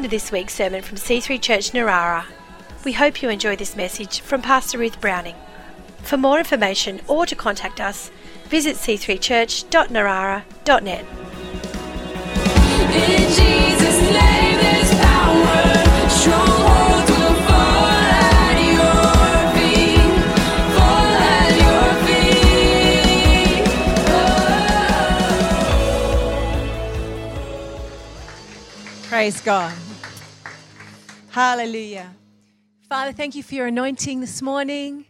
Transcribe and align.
Welcome 0.00 0.12
to 0.12 0.16
this 0.16 0.32
week's 0.32 0.54
sermon 0.54 0.80
from 0.80 0.96
C3 0.96 1.42
Church 1.42 1.72
Narara. 1.72 2.24
We 2.86 2.94
hope 2.94 3.20
you 3.20 3.28
enjoy 3.28 3.56
this 3.56 3.76
message 3.76 4.20
from 4.20 4.40
Pastor 4.40 4.78
Ruth 4.78 4.98
Browning. 4.98 5.34
For 5.98 6.16
more 6.16 6.38
information 6.38 7.02
or 7.06 7.26
to 7.26 7.36
contact 7.36 7.82
us, 7.82 8.10
visit 8.44 8.76
c3church.narara.net. 8.76 11.04
In 12.94 13.28
Jesus' 13.28 14.00
name 14.10 14.56
there's 14.56 14.94
power. 15.04 16.08
Strongholds 16.08 17.10
will 17.10 17.34
fall 17.44 17.84
at 17.84 18.56
your 18.72 19.52
feet. 19.52 20.00
Fall 20.76 21.12
at 21.28 21.52
your 21.60 21.88
feet. 22.06 23.68
Oh. 28.96 29.04
Praise 29.10 29.42
God. 29.42 29.74
Hallelujah. 31.30 32.12
Father, 32.88 33.12
thank 33.12 33.36
you 33.36 33.44
for 33.44 33.54
your 33.54 33.66
anointing 33.68 34.20
this 34.20 34.42
morning. 34.42 35.04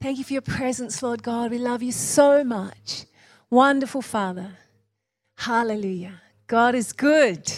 Thank 0.00 0.16
you 0.16 0.24
for 0.24 0.32
your 0.32 0.40
presence, 0.40 1.02
Lord 1.02 1.22
God. 1.22 1.50
We 1.50 1.58
love 1.58 1.82
you 1.82 1.92
so 1.92 2.42
much. 2.42 3.04
Wonderful 3.50 4.00
Father. 4.00 4.56
Hallelujah. 5.36 6.22
God 6.46 6.74
is 6.74 6.94
good. 6.94 7.52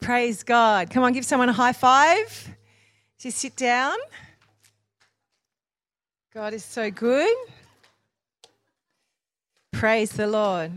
Praise 0.00 0.42
God. 0.42 0.88
Come 0.88 1.02
on, 1.02 1.12
give 1.12 1.26
someone 1.26 1.50
a 1.50 1.52
high 1.52 1.74
five. 1.74 2.48
Just 3.18 3.36
sit 3.36 3.56
down. 3.56 3.96
God 6.32 6.54
is 6.54 6.64
so 6.64 6.90
good. 6.90 7.36
Praise 9.70 10.12
the 10.12 10.26
Lord. 10.26 10.72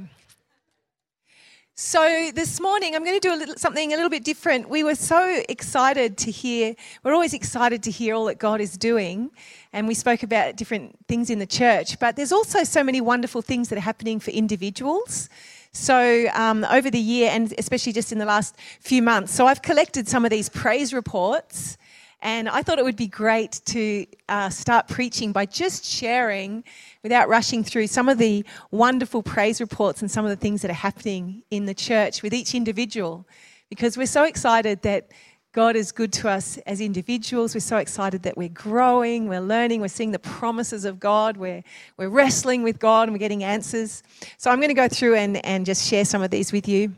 So 1.76 2.30
this 2.36 2.60
morning, 2.60 2.96
I'm 2.96 3.04
going 3.04 3.20
to 3.20 3.28
do 3.28 3.34
a 3.34 3.36
little, 3.36 3.56
something 3.58 3.94
a 3.94 3.96
little 3.96 4.12
bit 4.12 4.24
different. 4.24 4.70
We 4.70 4.84
were 4.84 4.94
so 4.94 5.42
excited 5.50 6.20
to 6.20 6.30
hear. 6.30 6.76
We're 7.02 7.16
always 7.16 7.34
excited 7.34 7.82
to 7.82 7.90
hear 7.90 8.14
all 8.14 8.26
that 8.26 8.38
God 8.38 8.62
is 8.62 8.78
doing, 8.78 9.32
and 9.74 9.88
we 9.88 9.96
spoke 9.96 10.22
about 10.22 10.56
different 10.56 10.96
things 11.08 11.32
in 11.32 11.40
the 11.40 11.48
church. 11.48 11.98
But 11.98 12.16
there's 12.16 12.32
also 12.32 12.64
so 12.64 12.84
many 12.84 13.02
wonderful 13.02 13.42
things 13.42 13.70
that 13.70 13.78
are 13.80 13.82
happening 13.82 14.20
for 14.20 14.30
individuals. 14.30 15.30
So 15.72 16.28
um, 16.36 16.64
over 16.66 16.92
the 16.92 17.00
year, 17.00 17.32
and 17.34 17.52
especially 17.58 17.94
just 17.94 18.12
in 18.12 18.20
the 18.20 18.26
last 18.26 18.56
few 18.80 19.02
months, 19.02 19.34
so 19.34 19.48
I've 19.48 19.64
collected 19.64 20.08
some 20.08 20.26
of 20.26 20.30
these 20.30 20.50
praise 20.50 20.94
reports. 20.94 21.80
And 22.24 22.48
I 22.48 22.64
thought 22.64 22.80
it 22.80 22.86
would 22.86 22.96
be 22.96 23.08
great 23.08 23.60
to 23.66 24.06
uh, 24.30 24.50
start 24.50 24.88
preaching 24.88 25.34
by 25.34 25.46
just 25.46 25.84
sharing, 25.84 26.64
without 27.04 27.28
rushing 27.28 27.66
through, 27.66 27.88
some 27.88 28.08
of 28.08 28.18
the 28.18 28.46
wonderful 28.72 29.22
praise 29.22 29.60
reports 29.60 30.02
and 30.02 30.10
some 30.10 30.24
of 30.24 30.30
the 30.30 30.38
things 30.38 30.62
that 30.62 30.72
are 30.72 30.74
happening 30.74 31.44
in 31.52 31.66
the 31.66 31.74
church 31.74 32.24
with 32.24 32.34
each 32.34 32.56
individual. 32.56 33.28
Because 33.70 33.98
we're 33.98 34.06
so 34.08 34.24
excited 34.24 34.84
that 34.84 35.12
God 35.52 35.76
is 35.76 35.92
good 35.92 36.14
to 36.14 36.30
us 36.30 36.58
as 36.60 36.80
individuals. 36.80 37.54
We're 37.54 37.60
so 37.60 37.76
excited 37.76 38.24
that 38.24 38.38
we're 38.38 38.48
growing, 38.48 39.28
we're 39.28 39.42
learning, 39.42 39.82
we're 39.82 39.90
seeing 39.90 40.12
the 40.12 40.18
promises 40.18 40.86
of 40.86 41.02
God, 41.02 41.36
we're, 41.36 41.62
we're 41.98 42.08
wrestling 42.08 42.64
with 42.64 42.80
God 42.80 43.04
and 43.04 43.12
we're 43.12 43.20
getting 43.20 43.44
answers. 43.44 44.02
So 44.38 44.50
I'm 44.50 44.60
going 44.60 44.70
to 44.70 44.74
go 44.74 44.88
through 44.88 45.16
and, 45.16 45.46
and 45.46 45.66
just 45.66 45.86
share 45.86 46.06
some 46.06 46.22
of 46.22 46.32
these 46.32 46.54
with 46.54 46.70
you. 46.70 46.96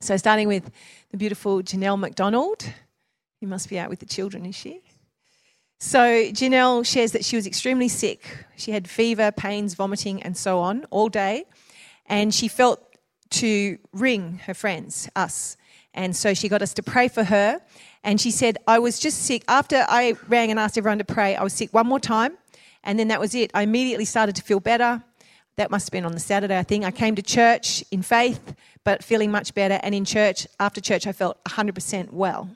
So, 0.00 0.16
starting 0.16 0.48
with 0.48 0.70
the 1.10 1.18
beautiful 1.18 1.62
Janelle 1.62 1.98
McDonald. 1.98 2.64
You 3.40 3.48
must 3.48 3.70
be 3.70 3.78
out 3.78 3.88
with 3.88 4.00
the 4.00 4.06
children, 4.06 4.44
is 4.44 4.54
she? 4.54 4.82
So, 5.78 5.98
Janelle 5.98 6.84
shares 6.84 7.12
that 7.12 7.24
she 7.24 7.36
was 7.36 7.46
extremely 7.46 7.88
sick. 7.88 8.44
She 8.56 8.72
had 8.72 8.88
fever, 8.88 9.32
pains, 9.32 9.72
vomiting, 9.72 10.22
and 10.22 10.36
so 10.36 10.60
on 10.60 10.84
all 10.90 11.08
day. 11.08 11.44
And 12.04 12.34
she 12.34 12.48
felt 12.48 12.84
to 13.30 13.78
ring 13.92 14.40
her 14.44 14.52
friends, 14.52 15.08
us. 15.16 15.56
And 15.94 16.14
so 16.14 16.34
she 16.34 16.48
got 16.48 16.60
us 16.60 16.74
to 16.74 16.82
pray 16.82 17.08
for 17.08 17.24
her. 17.24 17.60
And 18.04 18.20
she 18.20 18.30
said, 18.30 18.58
I 18.66 18.78
was 18.78 18.98
just 18.98 19.22
sick. 19.24 19.42
After 19.48 19.86
I 19.88 20.16
rang 20.28 20.50
and 20.50 20.60
asked 20.60 20.76
everyone 20.76 20.98
to 20.98 21.04
pray, 21.04 21.34
I 21.34 21.42
was 21.42 21.54
sick 21.54 21.72
one 21.72 21.86
more 21.86 22.00
time. 22.00 22.36
And 22.84 22.98
then 22.98 23.08
that 23.08 23.20
was 23.20 23.34
it. 23.34 23.50
I 23.54 23.62
immediately 23.62 24.04
started 24.04 24.36
to 24.36 24.42
feel 24.42 24.60
better. 24.60 25.02
That 25.56 25.70
must 25.70 25.88
have 25.88 25.92
been 25.92 26.04
on 26.04 26.12
the 26.12 26.20
Saturday, 26.20 26.58
I 26.58 26.62
think. 26.62 26.84
I 26.84 26.90
came 26.90 27.14
to 27.16 27.22
church 27.22 27.84
in 27.90 28.02
faith, 28.02 28.54
but 28.84 29.04
feeling 29.04 29.30
much 29.30 29.54
better. 29.54 29.78
And 29.82 29.94
in 29.94 30.04
church, 30.04 30.46
after 30.58 30.80
church, 30.80 31.06
I 31.06 31.12
felt 31.12 31.42
100% 31.44 32.12
well. 32.12 32.50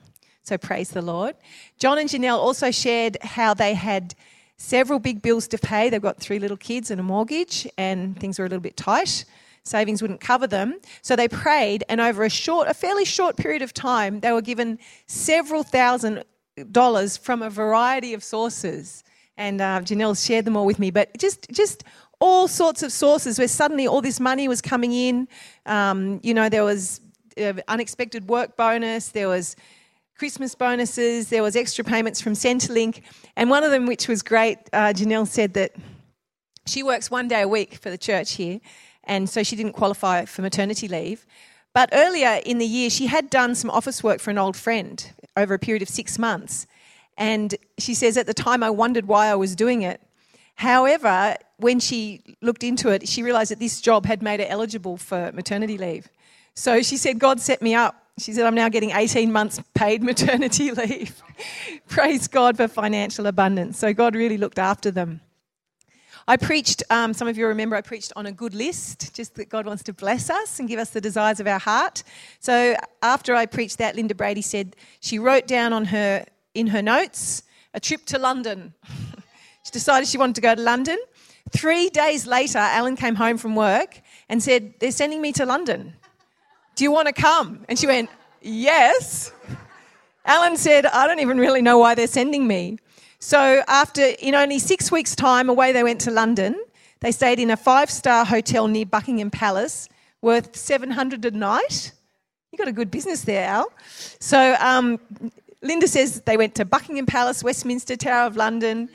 So 0.45 0.59
praise 0.59 0.91
the 0.91 1.01
Lord. 1.01 1.35
John 1.79 1.97
and 1.97 2.07
Janelle 2.07 2.37
also 2.37 2.69
shared 2.69 3.17
how 3.23 3.55
they 3.55 3.73
had 3.73 4.13
several 4.57 4.99
big 4.99 5.23
bills 5.23 5.47
to 5.47 5.57
pay. 5.57 5.89
They've 5.89 5.99
got 5.99 6.17
three 6.17 6.37
little 6.37 6.55
kids 6.55 6.91
and 6.91 6.99
a 6.99 7.03
mortgage, 7.03 7.67
and 7.79 8.17
things 8.19 8.37
were 8.37 8.45
a 8.45 8.47
little 8.47 8.61
bit 8.61 8.77
tight. 8.77 9.25
Savings 9.63 10.03
wouldn't 10.03 10.21
cover 10.21 10.45
them. 10.45 10.79
So 11.01 11.15
they 11.15 11.27
prayed, 11.27 11.83
and 11.89 11.99
over 11.99 12.23
a 12.23 12.29
short, 12.29 12.67
a 12.67 12.75
fairly 12.75 13.05
short 13.05 13.37
period 13.37 13.63
of 13.63 13.73
time, 13.73 14.19
they 14.19 14.31
were 14.31 14.43
given 14.43 14.77
several 15.07 15.63
thousand 15.63 16.23
dollars 16.71 17.17
from 17.17 17.41
a 17.41 17.49
variety 17.49 18.13
of 18.13 18.23
sources. 18.23 19.03
And 19.37 19.59
uh, 19.59 19.81
Janelle 19.81 20.23
shared 20.23 20.45
them 20.45 20.55
all 20.55 20.67
with 20.67 20.77
me, 20.77 20.91
but 20.91 21.17
just, 21.17 21.49
just 21.51 21.83
all 22.19 22.47
sorts 22.47 22.83
of 22.83 22.91
sources 22.91 23.39
where 23.39 23.47
suddenly 23.47 23.87
all 23.87 23.99
this 23.99 24.19
money 24.19 24.47
was 24.47 24.61
coming 24.61 24.93
in. 24.93 25.27
Um, 25.65 26.19
you 26.21 26.35
know, 26.35 26.49
there 26.49 26.63
was 26.63 27.01
uh, 27.35 27.53
unexpected 27.67 28.29
work 28.29 28.55
bonus, 28.55 29.09
there 29.09 29.27
was 29.27 29.55
Christmas 30.17 30.55
bonuses, 30.55 31.27
there 31.27 31.43
was 31.43 31.57
extra 31.57 31.83
payments 31.83 32.21
from 32.21 32.33
Centrelink, 32.33 33.01
and 33.35 33.49
one 33.49 33.65
of 33.65 33.71
them, 33.71 33.85
which 33.85 34.07
was 34.07 34.23
great, 34.23 34.57
uh, 34.71 34.93
Janelle 34.93 35.27
said 35.27 35.53
that 35.55 35.75
she 36.65 36.83
works 36.83 37.11
one 37.11 37.27
day 37.27 37.41
a 37.41 37.47
week 37.49 37.75
for 37.75 37.89
the 37.89 37.97
church 37.97 38.35
here, 38.35 38.61
and 39.03 39.29
so 39.29 39.43
she 39.43 39.57
didn't 39.57 39.73
qualify 39.73 40.23
for 40.23 40.41
maternity 40.41 40.87
leave. 40.87 41.25
But 41.73 41.89
earlier 41.91 42.39
in 42.45 42.59
the 42.59 42.65
year, 42.65 42.89
she 42.89 43.07
had 43.07 43.29
done 43.29 43.55
some 43.55 43.69
office 43.69 44.03
work 44.03 44.21
for 44.21 44.31
an 44.31 44.37
old 44.37 44.55
friend 44.55 45.05
over 45.35 45.53
a 45.53 45.59
period 45.59 45.81
of 45.81 45.89
six 45.89 46.17
months. 46.17 46.65
And 47.17 47.53
she 47.77 47.93
says, 47.93 48.15
at 48.15 48.25
the 48.25 48.33
time, 48.33 48.63
I 48.63 48.69
wondered 48.69 49.07
why 49.07 49.27
I 49.27 49.35
was 49.35 49.53
doing 49.53 49.81
it. 49.81 49.99
However, 50.55 51.35
when 51.57 51.81
she 51.81 52.37
looked 52.41 52.63
into 52.63 52.87
it, 52.87 53.05
she 53.05 53.21
realized 53.21 53.51
that 53.51 53.59
this 53.59 53.81
job 53.81 54.05
had 54.05 54.23
made 54.23 54.39
her 54.39 54.45
eligible 54.47 54.95
for 54.95 55.33
maternity 55.33 55.77
leave. 55.77 56.07
So 56.55 56.81
she 56.81 56.95
said, 56.95 57.19
God 57.19 57.41
set 57.41 57.61
me 57.61 57.75
up. 57.75 58.04
She 58.17 58.31
said, 58.31 58.45
I'm 58.45 58.55
now 58.55 58.69
getting 58.69 58.91
18 58.91 59.29
months 59.29 59.61
paid 59.73 60.01
maternity 60.01 60.71
leave. 60.71 61.21
Praise 61.89 62.29
God 62.29 62.55
for 62.55 62.69
financial 62.69 63.27
abundance. 63.27 63.77
So 63.77 63.93
God 63.93 64.15
really 64.15 64.37
looked 64.37 64.57
after 64.57 64.89
them. 64.89 65.19
I 66.25 66.37
preached, 66.37 66.81
um, 66.89 67.13
some 67.13 67.27
of 67.27 67.37
you 67.37 67.45
remember, 67.45 67.75
I 67.75 67.81
preached 67.81 68.13
on 68.15 68.25
a 68.25 68.31
good 68.31 68.55
list, 68.55 69.13
just 69.13 69.35
that 69.35 69.49
God 69.49 69.65
wants 69.65 69.83
to 69.83 69.93
bless 69.93 70.29
us 70.29 70.59
and 70.59 70.67
give 70.67 70.79
us 70.79 70.91
the 70.91 71.01
desires 71.01 71.41
of 71.41 71.45
our 71.45 71.59
heart. 71.59 72.03
So 72.39 72.75
after 73.03 73.35
I 73.35 73.45
preached 73.45 73.77
that, 73.79 73.97
Linda 73.97 74.15
Brady 74.15 74.41
said 74.41 74.77
she 75.01 75.19
wrote 75.19 75.45
down 75.45 75.73
on 75.73 75.85
her, 75.85 76.25
in 76.53 76.67
her 76.67 76.81
notes, 76.81 77.43
a 77.73 77.81
trip 77.81 78.05
to 78.05 78.17
London. 78.17 78.73
she 79.63 79.71
decided 79.71 80.07
she 80.07 80.17
wanted 80.17 80.35
to 80.35 80.41
go 80.41 80.55
to 80.55 80.61
London. 80.61 80.97
Three 81.51 81.89
days 81.89 82.25
later, 82.25 82.59
Alan 82.59 82.95
came 82.95 83.15
home 83.15 83.37
from 83.37 83.55
work 83.55 83.99
and 84.29 84.41
said, 84.41 84.73
They're 84.79 84.91
sending 84.91 85.21
me 85.21 85.33
to 85.33 85.45
London. 85.45 85.95
Do 86.75 86.83
you 86.83 86.91
want 86.91 87.07
to 87.07 87.13
come? 87.13 87.65
And 87.69 87.79
she 87.79 87.87
went, 87.87 88.09
Yes. 88.41 89.31
Alan 90.25 90.57
said, 90.57 90.85
I 90.85 91.07
don't 91.07 91.19
even 91.19 91.37
really 91.37 91.61
know 91.61 91.77
why 91.77 91.95
they're 91.95 92.07
sending 92.07 92.47
me. 92.47 92.77
So, 93.19 93.63
after 93.67 94.03
in 94.03 94.35
only 94.35 94.59
six 94.59 94.91
weeks' 94.91 95.15
time, 95.15 95.49
away 95.49 95.71
they 95.71 95.83
went 95.83 96.01
to 96.01 96.11
London. 96.11 96.55
They 96.99 97.11
stayed 97.11 97.39
in 97.39 97.49
a 97.49 97.57
five 97.57 97.89
star 97.89 98.25
hotel 98.25 98.67
near 98.67 98.85
Buckingham 98.85 99.31
Palace, 99.31 99.89
worth 100.21 100.55
700 100.55 101.25
a 101.25 101.31
night. 101.31 101.91
You 102.51 102.57
got 102.57 102.67
a 102.67 102.71
good 102.71 102.91
business 102.91 103.21
there, 103.21 103.47
Al. 103.47 103.71
So, 104.19 104.55
um, 104.59 104.99
Linda 105.61 105.87
says 105.87 106.21
they 106.21 106.37
went 106.37 106.55
to 106.55 106.65
Buckingham 106.65 107.05
Palace, 107.05 107.43
Westminster, 107.43 107.95
Tower 107.95 108.27
of 108.27 108.35
London. 108.35 108.89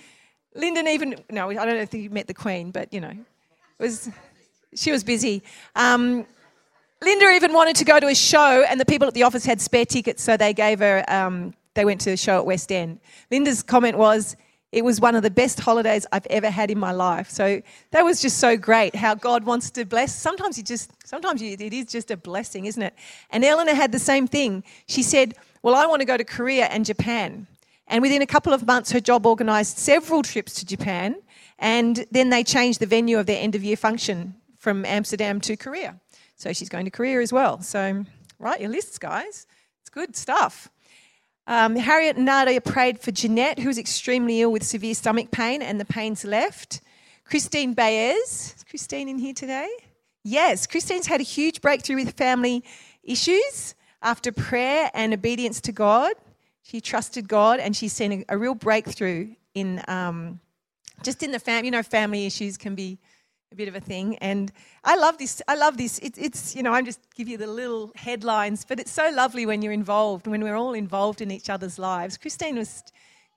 Linda 0.55 0.88
even, 0.88 1.17
no, 1.31 1.50
I 1.50 1.55
don't 1.55 1.75
know 1.75 1.81
if 1.81 1.94
you 1.94 2.11
met 2.11 2.27
the 2.27 2.35
Queen, 2.35 2.71
but 2.71 2.93
you 2.93 3.00
know, 3.00 3.11
it 3.11 3.82
was, 3.82 4.11
she 4.75 4.93
was 4.93 5.03
busy. 5.03 5.43
Um, 5.75 6.27
Linda 7.02 7.31
even 7.31 7.55
wanted 7.55 7.76
to 7.76 7.85
go 7.85 7.99
to 7.99 8.08
a 8.08 8.14
show, 8.14 8.62
and 8.69 8.79
the 8.79 8.85
people 8.85 9.08
at 9.08 9.14
the 9.14 9.23
office 9.23 9.47
had 9.47 9.61
spare 9.61 9.87
tickets, 9.87 10.23
so 10.23 10.37
they 10.37 10.52
gave 10.52 10.81
her. 10.81 11.05
Um, 11.08 11.55
they 11.75 11.85
went 11.85 12.00
to 12.02 12.11
the 12.11 12.17
show 12.17 12.37
at 12.37 12.44
West 12.44 12.70
End. 12.70 13.00
Linda's 13.31 13.62
comment 13.62 13.97
was, 13.97 14.37
"It 14.70 14.85
was 14.85 15.00
one 15.00 15.14
of 15.14 15.23
the 15.23 15.31
best 15.31 15.61
holidays 15.61 16.06
I've 16.12 16.26
ever 16.26 16.50
had 16.50 16.70
in 16.70 16.79
my 16.79 16.93
life." 16.93 17.31
So 17.31 17.62
that 17.93 18.05
was 18.05 18.20
just 18.20 18.38
so 18.38 18.56
great. 18.56 18.94
How 18.94 19.14
God 19.14 19.44
wants 19.44 19.70
to 19.70 19.87
bless. 19.87 20.14
Sometimes 20.14 20.58
you 20.58 20.64
just, 20.64 20.91
sometimes 21.06 21.41
you, 21.41 21.56
it 21.58 21.73
is 21.73 21.87
just 21.87 22.11
a 22.11 22.19
blessing, 22.19 22.67
isn't 22.67 22.82
it? 22.82 22.94
And 23.31 23.44
Eleanor 23.44 23.75
had 23.75 23.93
the 23.93 23.99
same 23.99 24.26
thing. 24.26 24.62
She 24.87 25.03
said, 25.03 25.37
"Well, 25.62 25.75
I 25.75 25.87
want 25.87 26.00
to 26.00 26.06
go 26.06 26.19
to 26.19 26.25
Korea 26.25 26.67
and 26.67 26.85
Japan." 26.85 27.46
And 27.87 28.03
within 28.03 28.20
a 28.20 28.26
couple 28.26 28.53
of 28.53 28.67
months, 28.67 28.93
her 28.93 29.00
job 29.00 29.26
organised 29.26 29.79
several 29.79 30.23
trips 30.23 30.53
to 30.55 30.67
Japan, 30.67 31.17
and 31.58 32.05
then 32.11 32.29
they 32.29 32.44
changed 32.44 32.79
the 32.79 32.87
venue 32.87 33.19
of 33.19 33.25
their 33.25 33.41
end 33.43 33.55
of 33.55 33.64
year 33.64 33.76
function 33.76 34.35
from 34.58 34.85
Amsterdam 34.85 35.41
to 35.41 35.56
Korea. 35.56 35.99
So 36.41 36.55
she's 36.55 36.71
going 36.71 36.87
to 36.87 36.91
Korea 36.91 37.21
as 37.21 37.35
well. 37.35 37.61
So 37.61 38.07
write 38.39 38.63
your 38.63 38.71
lists, 38.71 38.97
guys. 38.97 39.47
It's 39.83 39.91
good 39.91 40.17
stuff. 40.17 40.71
Um, 41.47 41.77
Harriet 41.77 42.17
and 42.17 42.25
Nadia 42.25 42.63
prayed 42.63 42.99
for 42.99 43.11
Jeanette, 43.11 43.59
who 43.59 43.69
was 43.69 43.77
extremely 43.77 44.41
ill 44.41 44.51
with 44.51 44.63
severe 44.63 44.95
stomach 44.95 45.31
pain, 45.31 45.61
and 45.61 45.79
the 45.79 45.85
pains 45.85 46.25
left. 46.25 46.81
Christine 47.25 47.75
Baez. 47.75 48.55
Is 48.57 48.65
Christine 48.71 49.07
in 49.11 49.19
here 49.19 49.35
today? 49.35 49.69
Yes, 50.25 50.67
Christine's 50.67 51.07
had 51.07 51.21
a 51.21 51.25
huge 51.25 51.61
breakthrough 51.61 51.97
with 51.97 52.13
family 52.17 52.65
issues. 53.03 53.75
after 54.01 54.33
prayer 54.33 54.91
and 54.95 55.13
obedience 55.13 55.61
to 55.61 55.73
God, 55.73 56.15
she 56.63 56.81
trusted 56.81 57.29
God 57.29 57.61
and 57.61 57.77
she's 57.77 57.93
seen 57.93 58.13
a, 58.13 58.25
a 58.31 58.39
real 58.39 58.55
breakthrough 58.55 59.35
in 59.53 59.83
um, 59.89 60.41
just 61.03 61.23
in 61.23 61.33
the 61.33 61.39
family. 61.39 61.67
You 61.67 61.73
know, 61.73 61.83
family 61.83 62.25
issues 62.25 62.57
can 62.57 62.75
be 62.75 62.99
a 63.52 63.56
bit 63.56 63.67
of 63.67 63.75
a 63.75 63.81
thing. 63.81 64.17
And 64.19 64.52
I 64.85 64.97
love 64.97 65.19
this. 65.19 65.43
I 65.49 65.56
love 65.56 65.76
this. 65.76 65.99
It, 65.99 66.14
it's, 66.17 66.55
you 66.55 66.62
know, 66.62 66.73
I'm 66.73 66.85
just 66.85 67.00
give 67.17 67.29
you 67.29 67.37
the 67.37 67.49
little 67.49 67.91
headlines, 67.97 68.64
but 68.64 68.79
it's 68.79 68.93
so 68.93 69.11
lovely 69.11 69.44
when 69.44 69.61
you're 69.61 69.73
involved, 69.73 70.29
when 70.29 70.43
we're 70.43 70.55
all 70.55 70.73
involved 70.73 71.20
in 71.20 71.32
each 71.32 71.50
other's 71.50 71.79
lives. 71.79 72.17
Christine 72.17 72.56
was, 72.56 72.85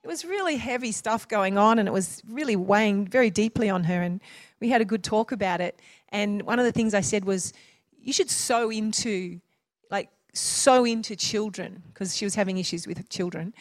it 0.04 0.06
was 0.06 0.24
really 0.24 0.56
heavy 0.56 0.92
stuff 0.92 1.26
going 1.26 1.58
on 1.58 1.80
and 1.80 1.88
it 1.88 1.92
was 1.92 2.22
really 2.28 2.54
weighing 2.54 3.08
very 3.08 3.28
deeply 3.28 3.68
on 3.68 3.84
her. 3.84 4.02
And 4.02 4.20
we 4.60 4.68
had 4.68 4.80
a 4.80 4.84
good 4.84 5.02
talk 5.02 5.32
about 5.32 5.60
it. 5.60 5.80
And 6.10 6.42
one 6.42 6.60
of 6.60 6.64
the 6.64 6.72
things 6.72 6.94
I 6.94 7.00
said 7.00 7.24
was, 7.24 7.52
you 8.00 8.12
should 8.12 8.30
sew 8.30 8.70
into, 8.70 9.40
like, 9.90 10.10
sew 10.32 10.84
into 10.84 11.16
children 11.16 11.82
because 11.88 12.16
she 12.16 12.24
was 12.24 12.36
having 12.36 12.58
issues 12.58 12.86
with 12.86 13.08
children 13.08 13.52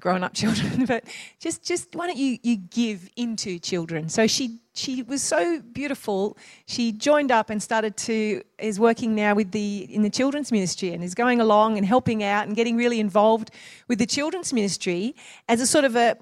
grown 0.00 0.24
up 0.24 0.34
children 0.42 0.84
but 0.86 1.04
just 1.40 1.64
just 1.64 1.94
why 1.94 2.06
don't 2.06 2.16
you 2.16 2.38
you 2.42 2.56
give 2.56 3.08
into 3.16 3.58
children? 3.58 4.08
So 4.08 4.26
she 4.26 4.58
she 4.74 5.02
was 5.02 5.22
so 5.22 5.60
beautiful. 5.60 6.36
She 6.66 6.92
joined 6.92 7.30
up 7.30 7.50
and 7.50 7.62
started 7.62 7.96
to 7.98 8.42
is 8.58 8.80
working 8.80 9.14
now 9.14 9.34
with 9.34 9.52
the 9.52 9.86
in 9.90 10.02
the 10.02 10.10
children's 10.10 10.50
ministry 10.50 10.92
and 10.92 11.04
is 11.04 11.14
going 11.14 11.40
along 11.40 11.76
and 11.76 11.86
helping 11.86 12.22
out 12.22 12.46
and 12.46 12.56
getting 12.56 12.76
really 12.76 13.00
involved 13.00 13.50
with 13.88 13.98
the 13.98 14.06
children's 14.06 14.52
ministry 14.52 15.14
as 15.48 15.60
a 15.60 15.66
sort 15.66 15.84
of 15.84 15.96
a 15.96 16.16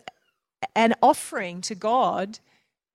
an 0.75 0.95
offering 1.03 1.61
to 1.63 1.75
God 1.75 2.39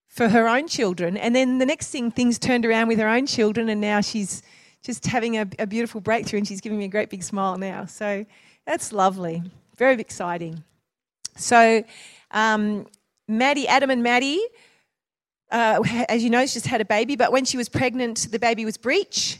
for 0.07 0.30
her 0.30 0.48
own 0.48 0.68
children. 0.68 1.18
And 1.18 1.36
then 1.36 1.57
the 1.57 1.66
next 1.66 1.89
thing 1.89 2.12
things 2.12 2.38
turned 2.39 2.66
around 2.66 2.88
with 2.88 3.00
her 3.00 3.07
own 3.07 3.25
children 3.25 3.69
and 3.69 3.81
now 3.81 4.01
she's 4.01 4.44
just 4.83 5.06
having 5.07 5.38
a, 5.38 5.48
a 5.57 5.66
beautiful 5.66 6.00
breakthrough 6.00 6.38
and 6.38 6.48
she's 6.48 6.62
giving 6.62 6.77
me 6.77 6.86
a 6.86 6.89
great 6.89 7.10
big 7.10 7.24
smile 7.24 7.57
now. 7.57 7.86
So 7.86 8.25
that's 8.66 8.94
lovely 8.94 9.44
very 9.77 10.00
exciting. 10.00 10.63
So, 11.38 11.83
um, 12.31 12.88
Maddie, 13.27 13.68
Adam 13.68 13.89
and 13.89 14.04
Maddie, 14.04 14.42
uh, 15.51 15.81
as 16.10 16.24
you 16.24 16.30
know, 16.30 16.45
just 16.45 16.68
had 16.68 16.81
a 16.81 16.86
baby, 16.86 17.16
but 17.16 17.31
when 17.31 17.45
she 17.45 17.57
was 17.57 17.69
pregnant, 17.69 18.27
the 18.31 18.39
baby 18.39 18.66
was 18.66 18.77
breech 18.77 19.39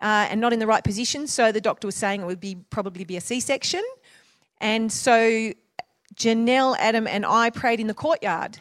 uh, 0.00 0.26
and 0.30 0.40
not 0.40 0.52
in 0.52 0.58
the 0.58 0.66
right 0.66 0.84
position. 0.84 1.26
So 1.26 1.52
the 1.52 1.60
doctor 1.60 1.86
was 1.86 1.94
saying 1.94 2.20
it 2.20 2.26
would 2.26 2.40
be 2.40 2.56
probably 2.70 3.04
be 3.04 3.16
a 3.16 3.20
C-section. 3.20 3.82
And 4.60 4.92
so 4.92 5.52
Janelle, 6.14 6.76
Adam, 6.78 7.06
and 7.06 7.24
I 7.24 7.50
prayed 7.50 7.80
in 7.80 7.86
the 7.86 7.94
courtyard, 7.94 8.58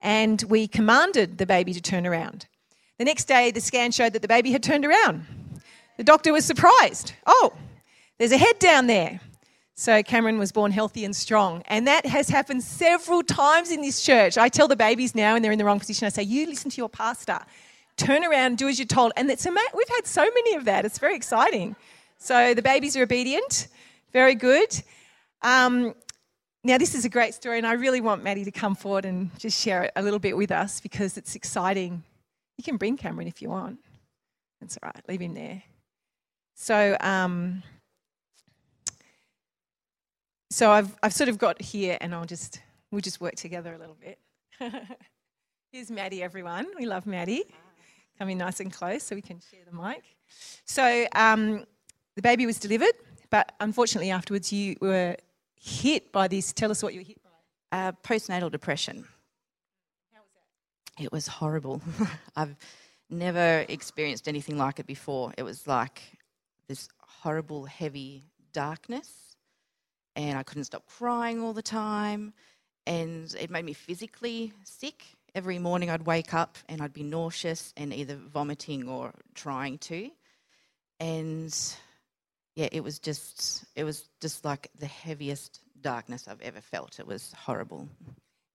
and 0.00 0.42
we 0.44 0.68
commanded 0.68 1.38
the 1.38 1.46
baby 1.46 1.72
to 1.72 1.80
turn 1.80 2.06
around. 2.06 2.46
The 2.98 3.04
next 3.04 3.24
day, 3.24 3.50
the 3.50 3.60
scan 3.60 3.90
showed 3.90 4.12
that 4.12 4.22
the 4.22 4.28
baby 4.28 4.52
had 4.52 4.62
turned 4.62 4.84
around. 4.84 5.26
The 5.96 6.04
doctor 6.04 6.32
was 6.32 6.44
surprised. 6.44 7.12
Oh, 7.26 7.52
there's 8.18 8.32
a 8.32 8.38
head 8.38 8.58
down 8.58 8.86
there. 8.86 9.20
So 9.78 10.02
Cameron 10.02 10.38
was 10.38 10.52
born 10.52 10.72
healthy 10.72 11.04
and 11.04 11.14
strong. 11.14 11.62
And 11.66 11.86
that 11.86 12.06
has 12.06 12.30
happened 12.30 12.62
several 12.62 13.22
times 13.22 13.70
in 13.70 13.82
this 13.82 14.02
church. 14.02 14.38
I 14.38 14.48
tell 14.48 14.68
the 14.68 14.76
babies 14.76 15.14
now 15.14 15.34
when 15.34 15.42
they're 15.42 15.52
in 15.52 15.58
the 15.58 15.66
wrong 15.66 15.78
position, 15.78 16.06
I 16.06 16.08
say, 16.08 16.22
You 16.22 16.46
listen 16.46 16.70
to 16.70 16.76
your 16.78 16.88
pastor. 16.88 17.38
Turn 17.98 18.24
around, 18.24 18.56
do 18.58 18.68
as 18.68 18.78
you're 18.78 18.86
told. 18.86 19.12
And 19.16 19.30
it's 19.30 19.46
ama- 19.46 19.60
we've 19.74 19.88
had 19.88 20.06
so 20.06 20.22
many 20.22 20.54
of 20.54 20.64
that. 20.64 20.84
It's 20.86 20.98
very 20.98 21.14
exciting. 21.14 21.76
So 22.18 22.54
the 22.54 22.62
babies 22.62 22.96
are 22.96 23.02
obedient. 23.02 23.68
Very 24.12 24.34
good. 24.34 24.82
Um, 25.42 25.94
now, 26.64 26.78
this 26.78 26.94
is 26.94 27.04
a 27.04 27.08
great 27.08 27.34
story, 27.34 27.58
and 27.58 27.66
I 27.66 27.74
really 27.74 28.00
want 28.00 28.24
Maddie 28.24 28.44
to 28.44 28.50
come 28.50 28.74
forward 28.74 29.04
and 29.04 29.30
just 29.38 29.60
share 29.60 29.84
it 29.84 29.92
a 29.94 30.02
little 30.02 30.18
bit 30.18 30.36
with 30.36 30.50
us 30.50 30.80
because 30.80 31.16
it's 31.16 31.36
exciting. 31.36 32.02
You 32.56 32.64
can 32.64 32.76
bring 32.76 32.96
Cameron 32.96 33.28
if 33.28 33.40
you 33.40 33.50
want. 33.50 33.78
That's 34.60 34.76
all 34.82 34.90
right, 34.92 35.04
leave 35.08 35.20
him 35.20 35.34
there. 35.34 35.62
So, 36.54 36.96
um, 37.00 37.62
so 40.56 40.70
I've, 40.70 40.96
I've 41.02 41.12
sort 41.12 41.28
of 41.28 41.36
got 41.36 41.60
here 41.60 41.98
and 42.00 42.14
I'll 42.14 42.24
just, 42.24 42.62
we'll 42.90 43.02
just 43.02 43.20
work 43.20 43.34
together 43.34 43.74
a 43.74 43.78
little 43.78 43.98
bit. 44.00 44.18
Here's 45.70 45.90
Maddie, 45.90 46.22
everyone. 46.22 46.66
We 46.78 46.86
love 46.86 47.04
Maddie. 47.04 47.44
Coming 48.18 48.38
nice 48.38 48.60
and 48.60 48.72
close 48.72 49.02
so 49.02 49.14
we 49.14 49.20
can 49.20 49.38
share 49.38 49.60
the 49.70 49.76
mic. 49.76 50.02
So 50.64 51.06
um, 51.14 51.66
the 52.14 52.22
baby 52.22 52.46
was 52.46 52.58
delivered, 52.58 52.94
but 53.28 53.52
unfortunately 53.60 54.10
afterwards 54.10 54.50
you 54.50 54.76
were 54.80 55.16
hit 55.60 56.10
by 56.10 56.26
this. 56.26 56.54
Tell 56.54 56.70
us 56.70 56.82
what 56.82 56.94
you 56.94 57.00
were 57.00 57.06
hit 57.06 57.20
by. 57.22 57.78
Uh, 57.78 57.92
postnatal 58.02 58.50
depression. 58.50 59.04
How 60.14 60.20
was 60.22 60.30
that? 60.96 61.04
It 61.04 61.12
was 61.12 61.26
horrible. 61.26 61.82
I've 62.34 62.56
never 63.10 63.66
experienced 63.68 64.26
anything 64.26 64.56
like 64.56 64.78
it 64.78 64.86
before. 64.86 65.34
It 65.36 65.42
was 65.42 65.66
like 65.66 66.00
this 66.66 66.88
horrible, 66.98 67.66
heavy 67.66 68.24
darkness, 68.54 69.25
and 70.16 70.36
I 70.36 70.42
couldn't 70.42 70.64
stop 70.64 70.84
crying 70.86 71.40
all 71.40 71.52
the 71.52 71.62
time, 71.62 72.32
and 72.86 73.32
it 73.38 73.50
made 73.50 73.64
me 73.64 73.72
physically 73.74 74.52
sick. 74.64 75.04
Every 75.34 75.58
morning 75.58 75.90
I'd 75.90 76.06
wake 76.06 76.32
up 76.32 76.56
and 76.68 76.80
I'd 76.80 76.94
be 76.94 77.02
nauseous 77.02 77.74
and 77.76 77.92
either 77.92 78.16
vomiting 78.16 78.88
or 78.88 79.12
trying 79.34 79.76
to. 79.78 80.10
And 80.98 81.54
yeah, 82.54 82.68
it 82.72 82.82
was 82.82 82.98
just 82.98 83.64
it 83.74 83.84
was 83.84 84.08
just 84.22 84.44
like 84.46 84.70
the 84.78 84.86
heaviest 84.86 85.60
darkness 85.80 86.26
I've 86.26 86.40
ever 86.40 86.60
felt. 86.62 86.98
It 86.98 87.06
was 87.06 87.34
horrible. 87.36 87.86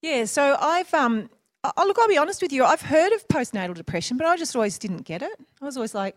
Yeah, 0.02 0.26
so 0.26 0.58
I've, 0.60 0.92
um, 0.96 1.30
I- 1.64 1.86
look, 1.86 2.00
I'll 2.00 2.08
be 2.08 2.18
honest 2.18 2.42
with 2.42 2.52
you, 2.52 2.66
I've 2.66 2.82
heard 2.82 3.12
of 3.14 3.28
postnatal 3.28 3.76
depression, 3.76 4.18
but 4.18 4.26
I 4.26 4.36
just 4.36 4.56
always 4.56 4.80
didn't 4.80 5.04
get 5.04 5.22
it. 5.22 5.40
I 5.62 5.66
was 5.66 5.78
always 5.78 5.94
like, 5.94 6.16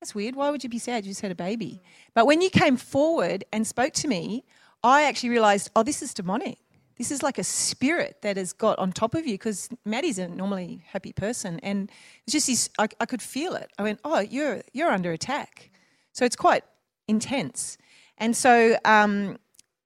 that's 0.00 0.14
weird. 0.14 0.34
Why 0.34 0.50
would 0.50 0.64
you 0.64 0.70
be 0.70 0.78
sad? 0.78 1.04
You 1.04 1.10
just 1.10 1.20
had 1.20 1.30
a 1.30 1.36
baby. 1.36 1.82
But 2.14 2.26
when 2.26 2.40
you 2.40 2.50
came 2.50 2.76
forward 2.76 3.44
and 3.52 3.66
spoke 3.66 3.92
to 3.94 4.08
me, 4.08 4.44
I 4.82 5.02
actually 5.04 5.28
realized, 5.28 5.70
oh, 5.76 5.82
this 5.82 6.02
is 6.02 6.14
demonic. 6.14 6.58
This 6.96 7.10
is 7.10 7.22
like 7.22 7.38
a 7.38 7.44
spirit 7.44 8.18
that 8.22 8.36
has 8.36 8.52
got 8.52 8.78
on 8.78 8.92
top 8.92 9.14
of 9.14 9.26
you 9.26 9.34
because 9.34 9.68
Maddie's 9.84 10.18
a 10.18 10.28
normally 10.28 10.82
happy 10.86 11.12
person. 11.12 11.60
And 11.62 11.90
it's 12.24 12.32
just 12.32 12.46
this, 12.46 12.70
I, 12.78 12.88
I 12.98 13.06
could 13.06 13.22
feel 13.22 13.54
it. 13.54 13.70
I 13.78 13.82
went, 13.82 14.00
oh, 14.04 14.20
you're, 14.20 14.62
you're 14.72 14.90
under 14.90 15.12
attack. 15.12 15.70
So 16.12 16.24
it's 16.24 16.36
quite 16.36 16.64
intense. 17.08 17.78
And 18.18 18.36
so, 18.36 18.76
um, 18.84 19.38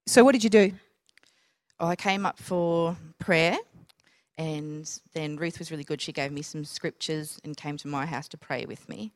so 0.07 0.25
what 0.25 0.33
did 0.33 0.45
you 0.45 0.51
do? 0.51 0.73
I 1.81 1.97
came 1.97 2.25
up 2.25 2.39
for 2.39 2.97
prayer, 3.19 3.57
and 4.39 4.89
then 5.13 5.37
Ruth 5.37 5.59
was 5.59 5.71
really 5.71 5.85
good. 5.85 6.01
She 6.01 6.13
gave 6.13 6.33
me 6.33 6.43
some 6.43 6.65
scriptures 6.65 7.41
and 7.45 7.57
came 7.57 7.77
to 7.79 7.89
my 7.89 8.07
house 8.07 8.29
to 8.29 8.37
pray 8.37 8.65
with 8.65 8.89
me. 8.89 9.13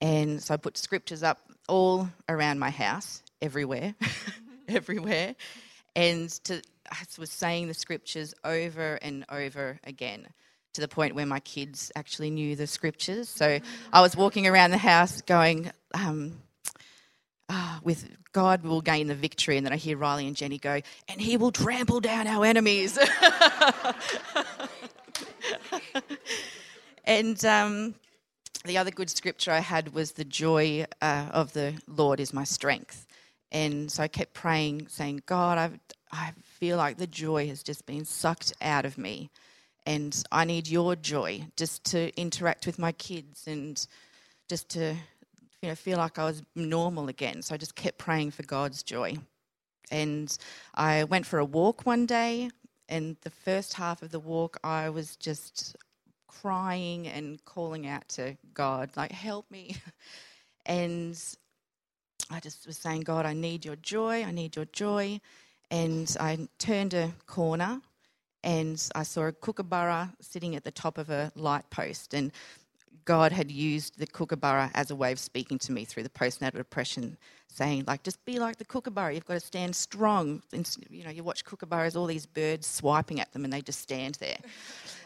And 0.00 0.42
so 0.42 0.54
I 0.54 0.56
put 0.56 0.78
scriptures 0.78 1.22
up 1.22 1.38
all 1.68 2.08
around 2.28 2.58
my 2.58 2.70
house, 2.70 3.22
everywhere, 3.42 3.94
everywhere. 4.68 5.34
And 5.96 6.30
to, 6.44 6.62
I 6.90 6.96
was 7.18 7.30
saying 7.30 7.68
the 7.68 7.74
scriptures 7.74 8.34
over 8.44 8.98
and 9.02 9.24
over 9.30 9.78
again 9.84 10.26
to 10.74 10.80
the 10.80 10.88
point 10.88 11.14
where 11.14 11.26
my 11.26 11.40
kids 11.40 11.90
actually 11.96 12.30
knew 12.30 12.54
the 12.54 12.66
scriptures. 12.66 13.28
So 13.28 13.58
I 13.92 14.00
was 14.00 14.16
walking 14.16 14.46
around 14.46 14.70
the 14.70 14.78
house 14.78 15.22
going, 15.22 15.70
um, 15.94 16.38
ah, 17.48 17.80
with 17.82 18.08
God 18.32 18.62
will 18.62 18.80
gain 18.80 19.08
the 19.08 19.14
victory. 19.14 19.56
And 19.56 19.66
then 19.66 19.72
I 19.72 19.76
hear 19.76 19.96
Riley 19.96 20.26
and 20.26 20.36
Jenny 20.36 20.58
go, 20.58 20.80
and 21.08 21.20
he 21.20 21.36
will 21.36 21.50
trample 21.50 22.00
down 22.00 22.26
our 22.26 22.44
enemies. 22.44 22.98
and 27.04 27.44
um, 27.44 27.94
the 28.68 28.78
other 28.78 28.90
good 28.90 29.10
scripture 29.10 29.50
I 29.50 29.60
had 29.60 29.94
was 29.94 30.12
the 30.12 30.24
joy 30.24 30.86
uh, 31.00 31.26
of 31.32 31.52
the 31.54 31.74
Lord 31.88 32.20
is 32.20 32.32
my 32.32 32.44
strength. 32.44 33.06
And 33.50 33.90
so 33.90 34.02
I 34.02 34.08
kept 34.08 34.34
praying, 34.34 34.88
saying, 34.88 35.22
God, 35.26 35.58
I've, 35.58 35.78
I 36.12 36.32
feel 36.44 36.76
like 36.76 36.98
the 36.98 37.06
joy 37.06 37.48
has 37.48 37.62
just 37.62 37.86
been 37.86 38.04
sucked 38.04 38.52
out 38.60 38.84
of 38.84 38.98
me. 38.98 39.30
And 39.86 40.22
I 40.30 40.44
need 40.44 40.68
your 40.68 40.96
joy 40.96 41.46
just 41.56 41.82
to 41.92 42.14
interact 42.20 42.66
with 42.66 42.78
my 42.78 42.92
kids 42.92 43.46
and 43.46 43.84
just 44.48 44.68
to 44.70 44.94
you 45.62 45.68
know, 45.70 45.74
feel 45.74 45.96
like 45.96 46.18
I 46.18 46.24
was 46.24 46.42
normal 46.54 47.08
again. 47.08 47.40
So 47.42 47.54
I 47.54 47.58
just 47.58 47.74
kept 47.74 47.96
praying 47.96 48.32
for 48.32 48.42
God's 48.42 48.82
joy. 48.82 49.16
And 49.90 50.36
I 50.74 51.04
went 51.04 51.24
for 51.24 51.38
a 51.38 51.44
walk 51.44 51.86
one 51.86 52.04
day, 52.04 52.50
and 52.90 53.16
the 53.22 53.30
first 53.30 53.72
half 53.74 54.02
of 54.02 54.10
the 54.10 54.20
walk, 54.20 54.58
I 54.62 54.90
was 54.90 55.16
just 55.16 55.74
crying 56.28 57.08
and 57.08 57.44
calling 57.44 57.86
out 57.86 58.08
to 58.10 58.36
God, 58.54 58.90
like, 58.96 59.12
help 59.12 59.50
me. 59.50 59.76
And 60.66 61.18
I 62.30 62.40
just 62.40 62.66
was 62.66 62.76
saying, 62.76 63.00
God, 63.00 63.24
I 63.24 63.32
need 63.32 63.64
your 63.64 63.76
joy, 63.76 64.22
I 64.22 64.32
need 64.32 64.54
your 64.54 64.66
joy. 64.66 65.18
And 65.70 66.14
I 66.20 66.46
turned 66.58 66.92
a 66.92 67.12
corner 67.26 67.80
and 68.44 68.82
I 68.94 69.02
saw 69.02 69.22
a 69.22 69.32
kookaburra 69.32 70.12
sitting 70.20 70.54
at 70.54 70.64
the 70.64 70.70
top 70.70 70.98
of 70.98 71.10
a 71.10 71.32
light 71.34 71.68
post. 71.70 72.14
And 72.14 72.32
God 73.08 73.32
had 73.32 73.50
used 73.50 73.98
the 73.98 74.06
kookaburra 74.06 74.70
as 74.74 74.90
a 74.90 74.94
way 74.94 75.12
of 75.12 75.18
speaking 75.18 75.58
to 75.60 75.72
me 75.72 75.86
through 75.86 76.02
the 76.02 76.10
postnatal 76.10 76.58
depression, 76.58 77.16
saying, 77.46 77.84
like, 77.86 78.02
just 78.02 78.22
be 78.26 78.38
like 78.38 78.58
the 78.58 78.66
kookaburra. 78.66 79.14
You've 79.14 79.24
got 79.24 79.32
to 79.32 79.40
stand 79.40 79.74
strong. 79.74 80.42
And, 80.52 80.68
you 80.90 81.04
know, 81.04 81.10
you 81.10 81.24
watch 81.24 81.42
kookaburras, 81.46 81.96
all 81.96 82.04
these 82.04 82.26
birds 82.26 82.66
swiping 82.66 83.18
at 83.18 83.32
them, 83.32 83.44
and 83.44 83.52
they 83.52 83.62
just 83.62 83.80
stand 83.80 84.16
there. 84.16 84.36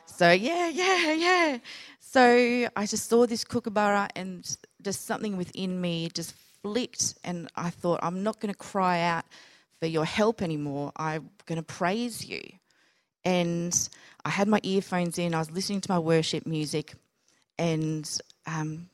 So, 0.05 0.31
yeah, 0.31 0.69
yeah, 0.69 1.13
yeah. 1.13 1.59
So 2.01 2.69
I 2.77 2.87
just 2.87 3.09
saw 3.09 3.25
this 3.25 3.45
kookaburra, 3.45 4.09
and 4.17 4.45
just 4.83 5.07
something 5.07 5.37
within 5.37 5.81
me 5.81 6.11
just 6.13 6.35
flicked, 6.61 7.15
and 7.25 7.49
I 7.57 7.71
thought, 7.71 8.01
I'm 8.03 8.23
not 8.23 8.41
going 8.41 8.53
to 8.53 8.59
cry 8.59 9.01
out 9.01 9.25
for 9.79 9.87
your 9.87 10.05
help 10.05 10.43
anymore. 10.43 10.93
I'm 10.97 11.31
going 11.47 11.57
to 11.57 11.63
praise 11.63 12.27
you. 12.27 12.43
And 13.25 13.89
I 14.25 14.31
had 14.31 14.49
my 14.49 14.61
earphones 14.65 15.19
in, 15.19 15.35
I 15.35 15.39
was 15.39 15.51
listening 15.51 15.81
to 15.83 15.91
my 15.91 16.01
worship 16.01 16.47
music, 16.47 16.95
and 17.59 18.19
um, 18.47 18.89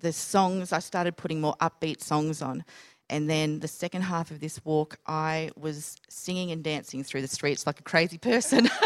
the 0.00 0.12
songs, 0.12 0.72
I 0.72 0.78
started 0.78 1.16
putting 1.16 1.40
more 1.40 1.56
upbeat 1.60 2.02
songs 2.02 2.42
on. 2.42 2.64
And 3.08 3.30
then 3.30 3.60
the 3.60 3.68
second 3.68 4.02
half 4.02 4.30
of 4.30 4.40
this 4.40 4.64
walk, 4.64 4.98
I 5.06 5.50
was 5.56 5.96
singing 6.08 6.50
and 6.50 6.62
dancing 6.62 7.04
through 7.04 7.22
the 7.22 7.28
streets 7.28 7.66
like 7.66 7.78
a 7.78 7.84
crazy 7.84 8.18
person. 8.18 8.68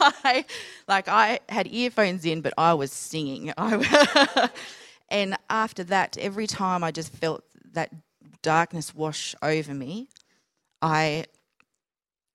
I, 0.00 0.46
like 0.88 1.08
I 1.08 1.40
had 1.48 1.66
earphones 1.66 2.24
in, 2.24 2.40
but 2.40 2.54
I 2.56 2.74
was 2.74 2.92
singing. 2.92 3.52
I, 3.58 4.48
and 5.10 5.36
after 5.50 5.84
that, 5.84 6.16
every 6.18 6.46
time 6.46 6.82
I 6.82 6.90
just 6.90 7.12
felt 7.12 7.44
that 7.72 7.90
darkness 8.42 8.94
wash 8.94 9.34
over 9.42 9.74
me, 9.74 10.08
I 10.80 11.26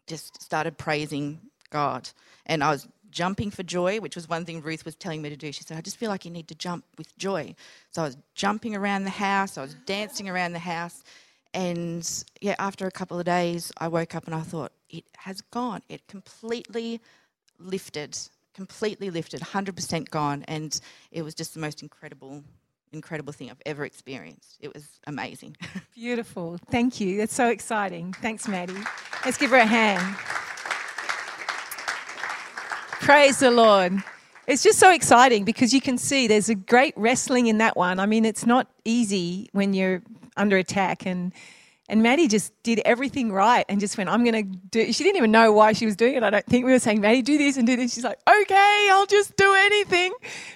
just 0.06 0.42
started 0.42 0.78
praising 0.78 1.42
God. 1.72 2.10
And 2.46 2.64
I 2.64 2.70
was 2.70 2.88
jumping 3.16 3.50
for 3.50 3.64
joy, 3.64 4.00
which 4.00 4.16
was 4.16 4.28
one 4.28 4.46
thing 4.46 4.62
Ruth 4.62 4.84
was 4.84 4.94
telling 4.94 5.22
me 5.22 5.30
to 5.30 5.38
do. 5.38 5.52
She 5.52 5.64
said, 5.64 5.78
I 5.78 5.82
just 5.82 5.96
feel 5.96 6.10
like 6.10 6.26
you 6.26 6.32
need 6.32 6.50
to 6.50 6.56
jump 6.56 6.84
with 6.98 7.18
joy. 7.18 7.56
So 7.92 8.02
I 8.02 8.06
was 8.06 8.18
jumping 8.36 8.76
around 8.76 9.06
the 9.06 9.10
house, 9.10 9.58
I 9.58 9.62
was 9.62 9.74
dancing 9.86 10.30
around 10.30 10.52
the 10.52 10.60
house. 10.60 11.02
And 11.54 12.08
yeah, 12.42 12.56
after 12.60 12.86
a 12.86 12.92
couple 12.92 13.18
of 13.18 13.26
days, 13.26 13.72
I 13.78 13.88
woke 13.88 14.14
up 14.14 14.26
and 14.26 14.36
I 14.36 14.42
thought, 14.42 14.74
it 14.90 15.06
has 15.18 15.40
gone. 15.42 15.82
It 15.88 16.06
completely 16.08 17.00
lifted, 17.58 18.18
completely 18.54 19.10
lifted, 19.10 19.40
100% 19.40 20.10
gone. 20.10 20.44
And 20.50 20.78
it 21.12 21.22
was 21.22 21.34
just 21.34 21.54
the 21.54 21.62
most 21.62 21.82
incredible, 21.82 22.44
incredible 22.92 23.32
thing 23.32 23.50
I've 23.50 23.62
ever 23.66 23.86
experienced. 23.86 24.58
It 24.60 24.74
was 24.74 25.00
amazing. 25.08 25.56
Beautiful. 25.96 26.60
Thank 26.70 27.00
you. 27.00 27.16
That's 27.16 27.34
so 27.34 27.48
exciting. 27.48 28.12
Thanks, 28.22 28.50
Maddie. 28.50 28.84
Let's 29.24 29.38
give 29.38 29.52
her 29.52 29.58
a 29.58 29.66
hand. 29.66 30.18
Praise 33.06 33.38
the 33.38 33.52
Lord. 33.52 34.02
It's 34.48 34.64
just 34.64 34.80
so 34.80 34.92
exciting 34.92 35.46
because 35.46 35.76
you 35.76 35.80
can 35.80 36.00
see 36.00 36.26
there's 36.26 36.50
a 36.50 36.56
great 36.56 36.96
wrestling 36.98 37.46
in 37.46 37.60
that 37.60 37.78
one. 37.78 38.00
I 38.00 38.08
mean, 38.08 38.26
it's 38.26 38.48
not 38.48 38.68
easy 38.84 39.48
when 39.52 39.76
you're 39.76 40.02
under 40.36 40.58
attack 40.58 41.06
and 41.06 41.32
and 41.88 42.02
Maddie 42.02 42.28
just 42.28 42.52
did 42.64 42.82
everything 42.84 43.32
right 43.32 43.64
and 43.70 43.80
just 43.80 43.96
went, 43.96 44.10
I'm 44.10 44.24
going 44.24 44.52
to 44.52 44.58
do 44.72 44.92
She 44.92 45.04
didn't 45.04 45.18
even 45.18 45.30
know 45.30 45.52
why 45.52 45.74
she 45.74 45.86
was 45.86 45.96
doing 45.96 46.16
it. 46.16 46.24
I 46.24 46.32
don't 46.32 46.46
think 46.48 46.66
we 46.66 46.72
were 46.72 46.80
saying, 46.80 47.00
Maddie, 47.00 47.22
do 47.22 47.38
this 47.38 47.58
and 47.58 47.68
do 47.68 47.76
this. 47.76 47.94
She's 47.94 48.04
like, 48.04 48.18
okay, 48.28 48.90
I'll 48.92 49.06
just 49.06 49.38
do 49.38 49.54
anything. 49.54 50.12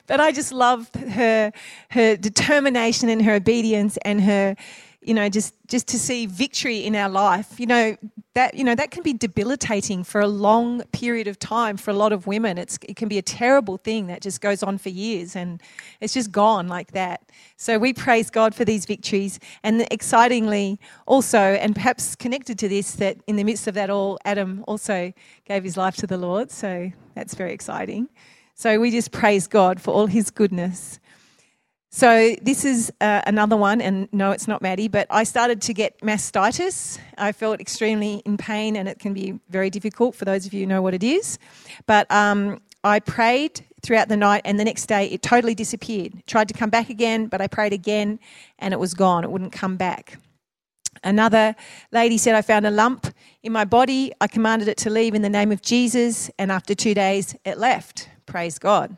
But 0.08 0.20
I 0.20 0.32
just 0.32 0.51
love 0.51 0.89
her, 0.96 1.53
her 1.91 2.18
determination 2.18 3.10
and 3.10 3.22
her 3.22 3.36
obedience 3.36 3.98
and 3.98 4.22
her, 4.22 4.56
you 5.01 5.13
know, 5.13 5.29
just, 5.29 5.56
just 5.68 5.88
to 5.88 6.00
see 6.00 6.25
victory 6.25 6.86
in 6.86 6.96
our 6.96 7.10
life. 7.10 7.60
You 7.60 7.68
know, 7.68 7.98
that, 8.34 8.56
you 8.56 8.63
know, 8.63 8.75
that 8.75 8.91
can 8.91 9.01
be 9.01 9.13
debilitating 9.13 10.03
for 10.03 10.20
a 10.20 10.27
long 10.27 10.82
period 10.91 11.27
of 11.27 11.39
time 11.39 11.77
for 11.77 11.91
a 11.91 11.94
lot 11.94 12.12
of 12.12 12.27
women. 12.27 12.58
It's, 12.58 12.77
it 12.88 12.96
can 12.96 13.08
be 13.08 13.18
a 13.18 13.22
terrible 13.22 13.77
thing 13.77 14.08
that 14.08 14.22
just 14.22 14.41
goes 14.41 14.62
on 14.62 14.77
for 14.77 14.89
years 14.89 15.36
and 15.36 15.62
it's 16.01 16.13
just 16.13 16.32
gone 16.32 16.68
like 16.68 16.91
that. 16.91 17.22
So 17.56 17.79
we 17.79 17.94
praise 17.94 18.29
God 18.29 18.53
for 18.53 18.65
these 18.65 18.86
victories. 18.86 19.39
And 19.63 19.88
excitingly, 19.89 20.79
also, 21.06 21.39
and 21.39 21.74
perhaps 21.74 22.15
connected 22.15 22.60
to 22.60 22.68
this, 22.68 22.94
that 22.94 23.18
in 23.25 23.38
the 23.38 23.44
midst 23.44 23.68
of 23.68 23.75
that 23.75 23.89
all, 23.89 24.20
Adam 24.25 24.65
also 24.68 25.13
gave 25.46 25.63
his 25.63 25.77
life 25.77 25.96
to 25.98 26.08
the 26.08 26.18
Lord. 26.18 26.51
So 26.51 26.91
that's 27.15 27.36
very 27.36 27.53
exciting. 27.53 28.10
So 28.53 28.79
we 28.79 28.91
just 28.91 29.12
praise 29.12 29.48
God 29.48 29.82
for 29.82 29.94
all 29.94 30.08
his 30.08 30.29
goodness. 30.29 31.00
So 31.91 32.36
this 32.43 32.65
is 32.65 32.93
uh, 33.01 33.22
another 33.25 33.58
one, 33.58 33.81
and 33.81 34.08
no, 34.13 34.29
it's 34.29 34.48
not 34.48 34.62
Maddie, 34.62 34.88
but 34.88 35.08
I 35.10 35.24
started 35.24 35.60
to 35.63 35.74
get 35.74 36.00
mastitis. 36.01 37.00
I 37.17 37.31
felt 37.31 37.60
extremely 37.60 38.22
in 38.25 38.38
pain, 38.38 38.75
and 38.75 38.88
it 38.88 39.00
can 39.00 39.13
be 39.13 39.39
very 39.50 39.72
difficult 39.72 40.13
for 40.13 40.24
those 40.24 40.46
of 40.46 40.53
you 40.53 40.62
who 40.62 40.65
know 40.67 40.84
what 40.84 40.93
it 40.93 41.03
is. 41.03 41.39
But 41.88 42.10
um, 42.12 42.62
I 42.84 43.00
prayed 43.00 43.65
throughout 43.81 44.08
the 44.08 44.17
night, 44.17 44.43
and 44.46 44.60
the 44.60 44.65
next 44.65 44.86
day 44.86 45.08
it 45.08 45.24
totally 45.24 45.55
disappeared. 45.55 46.13
Tried 46.27 46.48
to 46.50 46.53
come 46.53 46.69
back 46.69 46.91
again, 46.91 47.25
but 47.25 47.41
I 47.41 47.48
prayed 47.48 47.74
again, 47.74 48.19
and 48.60 48.72
it 48.72 48.79
was 48.79 48.93
gone. 48.93 49.24
It 49.24 49.31
wouldn't 49.31 49.51
come 49.51 49.75
back. 49.75 50.19
Another 51.03 51.55
lady 51.91 52.19
said, 52.19 52.36
I 52.36 52.43
found 52.43 52.67
a 52.67 52.72
lump 52.72 53.08
in 53.41 53.51
my 53.51 53.65
body. 53.65 54.12
I 54.22 54.27
commanded 54.27 54.67
it 54.67 54.77
to 54.77 54.91
leave 54.91 55.15
in 55.15 55.24
the 55.24 55.29
name 55.29 55.51
of 55.51 55.63
Jesus, 55.63 56.29
and 56.38 56.51
after 56.51 56.75
two 56.75 56.93
days, 56.93 57.36
it 57.46 57.58
left. 57.58 58.10
Praise 58.27 58.60
God. 58.60 58.96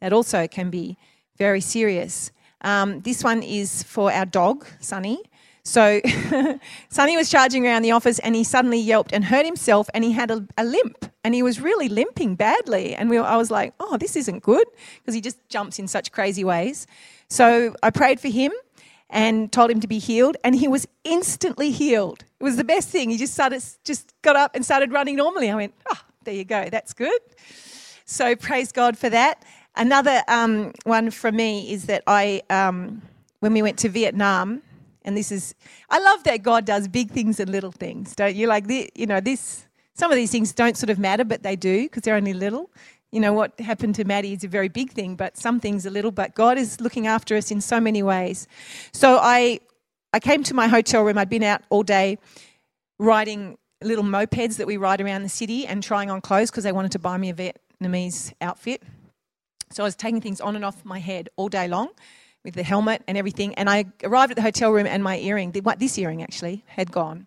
That 0.00 0.12
also 0.12 0.48
can 0.48 0.68
be 0.68 0.96
very 1.42 1.60
serious. 1.60 2.30
Um, 2.60 3.00
this 3.00 3.24
one 3.24 3.42
is 3.42 3.82
for 3.82 4.12
our 4.12 4.24
dog, 4.40 4.64
Sunny. 4.78 5.18
So 5.64 6.00
Sunny 6.88 7.16
was 7.16 7.28
charging 7.30 7.66
around 7.66 7.82
the 7.82 7.90
office 7.90 8.18
and 8.20 8.36
he 8.36 8.44
suddenly 8.44 8.78
yelped 8.78 9.12
and 9.12 9.24
hurt 9.24 9.44
himself 9.44 9.90
and 9.92 10.04
he 10.04 10.12
had 10.12 10.30
a, 10.30 10.46
a 10.56 10.64
limp 10.64 11.00
and 11.24 11.34
he 11.34 11.42
was 11.42 11.60
really 11.60 11.88
limping 11.88 12.36
badly. 12.36 12.94
And 12.94 13.10
we, 13.10 13.18
I 13.18 13.36
was 13.36 13.50
like, 13.50 13.74
oh, 13.80 13.96
this 13.96 14.14
isn't 14.14 14.44
good 14.44 14.66
because 15.00 15.14
he 15.14 15.20
just 15.20 15.38
jumps 15.48 15.80
in 15.80 15.88
such 15.88 16.12
crazy 16.12 16.44
ways. 16.44 16.86
So 17.28 17.74
I 17.82 17.90
prayed 17.90 18.20
for 18.20 18.28
him 18.28 18.52
and 19.10 19.50
told 19.50 19.68
him 19.72 19.80
to 19.80 19.88
be 19.88 19.98
healed 19.98 20.36
and 20.44 20.54
he 20.54 20.68
was 20.68 20.86
instantly 21.02 21.72
healed. 21.72 22.24
It 22.38 22.44
was 22.44 22.56
the 22.56 22.68
best 22.74 22.88
thing. 22.88 23.10
He 23.10 23.18
just 23.18 23.34
started, 23.34 23.64
just 23.82 24.14
got 24.22 24.36
up 24.36 24.54
and 24.54 24.64
started 24.64 24.92
running 24.92 25.16
normally. 25.16 25.50
I 25.50 25.56
went, 25.56 25.74
oh, 25.92 26.00
there 26.22 26.34
you 26.34 26.44
go. 26.44 26.68
That's 26.70 26.92
good. 26.92 27.20
So 28.04 28.36
praise 28.36 28.72
God 28.72 28.96
for 28.98 29.10
that. 29.10 29.42
Another 29.74 30.22
um, 30.28 30.72
one 30.84 31.10
from 31.10 31.36
me 31.36 31.72
is 31.72 31.86
that 31.86 32.02
I, 32.06 32.42
um, 32.50 33.02
when 33.40 33.52
we 33.54 33.62
went 33.62 33.78
to 33.80 33.88
Vietnam, 33.88 34.62
and 35.04 35.16
this 35.16 35.32
is, 35.32 35.54
I 35.88 35.98
love 35.98 36.24
that 36.24 36.42
God 36.42 36.64
does 36.64 36.88
big 36.88 37.10
things 37.10 37.40
and 37.40 37.50
little 37.50 37.72
things, 37.72 38.14
don't 38.14 38.36
you? 38.36 38.46
Like, 38.46 38.66
the, 38.66 38.90
you 38.94 39.06
know, 39.06 39.20
this, 39.20 39.66
some 39.94 40.10
of 40.10 40.16
these 40.16 40.30
things 40.30 40.52
don't 40.52 40.76
sort 40.76 40.90
of 40.90 40.98
matter, 40.98 41.24
but 41.24 41.42
they 41.42 41.56
do 41.56 41.84
because 41.84 42.02
they're 42.02 42.16
only 42.16 42.34
little. 42.34 42.70
You 43.10 43.20
know, 43.20 43.32
what 43.32 43.58
happened 43.60 43.94
to 43.96 44.04
Maddie 44.04 44.32
is 44.32 44.44
a 44.44 44.48
very 44.48 44.68
big 44.68 44.92
thing, 44.92 45.16
but 45.16 45.36
some 45.36 45.58
things 45.58 45.86
are 45.86 45.90
little, 45.90 46.12
but 46.12 46.34
God 46.34 46.56
is 46.58 46.80
looking 46.80 47.06
after 47.06 47.36
us 47.36 47.50
in 47.50 47.60
so 47.60 47.80
many 47.80 48.02
ways. 48.02 48.46
So 48.92 49.18
I, 49.20 49.60
I 50.12 50.20
came 50.20 50.42
to 50.44 50.54
my 50.54 50.68
hotel 50.68 51.02
room, 51.02 51.18
I'd 51.18 51.28
been 51.28 51.42
out 51.42 51.62
all 51.70 51.82
day 51.82 52.18
riding 52.98 53.58
little 53.82 54.04
mopeds 54.04 54.58
that 54.58 54.66
we 54.66 54.76
ride 54.76 55.00
around 55.00 55.22
the 55.22 55.28
city 55.28 55.66
and 55.66 55.82
trying 55.82 56.10
on 56.10 56.20
clothes 56.20 56.50
because 56.50 56.64
they 56.64 56.72
wanted 56.72 56.92
to 56.92 56.98
buy 56.98 57.16
me 57.16 57.30
a 57.30 57.34
Vietnamese 57.34 58.32
outfit. 58.40 58.82
So 59.72 59.82
I 59.82 59.86
was 59.86 59.96
taking 59.96 60.20
things 60.20 60.40
on 60.40 60.56
and 60.56 60.64
off 60.64 60.84
my 60.84 60.98
head 60.98 61.28
all 61.36 61.48
day 61.48 61.68
long 61.68 61.88
with 62.44 62.54
the 62.54 62.62
helmet 62.62 63.02
and 63.06 63.16
everything. 63.16 63.54
And 63.54 63.70
I 63.70 63.86
arrived 64.02 64.32
at 64.32 64.36
the 64.36 64.42
hotel 64.42 64.70
room 64.70 64.86
and 64.86 65.02
my 65.02 65.18
earring, 65.18 65.52
this 65.52 65.98
earring 65.98 66.22
actually, 66.22 66.64
had 66.66 66.90
gone. 66.90 67.26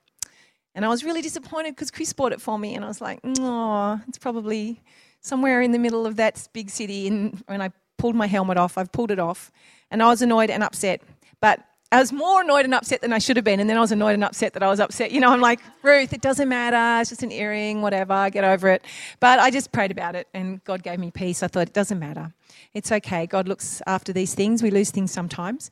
And 0.74 0.84
I 0.84 0.90
was 0.90 1.04
really 1.04 1.22
disappointed 1.22 1.72
because 1.72 1.90
Chris 1.90 2.12
bought 2.12 2.34
it 2.34 2.42
for 2.42 2.60
me. 2.60 2.76
And 2.76 2.84
I 2.84 2.88
was 2.88 3.02
like, 3.02 3.20
oh, 3.24 4.02
it's 4.08 4.18
probably 4.18 4.84
somewhere 5.22 5.62
in 5.62 5.72
the 5.72 5.80
middle 5.80 6.06
of 6.06 6.18
that 6.18 6.48
big 6.54 6.70
city. 6.70 7.08
And 7.08 7.42
when 7.48 7.62
I 7.62 7.72
pulled 7.98 8.16
my 8.16 8.28
helmet 8.28 8.58
off, 8.58 8.78
I've 8.78 8.92
pulled 8.92 9.12
it 9.12 9.20
off. 9.20 9.52
And 9.90 10.04
I 10.04 10.08
was 10.08 10.22
annoyed 10.22 10.50
and 10.50 10.64
upset. 10.64 11.02
But 11.40 11.62
I 11.96 12.00
was 12.00 12.12
more 12.12 12.42
annoyed 12.42 12.66
and 12.66 12.76
upset 12.76 13.00
than 13.00 13.14
I 13.14 13.20
should 13.20 13.38
have 13.38 13.46
been. 13.46 13.62
And 13.62 13.70
then 13.70 13.78
I 13.78 13.80
was 13.80 13.94
annoyed 13.94 14.16
and 14.16 14.24
upset 14.26 14.52
that 14.52 14.62
I 14.62 14.68
was 14.68 14.82
upset. 14.82 15.14
You 15.14 15.22
know, 15.22 15.32
I'm 15.32 15.40
like, 15.40 15.62
Ruth, 15.82 16.12
it 16.12 16.20
doesn't 16.20 16.50
matter. 16.50 17.00
It's 17.00 17.10
just 17.10 17.24
an 17.24 17.32
earring, 17.32 17.82
whatever, 17.82 18.30
get 18.30 18.44
over 18.44 18.68
it. 18.68 18.84
But 19.22 19.40
I 19.40 19.50
just 19.50 19.72
prayed 19.72 19.92
about 19.92 20.14
it 20.14 20.28
and 20.34 20.62
God 20.66 20.84
gave 20.84 21.00
me 21.00 21.10
peace. 21.10 21.42
I 21.42 21.48
thought, 21.48 21.70
it 21.70 21.74
doesn't 21.74 21.98
matter. 21.98 22.34
It's 22.74 22.92
okay. 22.92 23.26
God 23.26 23.48
looks 23.48 23.82
after 23.88 24.12
these 24.12 24.36
things. 24.36 24.62
We 24.62 24.72
lose 24.72 24.92
things 24.92 25.14
sometimes. 25.14 25.72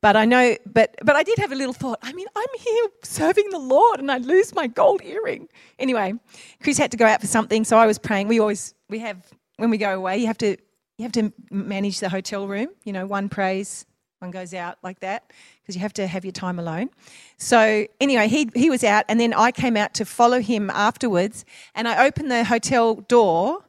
But 0.00 0.14
I 0.14 0.26
know, 0.26 0.56
but 0.64 0.94
but 1.02 1.16
I 1.16 1.24
did 1.24 1.38
have 1.38 1.50
a 1.50 1.56
little 1.56 1.72
thought. 1.72 1.98
I 2.02 2.12
mean, 2.12 2.28
I'm 2.36 2.46
here 2.56 2.86
serving 3.02 3.50
the 3.50 3.58
Lord 3.58 3.98
and 3.98 4.12
I 4.12 4.18
lose 4.18 4.54
my 4.54 4.68
gold 4.68 5.02
earring. 5.02 5.48
Anyway, 5.80 6.14
Chris 6.62 6.78
had 6.78 6.92
to 6.92 6.96
go 6.96 7.06
out 7.06 7.20
for 7.20 7.26
something, 7.26 7.64
so 7.64 7.78
I 7.78 7.86
was 7.86 7.98
praying. 7.98 8.28
We 8.28 8.38
always 8.38 8.74
we 8.88 9.00
have 9.00 9.26
when 9.56 9.70
we 9.70 9.78
go 9.78 9.96
away, 9.96 10.18
you 10.18 10.28
have 10.28 10.38
to 10.38 10.56
you 10.98 11.02
have 11.02 11.12
to 11.12 11.32
manage 11.50 11.98
the 11.98 12.10
hotel 12.10 12.46
room. 12.46 12.68
You 12.84 12.92
know, 12.92 13.06
one 13.06 13.28
prays, 13.28 13.86
one 14.24 14.30
goes 14.30 14.54
out 14.54 14.78
like 14.82 15.00
that 15.00 15.30
because 15.62 15.76
you 15.76 15.82
have 15.82 15.92
to 15.92 16.06
have 16.06 16.24
your 16.24 16.32
time 16.32 16.58
alone. 16.58 16.90
So 17.36 17.86
anyway, 18.00 18.26
he 18.28 18.50
he 18.54 18.70
was 18.70 18.82
out, 18.82 19.04
and 19.08 19.20
then 19.20 19.32
I 19.32 19.52
came 19.52 19.76
out 19.76 19.94
to 19.94 20.04
follow 20.04 20.40
him 20.40 20.70
afterwards, 20.70 21.44
and 21.74 21.86
I 21.86 22.06
opened 22.06 22.30
the 22.30 22.44
hotel 22.44 22.96
door, 22.96 23.64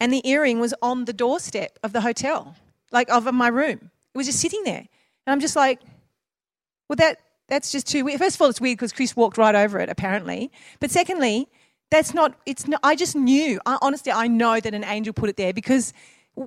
and 0.00 0.12
the 0.12 0.26
earring 0.28 0.58
was 0.58 0.74
on 0.82 1.04
the 1.04 1.12
doorstep 1.12 1.78
of 1.82 1.92
the 1.92 2.00
hotel, 2.00 2.56
like 2.90 3.08
of 3.10 3.32
my 3.32 3.48
room. 3.48 3.90
It 4.14 4.18
was 4.18 4.26
just 4.26 4.40
sitting 4.40 4.64
there, 4.64 4.86
and 5.26 5.32
I'm 5.32 5.40
just 5.40 5.56
like, 5.56 5.80
well, 6.88 6.96
that 6.96 7.18
that's 7.48 7.70
just 7.70 7.86
too 7.86 8.04
weird. 8.04 8.18
First 8.18 8.36
of 8.36 8.42
all, 8.42 8.48
it's 8.48 8.60
weird 8.60 8.78
because 8.78 8.92
Chris 8.92 9.14
walked 9.14 9.36
right 9.36 9.54
over 9.54 9.78
it, 9.78 9.88
apparently. 9.90 10.50
But 10.80 10.90
secondly, 10.90 11.48
that's 11.90 12.14
not. 12.14 12.34
It's 12.46 12.66
not. 12.66 12.80
I 12.82 12.96
just 12.96 13.14
knew. 13.14 13.60
I, 13.66 13.78
honestly, 13.82 14.12
I 14.12 14.28
know 14.28 14.60
that 14.60 14.72
an 14.74 14.84
angel 14.84 15.12
put 15.12 15.28
it 15.28 15.36
there 15.36 15.52
because 15.52 15.92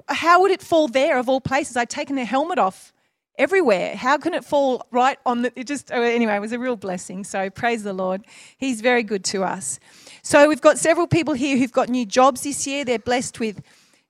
how 0.09 0.41
would 0.41 0.51
it 0.51 0.61
fall 0.61 0.87
there 0.87 1.17
of 1.17 1.29
all 1.29 1.39
places? 1.39 1.77
I'd 1.77 1.89
taken 1.89 2.15
the 2.15 2.25
helmet 2.25 2.57
off 2.57 2.91
everywhere. 3.37 3.95
How 3.95 4.17
can 4.17 4.33
it 4.33 4.43
fall 4.43 4.85
right 4.91 5.17
on 5.25 5.43
the? 5.43 5.51
It 5.59 5.67
just 5.67 5.91
oh, 5.91 6.01
anyway. 6.01 6.35
It 6.35 6.39
was 6.39 6.51
a 6.51 6.59
real 6.59 6.75
blessing. 6.75 7.23
So 7.23 7.49
praise 7.49 7.83
the 7.83 7.93
Lord. 7.93 8.23
He's 8.57 8.81
very 8.81 9.03
good 9.03 9.23
to 9.25 9.43
us. 9.43 9.79
So 10.21 10.49
we've 10.49 10.61
got 10.61 10.77
several 10.77 11.07
people 11.07 11.33
here 11.33 11.57
who've 11.57 11.71
got 11.71 11.89
new 11.89 12.05
jobs 12.05 12.41
this 12.41 12.67
year. 12.67 12.83
They're 12.83 12.99
blessed 12.99 13.39
with 13.39 13.61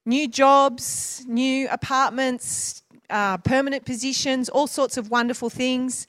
new 0.05 0.27
jobs, 0.27 1.23
new 1.27 1.67
apartments, 1.69 2.81
uh, 3.09 3.37
permanent 3.37 3.85
positions, 3.85 4.49
all 4.49 4.67
sorts 4.67 4.97
of 4.97 5.11
wonderful 5.11 5.49
things. 5.49 6.07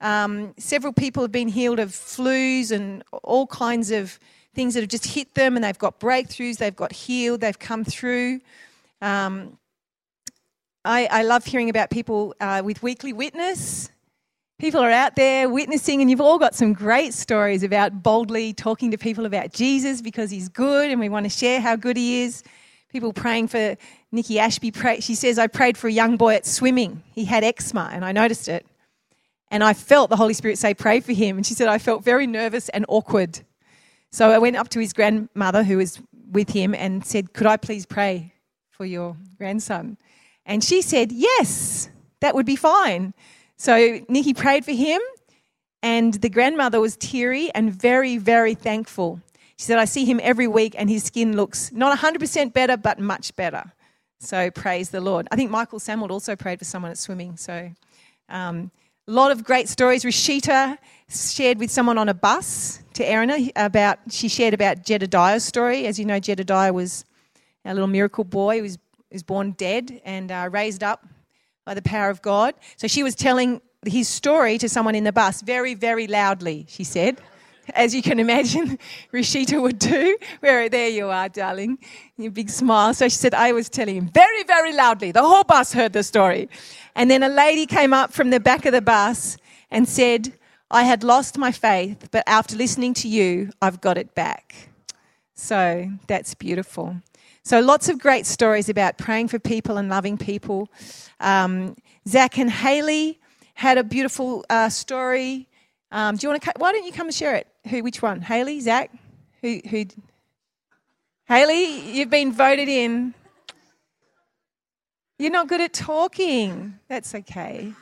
Um, 0.00 0.54
several 0.58 0.92
people 0.92 1.22
have 1.22 1.32
been 1.32 1.48
healed 1.48 1.78
of 1.78 1.90
flus 1.90 2.72
and 2.72 3.04
all 3.22 3.46
kinds 3.46 3.90
of 3.90 4.18
things 4.54 4.74
that 4.74 4.80
have 4.80 4.90
just 4.90 5.06
hit 5.06 5.34
them, 5.34 5.56
and 5.56 5.64
they've 5.64 5.78
got 5.78 6.00
breakthroughs, 6.00 6.58
they've 6.58 6.74
got 6.74 6.92
healed, 6.92 7.40
they've 7.40 7.58
come 7.58 7.84
through. 7.84 8.40
Um, 9.00 9.58
I, 10.84 11.06
I 11.10 11.22
love 11.22 11.44
hearing 11.44 11.70
about 11.70 11.90
people 11.90 12.34
uh, 12.40 12.62
with 12.64 12.82
weekly 12.82 13.12
witness. 13.12 13.90
People 14.58 14.80
are 14.80 14.90
out 14.90 15.14
there 15.14 15.48
witnessing, 15.48 16.00
and 16.00 16.10
you've 16.10 16.20
all 16.20 16.38
got 16.38 16.54
some 16.54 16.72
great 16.72 17.14
stories 17.14 17.62
about 17.62 18.02
boldly 18.02 18.52
talking 18.52 18.90
to 18.90 18.98
people 18.98 19.24
about 19.24 19.52
Jesus 19.52 20.02
because 20.02 20.30
he's 20.30 20.48
good, 20.48 20.90
and 20.90 21.00
we 21.00 21.08
want 21.08 21.24
to 21.24 21.30
share 21.30 21.60
how 21.60 21.76
good 21.76 21.96
he 21.96 22.22
is. 22.22 22.42
People 22.88 23.12
praying 23.12 23.48
for 23.48 23.76
Nikki 24.10 24.38
Ashby. 24.40 24.72
Pray, 24.72 25.00
she 25.00 25.14
says, 25.14 25.38
I 25.38 25.46
prayed 25.46 25.78
for 25.78 25.86
a 25.86 25.92
young 25.92 26.16
boy 26.16 26.34
at 26.34 26.46
swimming. 26.46 27.02
He 27.12 27.24
had 27.24 27.44
eczema, 27.44 27.90
and 27.92 28.04
I 28.04 28.12
noticed 28.12 28.48
it. 28.48 28.66
And 29.50 29.62
I 29.62 29.74
felt 29.74 30.10
the 30.10 30.16
Holy 30.16 30.34
Spirit 30.34 30.58
say, 30.58 30.74
Pray 30.74 31.00
for 31.00 31.12
him. 31.12 31.36
And 31.36 31.46
she 31.46 31.54
said, 31.54 31.68
I 31.68 31.78
felt 31.78 32.02
very 32.02 32.26
nervous 32.26 32.68
and 32.70 32.84
awkward. 32.88 33.40
So 34.10 34.30
I 34.30 34.38
went 34.38 34.56
up 34.56 34.68
to 34.70 34.80
his 34.80 34.92
grandmother, 34.92 35.62
who 35.62 35.78
was 35.78 36.00
with 36.30 36.50
him, 36.50 36.74
and 36.74 37.04
said, 37.04 37.32
Could 37.32 37.46
I 37.46 37.56
please 37.56 37.86
pray 37.86 38.34
for 38.70 38.84
your 38.84 39.16
grandson? 39.38 39.96
And 40.44 40.62
she 40.62 40.82
said, 40.82 41.12
Yes, 41.12 41.88
that 42.20 42.34
would 42.34 42.46
be 42.46 42.56
fine. 42.56 43.14
So 43.56 44.00
Nikki 44.08 44.34
prayed 44.34 44.64
for 44.64 44.72
him, 44.72 45.00
and 45.82 46.14
the 46.14 46.28
grandmother 46.28 46.80
was 46.80 46.96
teary 46.96 47.50
and 47.54 47.72
very, 47.72 48.16
very 48.16 48.54
thankful. 48.54 49.20
She 49.56 49.66
said, 49.66 49.78
I 49.78 49.84
see 49.84 50.04
him 50.04 50.18
every 50.22 50.48
week, 50.48 50.74
and 50.76 50.90
his 50.90 51.04
skin 51.04 51.36
looks 51.36 51.70
not 51.72 51.96
100% 51.96 52.52
better, 52.52 52.76
but 52.76 52.98
much 52.98 53.36
better. 53.36 53.72
So 54.18 54.50
praise 54.50 54.90
the 54.90 55.00
Lord. 55.00 55.28
I 55.30 55.36
think 55.36 55.50
Michael 55.50 55.80
Samuel 55.80 56.12
also 56.12 56.36
prayed 56.36 56.58
for 56.58 56.64
someone 56.64 56.90
at 56.90 56.98
swimming. 56.98 57.36
So 57.36 57.70
um, 58.28 58.70
a 59.08 59.10
lot 59.10 59.32
of 59.32 59.42
great 59.44 59.68
stories. 59.68 60.04
Rashita 60.04 60.78
shared 61.08 61.58
with 61.58 61.70
someone 61.70 61.98
on 61.98 62.08
a 62.08 62.14
bus 62.14 62.82
to 62.94 63.04
Erina 63.04 63.50
about, 63.56 63.98
she 64.10 64.28
shared 64.28 64.54
about 64.54 64.84
Jedediah's 64.84 65.44
story. 65.44 65.86
As 65.86 65.98
you 65.98 66.04
know, 66.04 66.20
Jedediah 66.20 66.72
was 66.72 67.04
a 67.64 67.74
little 67.74 67.88
miracle 67.88 68.24
boy 68.24 68.58
who 68.58 68.62
was, 68.62 68.78
was 69.12 69.22
born 69.22 69.52
dead 69.52 70.00
and 70.04 70.30
uh, 70.30 70.48
raised 70.50 70.82
up 70.82 71.06
by 71.64 71.74
the 71.74 71.82
power 71.82 72.10
of 72.10 72.22
God. 72.22 72.54
So 72.76 72.86
she 72.88 73.02
was 73.02 73.14
telling 73.14 73.60
his 73.86 74.08
story 74.08 74.58
to 74.58 74.68
someone 74.68 74.94
in 74.94 75.04
the 75.04 75.12
bus 75.12 75.42
very, 75.42 75.74
very 75.74 76.06
loudly, 76.06 76.66
she 76.68 76.84
said. 76.84 77.20
As 77.74 77.94
you 77.94 78.02
can 78.02 78.18
imagine, 78.18 78.78
Rashita 79.12 79.60
would 79.60 79.78
do. 79.78 80.16
Where 80.40 80.68
there 80.68 80.88
you 80.88 81.08
are, 81.08 81.28
darling. 81.28 81.78
Your 82.16 82.32
big 82.32 82.50
smile. 82.50 82.92
So 82.94 83.08
she 83.08 83.16
said, 83.16 83.34
I 83.34 83.52
was 83.52 83.68
telling 83.68 83.96
him 83.96 84.08
very, 84.08 84.42
very 84.44 84.72
loudly. 84.72 85.12
The 85.12 85.22
whole 85.22 85.44
bus 85.44 85.72
heard 85.72 85.92
the 85.92 86.02
story. 86.02 86.48
And 86.94 87.10
then 87.10 87.22
a 87.22 87.28
lady 87.28 87.66
came 87.66 87.92
up 87.92 88.12
from 88.12 88.30
the 88.30 88.40
back 88.40 88.66
of 88.66 88.72
the 88.72 88.82
bus 88.82 89.36
and 89.70 89.88
said, 89.88 90.32
I 90.70 90.84
had 90.84 91.04
lost 91.04 91.38
my 91.38 91.52
faith, 91.52 92.08
but 92.10 92.24
after 92.26 92.56
listening 92.56 92.94
to 92.94 93.08
you, 93.08 93.50
I've 93.60 93.80
got 93.80 93.98
it 93.98 94.14
back. 94.14 94.70
So 95.34 95.90
that's 96.06 96.34
beautiful. 96.34 96.96
So 97.44 97.60
lots 97.60 97.88
of 97.88 97.98
great 97.98 98.24
stories 98.26 98.68
about 98.68 98.98
praying 98.98 99.28
for 99.28 99.38
people 99.38 99.76
and 99.76 99.88
loving 99.88 100.16
people. 100.16 100.68
Um, 101.18 101.76
Zach 102.06 102.38
and 102.38 102.50
Haley 102.50 103.20
had 103.54 103.78
a 103.78 103.84
beautiful 103.84 104.44
uh, 104.48 104.68
story. 104.68 105.48
Um, 105.90 106.16
do 106.16 106.26
you 106.26 106.30
want 106.30 106.42
to? 106.42 106.52
Why 106.56 106.72
don't 106.72 106.84
you 106.84 106.92
come 106.92 107.08
and 107.08 107.14
share 107.14 107.34
it? 107.34 107.48
Who? 107.68 107.82
Which 107.82 108.00
one? 108.00 108.22
Haley? 108.22 108.60
Zach? 108.60 108.90
Who? 109.40 109.60
Who? 109.68 109.84
Haley, 111.26 111.80
you've 111.92 112.10
been 112.10 112.32
voted 112.32 112.68
in. 112.68 113.14
You're 115.18 115.30
not 115.30 115.48
good 115.48 115.60
at 115.60 115.72
talking. 115.72 116.78
That's 116.88 117.14
okay. 117.14 117.64
You 117.64 117.74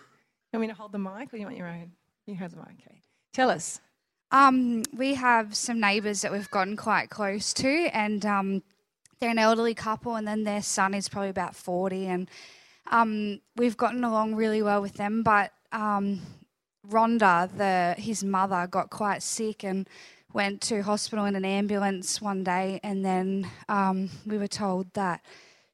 want 0.59 0.63
me 0.63 0.69
to 0.69 0.75
hold 0.75 0.93
the 0.93 0.99
mic, 0.99 1.33
or 1.33 1.37
you 1.37 1.45
want 1.45 1.57
your 1.57 1.69
own? 1.69 1.93
You 2.27 2.35
hold 2.37 2.53
the 2.53 2.57
mic. 2.57 2.77
Okay. 2.87 3.03
Tell 3.33 3.51
us. 3.51 3.81
Um, 4.33 4.85
we 4.97 5.15
have 5.15 5.55
some 5.57 5.81
neighbours 5.81 6.23
that 6.23 6.33
we've 6.33 6.51
gotten 6.51 6.77
quite 6.77 7.11
close 7.11 7.53
to, 7.55 7.89
and 7.93 8.25
um, 8.25 8.63
they're 9.21 9.31
an 9.31 9.39
elderly 9.39 9.75
couple, 9.75 10.17
and 10.17 10.27
then 10.27 10.45
their 10.45 10.63
son 10.63 10.95
is 10.95 11.09
probably 11.09 11.29
about 11.29 11.55
40, 11.55 12.07
and 12.07 12.31
um, 12.91 13.41
we've 13.57 13.77
gotten 13.77 14.03
along 14.03 14.35
really 14.35 14.63
well 14.63 14.81
with 14.81 14.95
them. 14.95 15.23
But 15.23 15.53
um, 15.73 16.21
Rhonda, 16.89 17.51
the 17.57 18.01
his 18.01 18.25
mother, 18.25 18.67
got 18.67 18.91
quite 18.91 19.23
sick 19.23 19.63
and 19.65 19.89
went 20.33 20.61
to 20.63 20.83
hospital 20.83 21.25
in 21.25 21.37
an 21.37 21.45
ambulance 21.45 22.21
one 22.21 22.45
day, 22.45 22.81
and 22.83 23.05
then 23.05 23.51
um, 23.69 24.11
we 24.27 24.39
were 24.39 24.49
told 24.49 24.93
that 24.95 25.23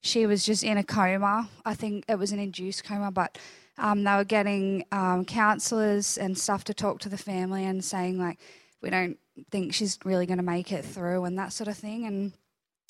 she 0.01 0.27
was 0.27 0.45
just 0.45 0.65
in 0.65 0.79
a 0.79 0.85
coma. 0.85 1.49
I 1.65 1.75
think 1.75 2.05
it 2.09 2.19
was 2.19 2.33
an 2.33 2.39
induced 2.39 2.85
coma, 2.85 3.11
but 3.11 3.39
um, 3.79 4.05
they 4.05 4.15
were 4.15 4.25
getting 4.25 4.85
um, 4.93 5.25
counsellors 5.25 6.17
and 6.17 6.37
stuff 6.37 6.65
to 6.65 6.75
talk 6.75 7.01
to 7.01 7.09
the 7.09 7.19
family 7.19 7.65
and 7.65 7.85
saying 7.85 8.19
like, 8.19 8.39
we 8.81 8.91
don't 8.91 9.19
think 9.51 9.75
she's 9.75 9.99
really 10.05 10.27
going 10.27 10.39
to 10.39 10.45
make 10.45 10.73
it 10.73 10.85
through 10.85 11.25
and 11.25 11.39
that 11.39 11.53
sort 11.53 11.69
of 11.69 11.77
thing. 11.77 12.07
And 12.07 12.33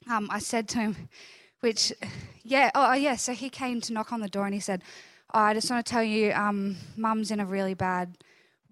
um, 0.09 0.29
I 0.31 0.38
said 0.38 0.69
to 0.69 0.79
him, 0.79 1.09
which, 1.61 1.92
yeah, 2.42 2.71
oh 2.75 2.95
yeah. 2.95 3.16
So 3.16 3.33
he 3.33 3.51
came 3.51 3.81
to 3.83 3.92
knock 3.92 4.12
on 4.12 4.21
the 4.21 4.29
door 4.29 4.45
and 4.45 4.55
he 4.55 4.61
said, 4.61 4.83
oh, 5.35 5.40
I 5.40 5.55
just 5.55 5.71
want 5.71 5.85
to 5.85 5.90
tell 5.90 6.03
you, 6.03 6.33
um, 6.33 6.77
Mum's 6.97 7.31
in 7.31 7.40
a 7.40 7.47
really 7.47 7.75
bad 7.75 8.16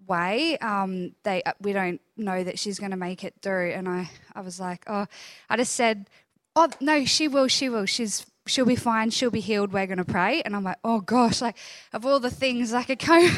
way. 0.07 0.57
Um, 0.59 1.13
they 1.23 1.43
uh, 1.43 1.53
we 1.59 1.73
don't 1.73 2.01
know 2.17 2.43
that 2.43 2.59
she's 2.59 2.79
going 2.79 2.91
to 2.91 2.97
make 2.97 3.23
it 3.23 3.33
through. 3.41 3.71
And 3.71 3.87
I 3.87 4.09
I 4.33 4.41
was 4.41 4.59
like, 4.59 4.83
oh, 4.87 5.05
I 5.49 5.57
just 5.57 5.73
said, 5.73 6.09
oh 6.55 6.69
no, 6.79 7.05
she 7.05 7.27
will, 7.27 7.47
she 7.47 7.69
will. 7.69 7.85
She's 7.85 8.25
she'll 8.47 8.65
be 8.65 8.75
fine. 8.75 9.09
She'll 9.09 9.31
be 9.31 9.41
healed. 9.41 9.73
We're 9.73 9.87
going 9.87 9.97
to 9.97 10.05
pray. 10.05 10.41
And 10.41 10.55
I'm 10.55 10.63
like, 10.63 10.77
oh 10.83 11.01
gosh, 11.01 11.41
like 11.41 11.57
of 11.93 12.05
all 12.05 12.19
the 12.19 12.31
things 12.31 12.73
I 12.73 12.83
could 12.83 12.99
go. 13.05 13.29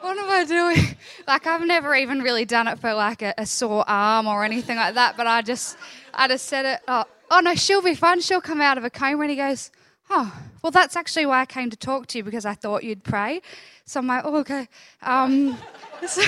What 0.00 0.16
am 0.16 0.30
I 0.30 0.44
doing? 0.44 0.96
Like 1.26 1.46
I've 1.46 1.66
never 1.66 1.94
even 1.94 2.22
really 2.22 2.44
done 2.44 2.68
it 2.68 2.78
for 2.78 2.94
like 2.94 3.20
a, 3.20 3.34
a 3.36 3.44
sore 3.44 3.84
arm 3.86 4.26
or 4.26 4.44
anything 4.44 4.76
like 4.76 4.94
that. 4.94 5.16
But 5.16 5.26
I 5.26 5.42
just, 5.42 5.76
I 6.14 6.26
just 6.26 6.46
said 6.46 6.64
it. 6.64 6.80
Oh, 6.88 7.04
oh 7.30 7.40
no, 7.40 7.54
she'll 7.54 7.82
be 7.82 7.94
fine. 7.94 8.20
She'll 8.20 8.40
come 8.40 8.62
out 8.62 8.78
of 8.78 8.84
a 8.84 8.90
coma. 8.90 9.22
And 9.22 9.30
he 9.30 9.36
goes, 9.36 9.70
oh, 10.10 10.32
well, 10.62 10.70
that's 10.70 10.96
actually 10.96 11.26
why 11.26 11.40
I 11.40 11.46
came 11.46 11.70
to 11.70 11.76
talk 11.76 12.06
to 12.08 12.18
you 12.18 12.24
because 12.24 12.46
I 12.46 12.54
thought 12.54 12.84
you'd 12.84 13.04
pray. 13.04 13.42
So 13.84 14.00
I'm 14.00 14.06
like, 14.06 14.22
oh, 14.24 14.36
okay. 14.36 14.68
Um, 15.02 15.58
so, 16.06 16.22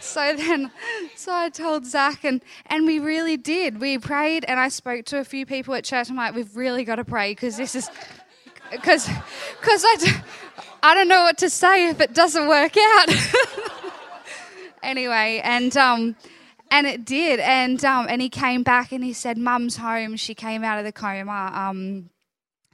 so 0.00 0.36
then, 0.36 0.70
so 1.14 1.32
I 1.32 1.48
told 1.50 1.86
Zach, 1.86 2.24
and, 2.24 2.42
and 2.66 2.86
we 2.86 2.98
really 2.98 3.36
did. 3.36 3.80
We 3.80 3.98
prayed, 3.98 4.44
and 4.46 4.58
I 4.58 4.68
spoke 4.68 5.04
to 5.06 5.18
a 5.18 5.24
few 5.24 5.46
people 5.46 5.74
at 5.74 5.84
church. 5.84 6.10
I'm 6.10 6.16
like, 6.16 6.34
we've 6.34 6.56
really 6.56 6.84
got 6.84 6.96
to 6.96 7.04
pray 7.04 7.32
because 7.32 7.56
this 7.56 7.74
is, 7.74 7.90
because, 8.70 9.08
because 9.60 9.84
I, 9.84 9.96
d- 9.98 10.10
I 10.82 10.94
don't 10.94 11.08
know 11.08 11.22
what 11.22 11.38
to 11.38 11.50
say 11.50 11.88
if 11.88 12.00
it 12.00 12.14
doesn't 12.14 12.48
work 12.48 12.76
out. 12.76 13.08
anyway, 14.82 15.40
and 15.44 15.76
um, 15.76 16.16
and 16.70 16.86
it 16.86 17.04
did, 17.04 17.40
and 17.40 17.84
um, 17.84 18.06
and 18.08 18.22
he 18.22 18.28
came 18.28 18.62
back 18.62 18.92
and 18.92 19.04
he 19.04 19.12
said, 19.12 19.38
"Mum's 19.38 19.76
home. 19.76 20.16
She 20.16 20.34
came 20.34 20.64
out 20.64 20.78
of 20.78 20.84
the 20.84 20.92
coma. 20.92 21.50
Um, 21.54 22.10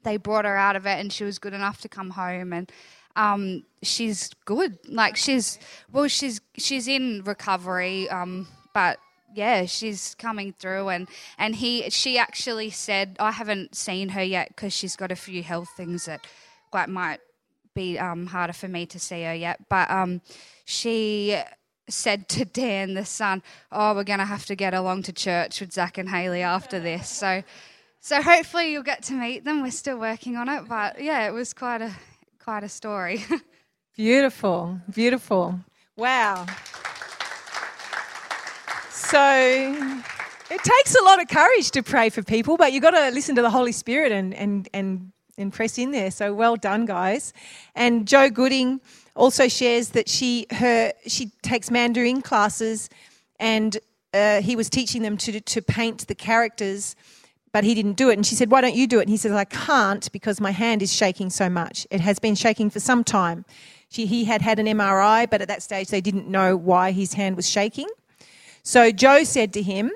they 0.03 0.17
brought 0.17 0.45
her 0.45 0.57
out 0.57 0.77
of 0.77 0.87
it, 0.87 1.01
and 1.01 1.13
she 1.13 1.25
was 1.25 1.39
good 1.39 1.53
enough 1.53 1.81
to 1.83 1.89
come 1.89 2.11
home, 2.11 2.53
and 2.53 2.71
um, 3.17 3.65
she's 3.83 4.31
good. 4.45 4.79
Like 4.89 5.17
she's 5.17 5.59
well, 5.91 6.09
she's 6.09 6.41
she's 6.57 6.89
in 6.89 7.23
recovery, 7.25 8.09
um, 8.09 8.49
but." 8.75 8.99
Yeah, 9.35 9.67
she's 9.67 10.15
coming 10.15 10.55
through, 10.59 10.89
and 10.89 11.09
and 11.39 11.55
he 11.57 11.89
she 11.91 12.19
actually 12.19 12.71
said 12.71 13.17
I 13.19 13.33
haven't 13.33 13.75
seen 13.75 14.11
her 14.11 14.23
yet 14.23 14.49
because 14.49 14.73
she's 14.73 14.97
got 14.97 15.13
a 15.13 15.17
few 15.17 15.43
health 15.43 15.71
things 15.77 16.07
that 16.07 16.27
like 16.73 16.89
might 16.89 17.21
be 17.75 17.99
um, 17.99 18.27
harder 18.27 18.53
for 18.53 18.69
me 18.69 18.87
to 18.87 18.99
see 18.99 19.23
her 19.23 19.35
yet. 19.35 19.69
But 19.69 19.91
um, 19.91 20.21
she 20.65 21.41
said 21.89 22.29
to 22.31 22.45
Dan, 22.45 22.95
the 22.95 23.05
son, 23.05 23.43
"Oh, 23.71 23.95
we're 23.95 24.05
to 24.05 24.25
have 24.25 24.47
to 24.47 24.55
get 24.55 24.75
along 24.75 25.05
to 25.05 25.13
church 25.13 25.61
with 25.61 25.73
Zach 25.73 25.99
and 25.99 26.09
Haley 26.09 26.43
after 26.43 26.81
this." 26.81 27.09
So, 27.09 27.43
so 28.01 28.23
hopefully 28.23 28.73
you'll 28.73 28.83
get 28.83 29.03
to 29.05 29.15
meet 29.15 29.45
them. 29.45 29.63
We're 29.63 29.71
still 29.71 29.99
working 29.99 30.37
on 30.37 30.49
it, 30.49 30.69
but 30.69 31.03
yeah, 31.03 31.27
it 31.27 31.33
was 31.33 31.53
quite 31.53 31.83
a 31.83 31.93
quite 32.39 32.65
a 32.65 32.69
story. 32.69 33.25
Beautiful, 33.97 34.81
beautiful. 34.91 35.61
Wow. 35.97 36.47
So 39.13 39.95
it 40.51 40.65
takes 40.65 40.95
a 40.95 41.05
lot 41.05 41.21
of 41.21 41.29
courage 41.29 41.71
to 41.73 41.83
pray 41.83 42.09
for 42.09 42.23
people, 42.23 42.57
but 42.57 42.73
you've 42.73 42.83
got 42.83 42.93
to 42.93 43.11
listen 43.11 43.35
to 43.37 43.43
the 43.43 43.51
Holy 43.51 43.73
Spirit 43.73 44.11
and, 44.11 44.33
and, 44.33 44.71
and, 44.73 45.13
and 45.37 45.53
press 45.53 45.77
in 45.77 45.91
there. 45.91 46.11
So 46.11 46.33
well 46.33 46.57
done, 46.57 46.87
guys. 46.87 47.35
And 47.75 48.09
Joe 48.09 48.31
Gooding 48.31 48.81
also 49.15 49.49
shares 49.49 49.91
that 49.91 50.09
she 50.09 50.47
her 50.51 50.95
she 51.07 51.31
takes 51.43 51.71
Mandarin 51.71 52.23
classes, 52.23 52.89
and 53.39 53.77
uh, 54.15 54.41
he 54.41 54.57
was 54.57 54.71
teaching 54.71 55.03
them 55.03 55.19
to 55.19 55.43
to 55.43 55.61
paint 55.61 56.09
the 56.09 56.15
characters, 56.15 56.97
but 57.53 57.65
he 57.65 57.75
didn't 57.75 57.99
do 57.99 58.09
it. 58.09 58.15
And 58.15 58.25
she 58.25 58.35
said, 58.35 58.51
"Why 58.51 58.63
don't 58.63 58.75
you 58.75 58.87
do 58.87 58.99
it?" 58.99 59.03
And 59.03 59.11
he 59.11 59.19
says, 59.19 59.33
"I 59.33 59.45
can't 59.45 60.11
because 60.13 60.41
my 60.41 60.53
hand 60.53 60.81
is 60.81 60.91
shaking 60.91 61.29
so 61.29 61.51
much. 61.51 61.87
It 61.91 62.01
has 62.01 62.19
been 62.19 62.35
shaking 62.35 62.71
for 62.71 62.81
some 62.81 63.05
time." 63.05 63.45
She, 63.91 64.07
he 64.07 64.25
had 64.25 64.41
had 64.41 64.59
an 64.59 64.65
MRI, 64.65 65.29
but 65.29 65.43
at 65.43 65.49
that 65.49 65.63
stage 65.63 65.89
they 65.89 66.01
didn't 66.01 66.29
know 66.29 66.57
why 66.57 66.93
his 66.93 67.13
hand 67.13 67.37
was 67.37 67.47
shaking. 67.47 67.89
So 68.63 68.91
Joe 68.91 69.25
said 69.25 69.53
to 69.55 69.63
him, 69.63 69.91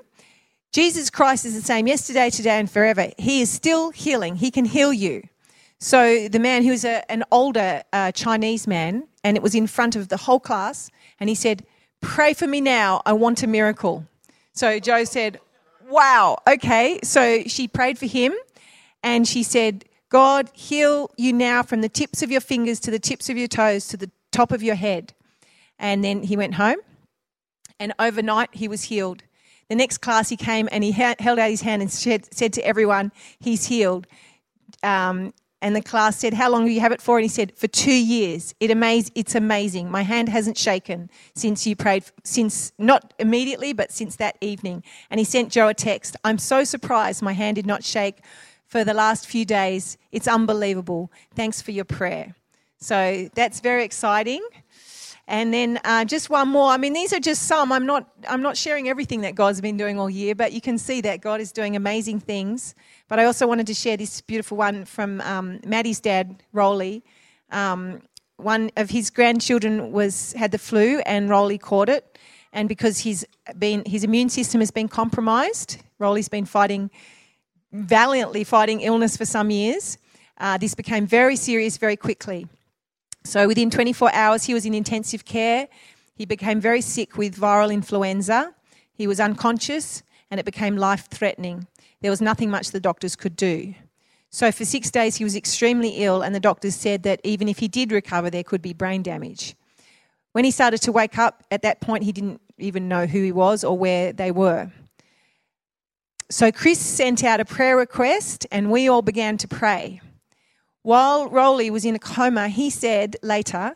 Jesus 0.72 1.08
Christ 1.08 1.44
is 1.44 1.54
the 1.54 1.62
same 1.62 1.86
yesterday, 1.86 2.30
today, 2.30 2.58
and 2.58 2.70
forever. 2.70 3.08
He 3.16 3.40
is 3.40 3.50
still 3.50 3.90
healing. 3.90 4.36
He 4.36 4.50
can 4.50 4.64
heal 4.64 4.92
you. 4.92 5.22
So 5.78 6.28
the 6.28 6.38
man, 6.38 6.64
who 6.64 6.70
was 6.70 6.84
a, 6.84 7.10
an 7.10 7.24
older 7.30 7.82
uh, 7.92 8.12
Chinese 8.12 8.66
man, 8.66 9.06
and 9.22 9.36
it 9.36 9.42
was 9.42 9.54
in 9.54 9.66
front 9.66 9.96
of 9.96 10.08
the 10.08 10.16
whole 10.16 10.40
class. 10.40 10.90
And 11.20 11.28
he 11.28 11.34
said, 11.34 11.64
Pray 12.00 12.34
for 12.34 12.46
me 12.46 12.60
now. 12.60 13.02
I 13.06 13.12
want 13.12 13.42
a 13.42 13.46
miracle. 13.46 14.06
So 14.52 14.78
Joe 14.78 15.04
said, 15.04 15.40
Wow, 15.88 16.38
okay. 16.48 16.98
So 17.02 17.42
she 17.44 17.68
prayed 17.68 17.98
for 17.98 18.06
him 18.06 18.34
and 19.02 19.26
she 19.26 19.42
said, 19.42 19.84
God, 20.08 20.50
heal 20.52 21.10
you 21.16 21.32
now 21.32 21.62
from 21.62 21.80
the 21.80 21.88
tips 21.88 22.22
of 22.22 22.30
your 22.30 22.40
fingers 22.40 22.80
to 22.80 22.90
the 22.90 22.98
tips 22.98 23.28
of 23.28 23.36
your 23.36 23.48
toes 23.48 23.86
to 23.88 23.96
the 23.96 24.10
top 24.32 24.52
of 24.52 24.62
your 24.62 24.74
head. 24.74 25.12
And 25.78 26.02
then 26.02 26.22
he 26.22 26.36
went 26.36 26.54
home 26.54 26.78
and 27.78 27.92
overnight 27.98 28.50
he 28.52 28.68
was 28.68 28.84
healed. 28.84 29.22
The 29.68 29.74
next 29.74 29.98
class 29.98 30.28
he 30.28 30.36
came 30.36 30.68
and 30.70 30.84
he 30.84 30.92
ha- 30.92 31.16
held 31.18 31.38
out 31.38 31.50
his 31.50 31.62
hand 31.62 31.82
and 31.82 31.90
said, 31.90 32.32
said 32.32 32.52
to 32.54 32.64
everyone, 32.64 33.12
He's 33.40 33.66
healed. 33.66 34.06
Um, 34.82 35.32
and 35.62 35.74
the 35.74 35.82
class 35.82 36.18
said, 36.18 36.34
How 36.34 36.50
long 36.50 36.66
do 36.66 36.70
you 36.70 36.80
have 36.80 36.92
it 36.92 37.00
for? 37.00 37.18
And 37.18 37.24
he 37.24 37.28
said, 37.28 37.56
For 37.56 37.66
two 37.66 37.94
years. 37.94 38.54
It 38.60 38.70
amaze, 38.70 39.10
it's 39.14 39.34
amazing. 39.34 39.90
My 39.90 40.02
hand 40.02 40.28
hasn't 40.28 40.58
shaken 40.58 41.10
since 41.34 41.66
you 41.66 41.74
prayed, 41.74 42.04
since 42.24 42.72
not 42.78 43.14
immediately, 43.18 43.72
but 43.72 43.90
since 43.90 44.16
that 44.16 44.36
evening. 44.40 44.84
And 45.10 45.18
he 45.18 45.24
sent 45.24 45.50
Joe 45.50 45.68
a 45.68 45.74
text. 45.74 46.16
I'm 46.24 46.38
so 46.38 46.62
surprised 46.62 47.22
my 47.22 47.32
hand 47.32 47.56
did 47.56 47.66
not 47.66 47.82
shake 47.82 48.18
for 48.66 48.84
the 48.84 48.94
last 48.94 49.26
few 49.26 49.44
days. 49.44 49.96
It's 50.12 50.28
unbelievable. 50.28 51.10
Thanks 51.34 51.62
for 51.62 51.70
your 51.72 51.84
prayer. 51.84 52.34
So 52.78 53.30
that's 53.34 53.60
very 53.60 53.84
exciting. 53.84 54.46
And 55.28 55.52
then 55.52 55.80
uh, 55.84 56.04
just 56.04 56.30
one 56.30 56.48
more. 56.48 56.70
I 56.70 56.76
mean, 56.76 56.92
these 56.92 57.12
are 57.12 57.18
just 57.18 57.42
some. 57.42 57.72
I'm 57.72 57.84
not. 57.84 58.08
I'm 58.28 58.42
not 58.42 58.56
sharing 58.56 58.88
everything 58.88 59.22
that 59.22 59.34
God's 59.34 59.60
been 59.60 59.76
doing 59.76 59.98
all 59.98 60.08
year, 60.08 60.36
but 60.36 60.52
you 60.52 60.60
can 60.60 60.78
see 60.78 61.00
that 61.00 61.20
God 61.20 61.40
is 61.40 61.50
doing 61.50 61.74
amazing 61.74 62.20
things. 62.20 62.76
But 63.08 63.18
I 63.18 63.24
also 63.24 63.46
wanted 63.46 63.66
to 63.66 63.74
share 63.74 63.96
this 63.96 64.20
beautiful 64.20 64.56
one 64.56 64.84
from 64.84 65.20
um, 65.22 65.60
Maddie's 65.64 65.98
dad, 65.98 66.44
Rolly. 66.52 67.02
Um, 67.50 68.02
one 68.36 68.70
of 68.76 68.90
his 68.90 69.10
grandchildren 69.10 69.90
was 69.90 70.32
had 70.34 70.52
the 70.52 70.58
flu, 70.58 71.00
and 71.00 71.28
Rolly 71.28 71.58
caught 71.58 71.88
it. 71.88 72.18
And 72.52 72.68
because 72.68 72.98
he's 72.98 73.24
been 73.58 73.84
his 73.84 74.04
immune 74.04 74.28
system 74.28 74.60
has 74.60 74.70
been 74.70 74.88
compromised, 74.88 75.78
Rolly's 75.98 76.28
been 76.28 76.46
fighting 76.46 76.88
valiantly 77.72 78.44
fighting 78.44 78.80
illness 78.80 79.16
for 79.16 79.24
some 79.24 79.50
years. 79.50 79.98
Uh, 80.38 80.56
this 80.56 80.74
became 80.74 81.06
very 81.06 81.34
serious 81.36 81.78
very 81.78 81.96
quickly. 81.96 82.46
So 83.26 83.48
within 83.48 83.70
24 83.70 84.12
hours, 84.14 84.44
he 84.44 84.54
was 84.54 84.64
in 84.64 84.72
intensive 84.72 85.24
care. 85.24 85.68
He 86.14 86.24
became 86.24 86.60
very 86.60 86.80
sick 86.80 87.18
with 87.18 87.36
viral 87.36 87.72
influenza. 87.72 88.54
He 88.94 89.06
was 89.06 89.18
unconscious 89.18 90.02
and 90.30 90.38
it 90.38 90.46
became 90.46 90.76
life 90.76 91.08
threatening. 91.10 91.66
There 92.00 92.10
was 92.10 92.20
nothing 92.20 92.50
much 92.50 92.70
the 92.70 92.80
doctors 92.80 93.16
could 93.16 93.36
do. 93.36 93.74
So 94.30 94.52
for 94.52 94.64
six 94.64 94.90
days, 94.90 95.16
he 95.16 95.24
was 95.24 95.34
extremely 95.34 95.90
ill, 96.04 96.22
and 96.22 96.34
the 96.34 96.40
doctors 96.40 96.74
said 96.74 97.04
that 97.04 97.20
even 97.24 97.48
if 97.48 97.58
he 97.58 97.68
did 97.68 97.90
recover, 97.92 98.28
there 98.28 98.44
could 98.44 98.60
be 98.60 98.72
brain 98.72 99.02
damage. 99.02 99.54
When 100.32 100.44
he 100.44 100.50
started 100.50 100.82
to 100.82 100.92
wake 100.92 101.16
up, 101.16 101.42
at 101.50 101.62
that 101.62 101.80
point, 101.80 102.04
he 102.04 102.12
didn't 102.12 102.40
even 102.58 102.88
know 102.88 103.06
who 103.06 103.22
he 103.22 103.32
was 103.32 103.64
or 103.64 103.78
where 103.78 104.12
they 104.12 104.30
were. 104.30 104.70
So 106.28 106.52
Chris 106.52 106.78
sent 106.78 107.24
out 107.24 107.40
a 107.40 107.44
prayer 107.44 107.76
request, 107.76 108.46
and 108.50 108.70
we 108.70 108.88
all 108.88 109.00
began 109.00 109.38
to 109.38 109.48
pray. 109.48 110.00
While 110.86 111.28
Rolly 111.28 111.68
was 111.68 111.84
in 111.84 111.96
a 111.96 111.98
coma, 111.98 112.46
he 112.46 112.70
said 112.70 113.16
later 113.20 113.74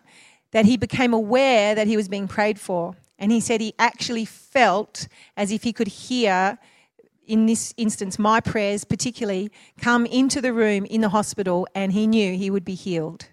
that 0.53 0.65
he 0.65 0.77
became 0.77 1.13
aware 1.13 1.75
that 1.75 1.89
he 1.89 1.97
was 1.97 2.07
being 2.07 2.29
prayed 2.29 2.61
for. 2.61 2.95
And 3.19 3.33
he 3.33 3.41
said 3.41 3.61
he 3.61 3.75
actually 3.81 4.25
felt 4.25 5.09
as 5.37 5.51
if 5.51 5.65
he 5.65 5.73
could 5.73 5.89
hear, 5.89 6.57
in 7.27 7.47
this 7.47 7.75
instance, 7.77 8.17
my 8.17 8.39
prayers 8.39 8.85
particularly, 8.85 9.51
come 9.81 10.07
into 10.07 10.41
the 10.41 10.53
room 10.53 10.85
in 10.85 11.01
the 11.01 11.09
hospital, 11.09 11.67
and 11.75 11.93
he 11.93 12.07
knew 12.07 12.37
he 12.37 12.49
would 12.49 12.65
be 12.65 12.77
healed. 12.77 13.27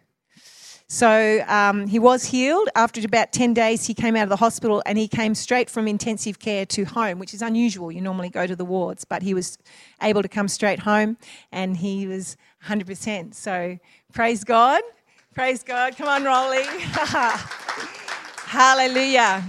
So 0.87 1.43
um, 1.47 1.85
he 1.85 1.99
was 1.99 2.25
healed. 2.25 2.69
After 2.73 2.99
about 3.05 3.31
10 3.31 3.53
days, 3.53 3.85
he 3.85 3.93
came 3.93 4.15
out 4.15 4.23
of 4.23 4.29
the 4.29 4.37
hospital 4.37 4.81
and 4.87 4.97
he 4.97 5.07
came 5.07 5.35
straight 5.35 5.69
from 5.69 5.87
intensive 5.87 6.39
care 6.39 6.65
to 6.65 6.85
home, 6.85 7.19
which 7.19 7.33
is 7.33 7.43
unusual. 7.43 7.91
You 7.91 8.01
normally 8.01 8.29
go 8.29 8.47
to 8.47 8.55
the 8.55 8.65
wards, 8.65 9.03
but 9.03 9.21
he 9.21 9.35
was 9.35 9.59
able 10.01 10.21
to 10.23 10.29
come 10.29 10.47
straight 10.47 10.79
home 10.79 11.17
and 11.51 11.77
he 11.77 12.07
was 12.07 12.37
100%. 12.65 13.33
So 13.33 13.77
praise 14.13 14.43
God. 14.43 14.81
Praise 15.33 15.63
God. 15.63 15.95
Come 15.95 16.07
on, 16.07 16.23
Rolly. 16.23 16.63
Hallelujah. 18.45 19.43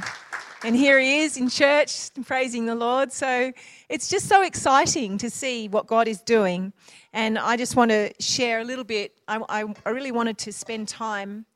And 0.65 0.75
here 0.75 0.99
he 0.99 1.21
is 1.21 1.37
in 1.37 1.49
church 1.49 2.11
praising 2.27 2.67
the 2.67 2.75
Lord. 2.75 3.13
So 3.13 3.53
it's 3.89 4.09
just 4.09 4.27
so 4.27 4.43
exciting 4.43 5.17
to 5.19 5.31
see 5.31 5.69
what 5.69 5.87
God 5.87 6.09
is 6.09 6.21
doing. 6.21 6.73
And 7.13 7.39
I 7.39 7.57
just 7.57 7.77
want 7.77 7.93
to 7.93 8.13
share 8.21 8.59
a 8.59 8.65
little 8.65 8.85
bit. 8.85 9.13
I, 9.29 9.41
I, 9.49 9.65
I 9.87 9.91
really 9.91 10.11
wanted 10.11 10.37
to 10.39 10.53
spend 10.53 10.89
time. 10.89 11.47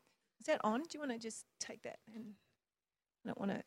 Is 0.41 0.47
that 0.47 0.61
on? 0.62 0.83
Do 0.83 0.88
you 0.95 1.01
want 1.01 1.12
to 1.12 1.19
just 1.19 1.45
take 1.59 1.83
that? 1.83 1.99
And 2.15 2.35
I 3.25 3.29
don't 3.29 3.38
want 3.38 3.51
to. 3.51 3.62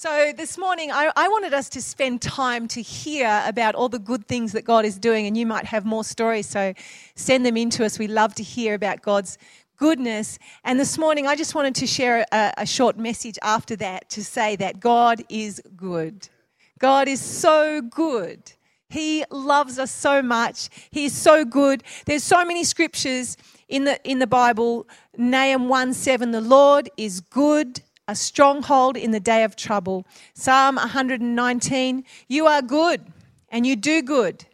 So 0.00 0.32
this 0.32 0.56
morning, 0.56 0.92
I, 0.92 1.10
I 1.16 1.26
wanted 1.26 1.52
us 1.52 1.68
to 1.70 1.82
spend 1.82 2.22
time 2.22 2.68
to 2.68 2.80
hear 2.80 3.42
about 3.44 3.74
all 3.74 3.88
the 3.88 3.98
good 3.98 4.28
things 4.28 4.52
that 4.52 4.64
God 4.64 4.84
is 4.84 4.96
doing. 4.96 5.26
And 5.26 5.36
you 5.36 5.44
might 5.44 5.64
have 5.64 5.84
more 5.84 6.04
stories, 6.04 6.46
so 6.46 6.72
send 7.16 7.44
them 7.44 7.56
in 7.56 7.68
to 7.70 7.84
us. 7.84 7.98
We 7.98 8.06
love 8.06 8.32
to 8.36 8.44
hear 8.44 8.74
about 8.74 9.02
God's 9.02 9.38
goodness. 9.76 10.38
And 10.62 10.78
this 10.78 10.98
morning, 10.98 11.26
I 11.26 11.34
just 11.34 11.56
wanted 11.56 11.74
to 11.74 11.86
share 11.88 12.24
a, 12.30 12.52
a 12.58 12.64
short 12.64 12.96
message 12.96 13.40
after 13.42 13.74
that 13.74 14.08
to 14.10 14.22
say 14.22 14.54
that 14.54 14.78
God 14.78 15.24
is 15.28 15.60
good. 15.74 16.28
God 16.78 17.08
is 17.08 17.20
so 17.20 17.82
good. 17.82 18.52
He 18.90 19.24
loves 19.32 19.80
us 19.80 19.90
so 19.90 20.22
much. 20.22 20.68
He 20.92 21.06
is 21.06 21.12
so 21.12 21.44
good. 21.44 21.82
There's 22.06 22.22
so 22.22 22.44
many 22.44 22.62
scriptures 22.62 23.36
in 23.68 23.84
the 23.84 24.00
in 24.08 24.20
the 24.20 24.28
Bible. 24.28 24.86
Nahum 25.16 25.68
1 25.68 25.92
7, 25.92 26.30
the 26.30 26.40
Lord 26.40 26.88
is 26.96 27.20
good, 27.20 27.82
a 28.08 28.16
stronghold 28.16 28.96
in 28.96 29.10
the 29.10 29.20
day 29.20 29.44
of 29.44 29.54
trouble. 29.54 30.06
Psalm 30.32 30.76
119, 30.76 32.04
you 32.26 32.46
are 32.46 32.62
good 32.62 33.12
and 33.50 33.66
you 33.66 33.76
do 33.76 34.02
good. 34.02 34.46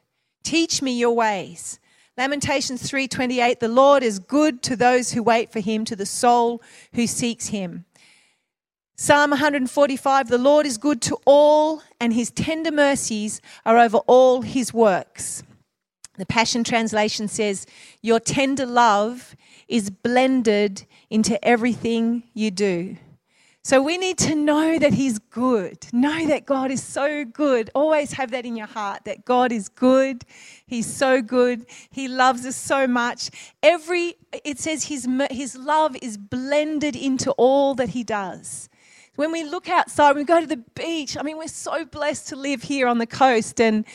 Teach 0.42 0.82
me 0.82 0.98
your 0.98 1.14
ways. 1.14 1.78
Lamentations 2.18 2.82
3:28 2.82 3.60
The 3.60 3.68
Lord 3.68 4.02
is 4.02 4.18
good 4.18 4.62
to 4.64 4.76
those 4.76 5.12
who 5.12 5.22
wait 5.22 5.50
for 5.50 5.60
him 5.60 5.84
to 5.86 5.96
the 5.96 6.06
soul 6.06 6.60
who 6.92 7.06
seeks 7.06 7.46
him. 7.46 7.86
Psalm 8.96 9.30
145 9.30 10.28
The 10.28 10.38
Lord 10.38 10.66
is 10.66 10.76
good 10.76 11.00
to 11.02 11.18
all 11.24 11.82
and 12.00 12.12
his 12.12 12.30
tender 12.30 12.70
mercies 12.70 13.40
are 13.64 13.78
over 13.78 13.98
all 13.98 14.42
his 14.42 14.74
works. 14.74 15.42
The 16.16 16.26
Passion 16.26 16.62
Translation 16.62 17.26
says 17.26 17.66
your 18.02 18.20
tender 18.20 18.66
love 18.66 19.34
is 19.66 19.90
blended 19.90 20.86
into 21.10 21.42
everything 21.44 22.24
you 22.34 22.52
do. 22.52 22.96
So 23.66 23.80
we 23.80 23.96
need 23.96 24.18
to 24.18 24.34
know 24.34 24.78
that 24.78 24.92
He's 24.92 25.18
good. 25.18 25.86
Know 25.90 26.26
that 26.26 26.44
God 26.44 26.70
is 26.70 26.82
so 26.82 27.24
good. 27.24 27.70
Always 27.74 28.12
have 28.12 28.30
that 28.32 28.44
in 28.44 28.56
your 28.56 28.66
heart 28.66 29.06
that 29.06 29.24
God 29.24 29.52
is 29.52 29.70
good. 29.70 30.26
He's 30.66 30.86
so 30.86 31.22
good. 31.22 31.64
He 31.88 32.06
loves 32.06 32.44
us 32.44 32.56
so 32.56 32.86
much. 32.86 33.30
Every 33.62 34.16
it 34.44 34.58
says 34.58 34.84
His 34.84 35.08
His 35.30 35.56
love 35.56 35.96
is 36.02 36.18
blended 36.18 36.94
into 36.94 37.30
all 37.32 37.74
that 37.76 37.88
He 37.90 38.04
does. 38.04 38.68
When 39.16 39.32
we 39.32 39.44
look 39.44 39.70
outside, 39.70 40.14
we 40.14 40.24
go 40.24 40.42
to 40.42 40.46
the 40.46 40.62
beach. 40.74 41.16
I 41.16 41.22
mean, 41.22 41.38
we're 41.38 41.48
so 41.48 41.86
blessed 41.86 42.28
to 42.28 42.36
live 42.36 42.64
here 42.64 42.86
on 42.86 42.98
the 42.98 43.06
coast, 43.06 43.62
and 43.62 43.86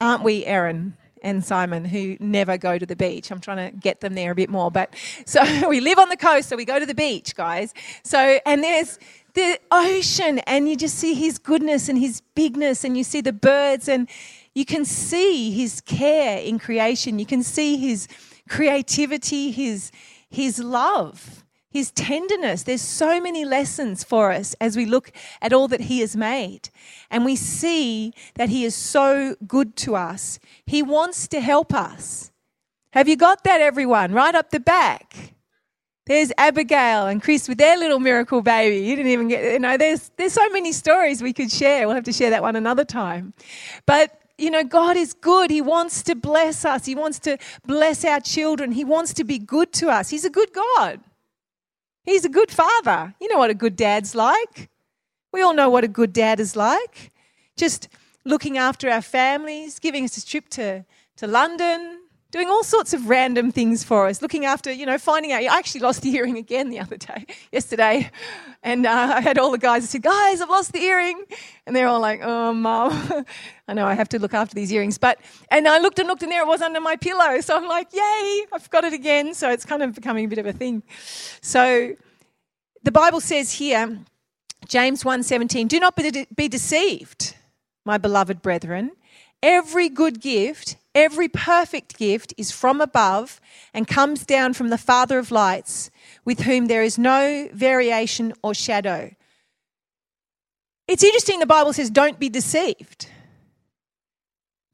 aren't 0.00 0.22
we, 0.22 0.46
Erin? 0.46 0.96
And 1.22 1.44
Simon, 1.44 1.84
who 1.84 2.16
never 2.20 2.58
go 2.58 2.78
to 2.78 2.86
the 2.86 2.96
beach. 2.96 3.30
I'm 3.30 3.40
trying 3.40 3.70
to 3.70 3.76
get 3.76 4.00
them 4.00 4.14
there 4.14 4.32
a 4.32 4.34
bit 4.34 4.50
more. 4.50 4.70
But 4.70 4.94
so 5.26 5.68
we 5.68 5.80
live 5.80 5.98
on 5.98 6.08
the 6.08 6.16
coast, 6.16 6.48
so 6.48 6.56
we 6.56 6.64
go 6.64 6.78
to 6.78 6.86
the 6.86 6.94
beach, 6.94 7.34
guys. 7.34 7.74
So, 8.02 8.38
and 8.46 8.62
there's 8.62 8.98
the 9.34 9.58
ocean, 9.70 10.40
and 10.40 10.68
you 10.68 10.76
just 10.76 10.96
see 10.96 11.14
his 11.14 11.38
goodness 11.38 11.88
and 11.88 11.98
his 11.98 12.22
bigness, 12.34 12.84
and 12.84 12.96
you 12.96 13.04
see 13.04 13.20
the 13.20 13.32
birds, 13.32 13.88
and 13.88 14.08
you 14.54 14.64
can 14.64 14.84
see 14.84 15.50
his 15.52 15.80
care 15.80 16.38
in 16.38 16.58
creation. 16.58 17.18
You 17.18 17.26
can 17.26 17.42
see 17.42 17.76
his 17.76 18.08
creativity, 18.48 19.50
his, 19.50 19.92
his 20.30 20.58
love. 20.58 21.44
His 21.70 21.90
tenderness. 21.90 22.62
There's 22.62 22.82
so 22.82 23.20
many 23.20 23.44
lessons 23.44 24.02
for 24.02 24.32
us 24.32 24.54
as 24.60 24.76
we 24.76 24.86
look 24.86 25.12
at 25.42 25.52
all 25.52 25.68
that 25.68 25.82
He 25.82 26.00
has 26.00 26.16
made. 26.16 26.70
And 27.10 27.24
we 27.24 27.36
see 27.36 28.12
that 28.36 28.48
He 28.48 28.64
is 28.64 28.74
so 28.74 29.36
good 29.46 29.76
to 29.76 29.94
us. 29.94 30.38
He 30.66 30.82
wants 30.82 31.28
to 31.28 31.40
help 31.40 31.74
us. 31.74 32.30
Have 32.92 33.08
you 33.08 33.16
got 33.16 33.44
that, 33.44 33.60
everyone? 33.60 34.12
Right 34.12 34.34
up 34.34 34.50
the 34.50 34.60
back. 34.60 35.34
There's 36.06 36.32
Abigail 36.38 37.06
and 37.06 37.22
Chris 37.22 37.48
with 37.48 37.58
their 37.58 37.76
little 37.76 38.00
miracle 38.00 38.40
baby. 38.40 38.86
You 38.86 38.96
didn't 38.96 39.12
even 39.12 39.28
get, 39.28 39.52
you 39.52 39.58
know, 39.58 39.76
there's, 39.76 40.10
there's 40.16 40.32
so 40.32 40.48
many 40.48 40.72
stories 40.72 41.22
we 41.22 41.34
could 41.34 41.52
share. 41.52 41.86
We'll 41.86 41.96
have 41.96 42.04
to 42.04 42.14
share 42.14 42.30
that 42.30 42.40
one 42.40 42.56
another 42.56 42.86
time. 42.86 43.34
But 43.84 44.18
you 44.38 44.52
know, 44.52 44.62
God 44.62 44.96
is 44.96 45.12
good. 45.14 45.50
He 45.50 45.60
wants 45.60 46.02
to 46.04 46.14
bless 46.14 46.64
us. 46.64 46.86
He 46.86 46.94
wants 46.94 47.18
to 47.20 47.38
bless 47.66 48.04
our 48.04 48.20
children. 48.20 48.70
He 48.70 48.84
wants 48.84 49.12
to 49.14 49.24
be 49.24 49.38
good 49.38 49.72
to 49.74 49.88
us. 49.88 50.08
He's 50.10 50.24
a 50.24 50.30
good 50.30 50.50
God. 50.52 51.00
He's 52.08 52.24
a 52.24 52.30
good 52.30 52.50
father. 52.50 53.14
You 53.20 53.28
know 53.28 53.36
what 53.36 53.50
a 53.50 53.54
good 53.54 53.76
dad's 53.76 54.14
like. 54.14 54.70
We 55.30 55.42
all 55.42 55.52
know 55.52 55.68
what 55.68 55.84
a 55.84 55.88
good 55.88 56.14
dad 56.14 56.40
is 56.40 56.56
like. 56.56 57.12
Just 57.54 57.90
looking 58.24 58.56
after 58.56 58.88
our 58.88 59.02
families, 59.02 59.78
giving 59.78 60.04
us 60.04 60.16
a 60.16 60.24
trip 60.24 60.48
to, 60.50 60.86
to 61.16 61.26
London, 61.26 62.00
doing 62.30 62.48
all 62.48 62.62
sorts 62.62 62.92
of 62.92 63.08
random 63.08 63.50
things 63.50 63.82
for 63.82 64.06
us, 64.06 64.20
looking 64.20 64.44
after, 64.44 64.70
you 64.70 64.84
know, 64.84 64.98
finding 64.98 65.32
out. 65.32 65.42
I 65.42 65.58
actually 65.58 65.80
lost 65.80 66.02
the 66.02 66.14
earring 66.14 66.36
again 66.36 66.68
the 66.68 66.78
other 66.78 66.96
day, 66.96 67.26
yesterday. 67.52 68.10
And 68.62 68.86
uh, 68.86 69.14
I 69.16 69.20
had 69.20 69.38
all 69.38 69.50
the 69.50 69.58
guys 69.58 69.82
that 69.82 69.88
said, 69.88 70.02
Guys, 70.02 70.40
I've 70.40 70.50
lost 70.50 70.72
the 70.72 70.80
earring. 70.80 71.24
And 71.66 71.74
they're 71.74 71.88
all 71.88 72.00
like, 72.00 72.20
Oh, 72.22 72.52
mum. 72.52 73.24
I 73.68 73.74
know 73.74 73.86
I 73.86 73.94
have 73.94 74.08
to 74.10 74.18
look 74.18 74.34
after 74.34 74.54
these 74.54 74.72
earrings. 74.72 74.98
But, 74.98 75.18
and 75.50 75.66
I 75.66 75.78
looked 75.78 75.98
and 75.98 76.08
looked, 76.08 76.22
and 76.22 76.30
there 76.30 76.42
it 76.42 76.48
was 76.48 76.60
under 76.60 76.80
my 76.80 76.96
pillow. 76.96 77.40
So 77.40 77.56
I'm 77.56 77.66
like, 77.66 77.92
Yay, 77.92 78.46
I've 78.52 78.68
got 78.70 78.84
it 78.84 78.92
again. 78.92 79.34
So 79.34 79.50
it's 79.50 79.64
kind 79.64 79.82
of 79.82 79.94
becoming 79.94 80.26
a 80.26 80.28
bit 80.28 80.38
of 80.38 80.46
a 80.46 80.52
thing. 80.52 80.82
So 81.40 81.94
the 82.82 82.92
Bible 82.92 83.20
says 83.20 83.52
here, 83.52 83.98
James 84.66 85.02
1:17, 85.02 85.68
do 85.68 85.80
not 85.80 85.96
be, 85.96 86.26
be 86.34 86.48
deceived, 86.48 87.36
my 87.84 87.96
beloved 87.96 88.42
brethren. 88.42 88.90
Every 89.42 89.88
good 89.88 90.20
gift, 90.20 90.76
every 90.94 91.28
perfect 91.28 91.96
gift 91.96 92.34
is 92.36 92.50
from 92.50 92.80
above 92.80 93.40
and 93.72 93.86
comes 93.86 94.26
down 94.26 94.54
from 94.54 94.68
the 94.68 94.78
Father 94.78 95.18
of 95.18 95.30
lights, 95.30 95.90
with 96.24 96.40
whom 96.40 96.66
there 96.66 96.82
is 96.82 96.98
no 96.98 97.48
variation 97.52 98.32
or 98.42 98.52
shadow. 98.52 99.14
It's 100.88 101.04
interesting 101.04 101.38
the 101.38 101.46
Bible 101.46 101.72
says 101.72 101.90
don't 101.90 102.18
be 102.18 102.28
deceived. 102.28 103.08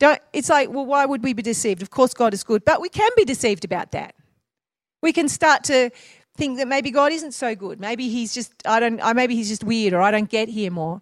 Don't, 0.01 0.21
it's 0.33 0.49
like, 0.49 0.71
well, 0.71 0.87
why 0.87 1.05
would 1.05 1.23
we 1.23 1.33
be 1.35 1.43
deceived? 1.43 1.83
Of 1.83 1.91
course, 1.91 2.15
God 2.15 2.35
is 2.35 2.43
good, 2.43 2.65
but 2.65 2.81
we 2.81 2.89
can 2.89 3.11
be 3.17 3.25
deceived 3.25 3.65
about 3.65 3.93
that. 3.93 4.15
We 5.03 5.13
can 5.13 5.29
start 5.29 5.65
to 5.65 5.91
think 6.37 6.59
that 6.59 6.67
maybe 6.67 6.91
God 6.91 7.13
isn't 7.13 7.33
so 7.33 7.55
good. 7.55 7.81
Maybe 7.81 8.09
he's 8.09 8.35
just 8.35 8.53
I 8.67 8.81
don't 8.81 9.01
maybe 9.15 9.35
he's 9.37 9.49
just 9.49 9.63
weird 9.63 9.93
or 9.93 10.01
I 10.01 10.11
don't 10.11 10.29
get 10.29 10.49
him 10.49 10.79
or 10.79 11.01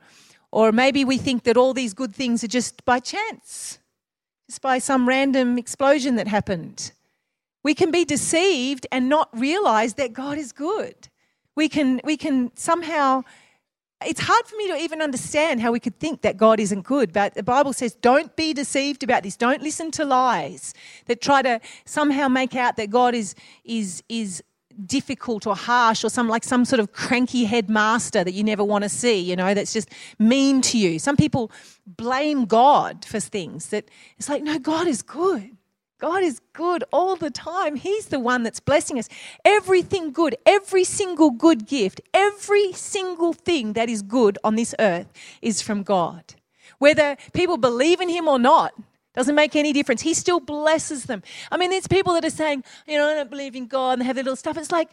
or 0.52 0.70
maybe 0.70 1.04
we 1.04 1.16
think 1.16 1.44
that 1.44 1.56
all 1.56 1.72
these 1.72 1.94
good 1.94 2.14
things 2.14 2.44
are 2.44 2.48
just 2.48 2.84
by 2.84 3.00
chance. 3.00 3.78
Just 4.48 4.60
by 4.60 4.78
some 4.78 5.08
random 5.08 5.56
explosion 5.56 6.16
that 6.16 6.28
happened. 6.28 6.92
We 7.64 7.74
can 7.74 7.90
be 7.90 8.04
deceived 8.04 8.86
and 8.92 9.08
not 9.08 9.28
realize 9.32 9.94
that 9.94 10.12
God 10.12 10.36
is 10.36 10.52
good. 10.52 11.08
We 11.56 11.68
can 11.68 12.00
we 12.04 12.16
can 12.16 12.54
somehow 12.54 13.22
it's 14.04 14.20
hard 14.20 14.46
for 14.46 14.56
me 14.56 14.68
to 14.68 14.76
even 14.76 15.00
understand 15.00 15.60
how 15.60 15.70
we 15.70 15.78
could 15.78 15.98
think 16.00 16.22
that 16.22 16.36
God 16.36 16.58
isn't 16.58 16.82
good, 16.82 17.12
but 17.12 17.34
the 17.34 17.42
Bible 17.42 17.72
says 17.72 17.94
don't 17.94 18.34
be 18.36 18.52
deceived 18.52 19.02
about 19.02 19.22
this. 19.22 19.36
Don't 19.36 19.62
listen 19.62 19.90
to 19.92 20.04
lies 20.04 20.74
that 21.06 21.20
try 21.22 21.40
to 21.42 21.60
somehow 21.84 22.28
make 22.28 22.54
out 22.54 22.76
that 22.76 22.90
God 22.90 23.14
is 23.14 23.34
is 23.64 24.02
is 24.08 24.42
difficult 24.86 25.46
or 25.46 25.56
harsh 25.56 26.04
or 26.04 26.08
some 26.08 26.28
like 26.28 26.44
some 26.44 26.64
sort 26.64 26.80
of 26.80 26.92
cranky 26.92 27.44
headmaster 27.44 28.24
that 28.24 28.32
you 28.32 28.44
never 28.44 28.64
want 28.64 28.84
to 28.84 28.88
see, 28.88 29.18
you 29.18 29.36
know, 29.36 29.54
that's 29.54 29.72
just 29.72 29.88
mean 30.18 30.60
to 30.62 30.78
you. 30.78 30.98
Some 30.98 31.16
people 31.16 31.50
blame 31.86 32.44
God 32.44 33.04
for 33.04 33.20
things 33.20 33.68
that 33.68 33.84
it's 34.18 34.28
like, 34.28 34.42
no, 34.42 34.58
God 34.58 34.86
is 34.86 35.02
good. 35.02 35.56
God 35.98 36.24
is 36.24 36.40
good 36.52 36.82
all 36.92 37.14
the 37.14 37.30
time. 37.30 37.76
He's 37.76 38.06
the 38.06 38.18
one 38.18 38.42
that's 38.42 38.58
blessing 38.58 38.98
us. 38.98 39.08
Everything 39.44 40.10
good, 40.10 40.36
every 40.44 40.82
single 40.82 41.30
good 41.30 41.64
gift, 41.64 42.00
every 42.12 42.72
single 42.72 43.32
thing 43.32 43.74
that 43.74 43.88
is 43.88 44.02
good 44.02 44.36
on 44.42 44.56
this 44.56 44.74
earth 44.80 45.06
is 45.40 45.62
from 45.62 45.84
God. 45.84 46.34
Whether 46.78 47.16
people 47.32 47.56
believe 47.56 48.00
in 48.00 48.08
Him 48.08 48.26
or 48.26 48.40
not, 48.40 48.74
doesn't 49.14 49.34
make 49.34 49.56
any 49.56 49.72
difference. 49.72 50.02
He 50.02 50.14
still 50.14 50.40
blesses 50.40 51.04
them. 51.04 51.22
I 51.50 51.56
mean, 51.56 51.70
there's 51.70 51.86
people 51.86 52.14
that 52.14 52.24
are 52.24 52.30
saying, 52.30 52.64
you 52.86 52.98
know, 52.98 53.08
I 53.08 53.14
don't 53.14 53.30
believe 53.30 53.54
in 53.54 53.66
God 53.66 53.92
and 53.92 54.02
they 54.02 54.06
have 54.06 54.16
their 54.16 54.24
little 54.24 54.36
stuff. 54.36 54.56
It's 54.56 54.72
like, 54.72 54.90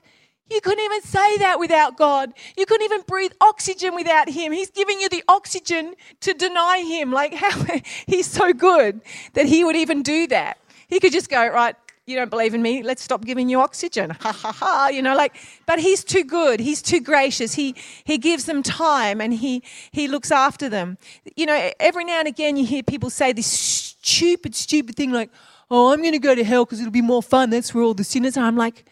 you 0.50 0.62
couldn't 0.62 0.84
even 0.84 1.02
say 1.04 1.38
that 1.38 1.60
without 1.60 1.96
God. 1.96 2.34
You 2.58 2.66
couldn't 2.66 2.86
even 2.86 3.02
breathe 3.08 3.34
oxygen 3.40 3.94
without 3.96 4.30
Him. 4.30 4.52
He's 4.52 4.72
giving 4.72 5.00
you 5.00 5.08
the 5.08 5.24
oxygen 5.28 5.94
to 6.22 6.34
deny 6.34 6.80
Him. 6.80 7.12
Like, 7.12 7.34
how 7.34 7.52
He's 8.08 8.26
so 8.26 8.52
good 8.52 9.02
that 9.34 9.46
He 9.46 9.64
would 9.64 9.76
even 9.76 10.02
do 10.02 10.28
that. 10.28 10.58
He 10.88 11.00
could 11.00 11.12
just 11.12 11.30
go, 11.30 11.48
right, 11.48 11.76
you 12.10 12.16
don't 12.16 12.32
believe 12.32 12.56
in 12.56 12.62
me, 12.64 12.82
let's 12.82 13.04
stop 13.04 13.24
giving 13.24 13.48
you 13.48 13.62
oxygen. 13.62 14.10
Ha 14.20 14.32
ha 14.32 14.52
ha. 14.52 14.88
You 14.90 15.04
know, 15.04 15.16
like, 15.16 15.36
but 15.68 15.80
he's 15.80 16.04
too 16.04 16.24
good. 16.24 16.60
He's 16.60 16.82
too 16.82 17.00
gracious. 17.00 17.54
He 17.54 17.76
he 18.04 18.18
gives 18.18 18.46
them 18.46 18.64
time 18.64 19.22
and 19.22 19.34
he 19.34 19.62
he 19.92 20.08
looks 20.08 20.32
after 20.32 20.68
them. 20.68 20.98
You 21.36 21.46
know, 21.46 21.72
every 21.80 22.04
now 22.04 22.20
and 22.20 22.28
again 22.28 22.58
you 22.58 22.66
hear 22.66 22.82
people 22.82 23.12
say 23.12 23.32
this 23.32 23.89
stupid, 24.02 24.56
stupid 24.56 24.96
thing 24.96 25.12
like, 25.12 25.30
oh, 25.70 25.94
I'm 25.94 26.04
gonna 26.04 26.20
go 26.20 26.36
to 26.36 26.44
hell 26.44 26.66
because 26.66 26.80
it'll 26.80 26.92
be 26.92 27.02
more 27.02 27.24
fun. 27.24 27.50
That's 27.50 27.74
where 27.74 27.84
all 27.84 27.94
the 27.94 28.04
sinners 28.04 28.38
are. 28.38 28.46
I'm 28.46 28.58
like, 28.58 28.86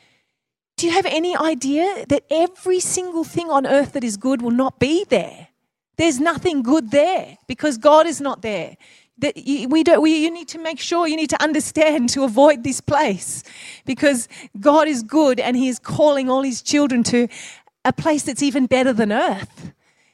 do 0.77 0.85
you 0.85 0.93
have 0.93 1.05
any 1.07 1.35
idea 1.35 2.05
that 2.07 2.23
every 2.29 2.79
single 2.79 3.23
thing 3.23 3.49
on 3.49 3.65
earth 3.65 3.93
that 3.93 4.03
is 4.03 4.15
good 4.15 4.41
will 4.41 4.51
not 4.51 4.79
be 4.79 5.03
there? 5.05 5.47
There's 5.97 6.19
nothing 6.19 6.61
good 6.61 6.91
there 6.91 7.37
because 7.47 7.79
God 7.79 8.05
is 8.05 8.21
not 8.21 8.43
there 8.43 8.77
that 9.19 9.35
you, 9.35 9.67
we 9.67 9.83
don't, 9.83 10.01
we, 10.01 10.23
you 10.23 10.31
need 10.31 10.47
to 10.49 10.59
make 10.59 10.79
sure, 10.79 11.07
you 11.07 11.15
need 11.15 11.29
to 11.31 11.41
understand 11.41 12.09
to 12.09 12.23
avoid 12.23 12.63
this 12.63 12.81
place 12.81 13.43
because 13.85 14.27
God 14.59 14.87
is 14.87 15.01
good 15.03 15.39
and 15.39 15.57
He 15.57 15.67
is 15.67 15.79
calling 15.79 16.29
all 16.29 16.43
His 16.43 16.61
children 16.61 17.03
to 17.03 17.27
a 17.83 17.93
place 17.93 18.23
that's 18.23 18.43
even 18.43 18.67
better 18.67 18.93
than 18.93 19.11
earth. 19.11 19.73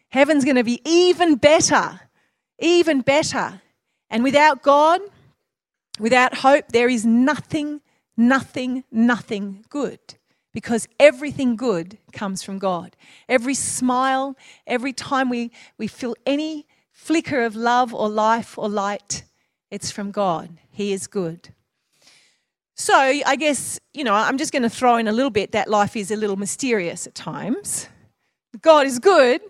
Heaven's 0.09 0.45
going 0.45 0.55
to 0.55 0.63
be 0.63 0.79
even 0.85 1.35
better, 1.35 1.99
even 2.59 3.01
better. 3.01 3.61
And 4.13 4.23
without 4.23 4.61
God, 4.61 5.01
without 5.99 6.35
hope, 6.35 6.65
there 6.69 6.87
is 6.87 7.03
nothing, 7.03 7.81
nothing, 8.15 8.83
nothing 8.91 9.65
good 9.69 9.99
because 10.53 10.87
everything 10.99 11.55
good 11.55 11.97
comes 12.11 12.43
from 12.43 12.59
God. 12.59 12.95
Every 13.27 13.55
smile, 13.55 14.37
every 14.67 14.93
time 14.93 15.29
we, 15.29 15.49
we 15.79 15.87
feel 15.87 16.13
any 16.27 16.67
flicker 16.91 17.41
of 17.41 17.55
love 17.55 17.91
or 17.91 18.07
life 18.07 18.55
or 18.55 18.69
light, 18.69 19.23
it's 19.71 19.89
from 19.89 20.11
God. 20.11 20.59
He 20.69 20.93
is 20.93 21.07
good. 21.07 21.49
So, 22.75 22.95
I 22.95 23.35
guess, 23.35 23.79
you 23.95 24.03
know, 24.03 24.13
I'm 24.13 24.37
just 24.37 24.51
going 24.51 24.61
to 24.61 24.69
throw 24.69 24.97
in 24.97 25.07
a 25.07 25.11
little 25.11 25.31
bit 25.31 25.53
that 25.53 25.67
life 25.67 25.95
is 25.95 26.11
a 26.11 26.15
little 26.15 26.35
mysterious 26.35 27.07
at 27.07 27.15
times. 27.15 27.87
God 28.61 28.85
is 28.85 28.99
good, 28.99 29.41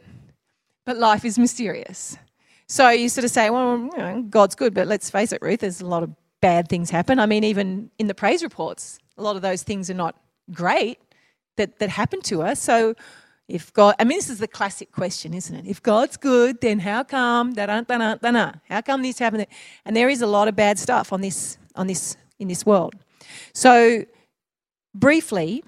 but 0.86 0.96
life 0.96 1.26
is 1.26 1.38
mysterious. 1.38 2.18
So 2.68 2.90
you 2.90 3.10
sort 3.10 3.26
of 3.26 3.32
say, 3.32 3.50
well, 3.50 3.78
you 3.78 3.98
know, 3.98 4.22
God's 4.30 4.56
good, 4.56 4.74
but 4.74 4.88
let's 4.88 5.10
face 5.10 5.32
it, 5.32 5.42
Ruth, 5.42 5.60
there's 5.60 5.82
a 5.82 5.86
lot 5.86 6.04
of 6.04 6.12
bad 6.42 6.68
things 6.68 6.90
happen. 6.90 7.20
I 7.20 7.26
mean, 7.26 7.44
even 7.44 7.90
in 8.00 8.08
the 8.08 8.16
praise 8.16 8.44
reports, 8.44 9.00
a 9.18 9.24
lot 9.24 9.36
of 9.36 9.42
those 9.42 9.64
things 9.64 9.90
are 9.90 9.96
not 9.96 10.16
great 10.52 11.00
that, 11.58 11.80
that 11.80 11.90
happen 11.90 12.22
to 12.24 12.42
us. 12.42 12.60
So 12.60 12.96
if 13.48 13.74
God, 13.74 13.96
I 14.00 14.04
mean, 14.04 14.18
this 14.18 14.30
is 14.30 14.40
the 14.40 14.48
classic 14.48 14.92
question, 14.92 15.34
isn't 15.34 15.56
it? 15.56 15.66
If 15.68 15.82
God's 15.82 16.18
good, 16.18 16.62
then 16.62 16.80
how 16.80 17.04
come 17.04 17.54
da 17.54 17.66
da 17.66 17.82
da 17.82 18.16
da 18.16 18.52
How 18.70 18.82
come 18.82 19.02
this 19.02 19.20
happened? 19.20 19.48
And 19.86 19.96
there 19.96 20.10
is 20.10 20.22
a 20.22 20.28
lot 20.28 20.48
of 20.48 20.56
bad 20.56 20.80
stuff 20.80 21.12
on 21.12 21.22
this 21.22 21.58
on 21.76 21.88
this 21.88 22.18
in 22.40 22.48
this 22.48 22.66
world. 22.66 22.96
So, 23.54 24.06
briefly, 24.96 25.64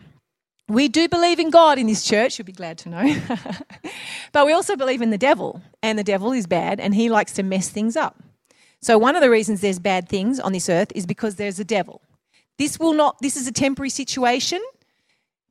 we 0.67 0.87
do 0.87 1.07
believe 1.07 1.39
in 1.39 1.49
God 1.49 1.77
in 1.77 1.87
this 1.87 2.03
church. 2.03 2.39
You'll 2.39 2.45
be 2.45 2.51
glad 2.51 2.77
to 2.79 2.89
know, 2.89 3.15
but 4.31 4.45
we 4.45 4.53
also 4.53 4.75
believe 4.75 5.01
in 5.01 5.11
the 5.11 5.17
devil, 5.17 5.61
and 5.83 5.97
the 5.99 6.03
devil 6.03 6.31
is 6.31 6.47
bad, 6.47 6.79
and 6.79 6.95
he 6.95 7.09
likes 7.09 7.33
to 7.33 7.43
mess 7.43 7.69
things 7.69 7.95
up. 7.95 8.21
So, 8.81 8.97
one 8.97 9.15
of 9.15 9.21
the 9.21 9.29
reasons 9.29 9.61
there's 9.61 9.79
bad 9.79 10.09
things 10.09 10.39
on 10.39 10.53
this 10.53 10.69
earth 10.69 10.91
is 10.95 11.05
because 11.05 11.35
there's 11.35 11.59
a 11.59 11.65
devil. 11.65 12.01
This 12.57 12.79
will 12.79 12.93
not. 12.93 13.17
This 13.21 13.35
is 13.35 13.47
a 13.47 13.51
temporary 13.51 13.89
situation. 13.89 14.61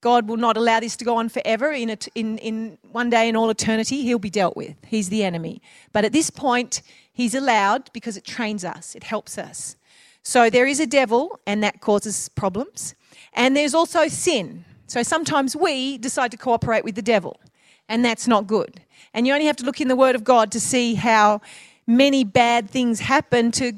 God 0.01 0.29
will 0.29 0.37
not 0.37 0.59
allow 0.59 0.81
this 0.81 0.97
to 0.97 1.05
go 1.05 1.17
on 1.17 1.31
forever. 1.31 1.73
In, 1.73 1.89
a, 1.89 1.97
in, 2.15 2.37
in 2.39 2.77
one 2.93 3.09
day 3.09 3.27
in 3.27 3.37
all 3.37 3.49
eternity, 3.49 4.03
he'll 4.03 4.19
be 4.19 4.29
dealt 4.29 4.55
with. 4.55 4.77
He's 4.87 5.09
the 5.09 5.25
enemy. 5.25 5.63
But 5.95 6.05
at 6.05 6.13
this 6.13 6.29
point, 6.29 6.83
he's 7.11 7.35
allowed 7.35 7.91
because 7.95 8.19
it 8.19 8.25
trains 8.25 8.67
us, 8.67 8.95
it 8.95 9.05
helps 9.05 9.39
us. 9.39 9.77
So 10.23 10.51
there 10.51 10.67
is 10.67 10.79
a 10.79 10.87
devil, 10.87 11.41
and 11.47 11.63
that 11.63 11.81
causes 11.81 12.29
problems. 12.29 12.95
And 13.33 13.57
there's 13.57 13.75
also 13.75 14.09
sin. 14.09 14.67
So 14.87 15.03
sometimes 15.03 15.57
we 15.57 15.99
decide 15.99 16.31
to 16.33 16.37
cooperate 16.37 16.85
with 16.85 16.95
the 16.95 17.03
devil, 17.03 17.41
and 17.89 18.05
that's 18.05 18.29
not 18.29 18.47
good. 18.47 18.81
And 19.13 19.27
you 19.27 19.33
only 19.33 19.47
have 19.47 19.57
to 19.57 19.65
look 19.65 19.81
in 19.81 19.89
the 19.89 19.97
Word 19.97 20.15
of 20.15 20.25
God 20.25 20.53
to 20.53 20.61
see 20.61 20.95
how 20.95 21.41
many 21.87 22.25
bad 22.25 22.71
things 22.71 23.01
happen 23.01 23.51
to, 23.53 23.73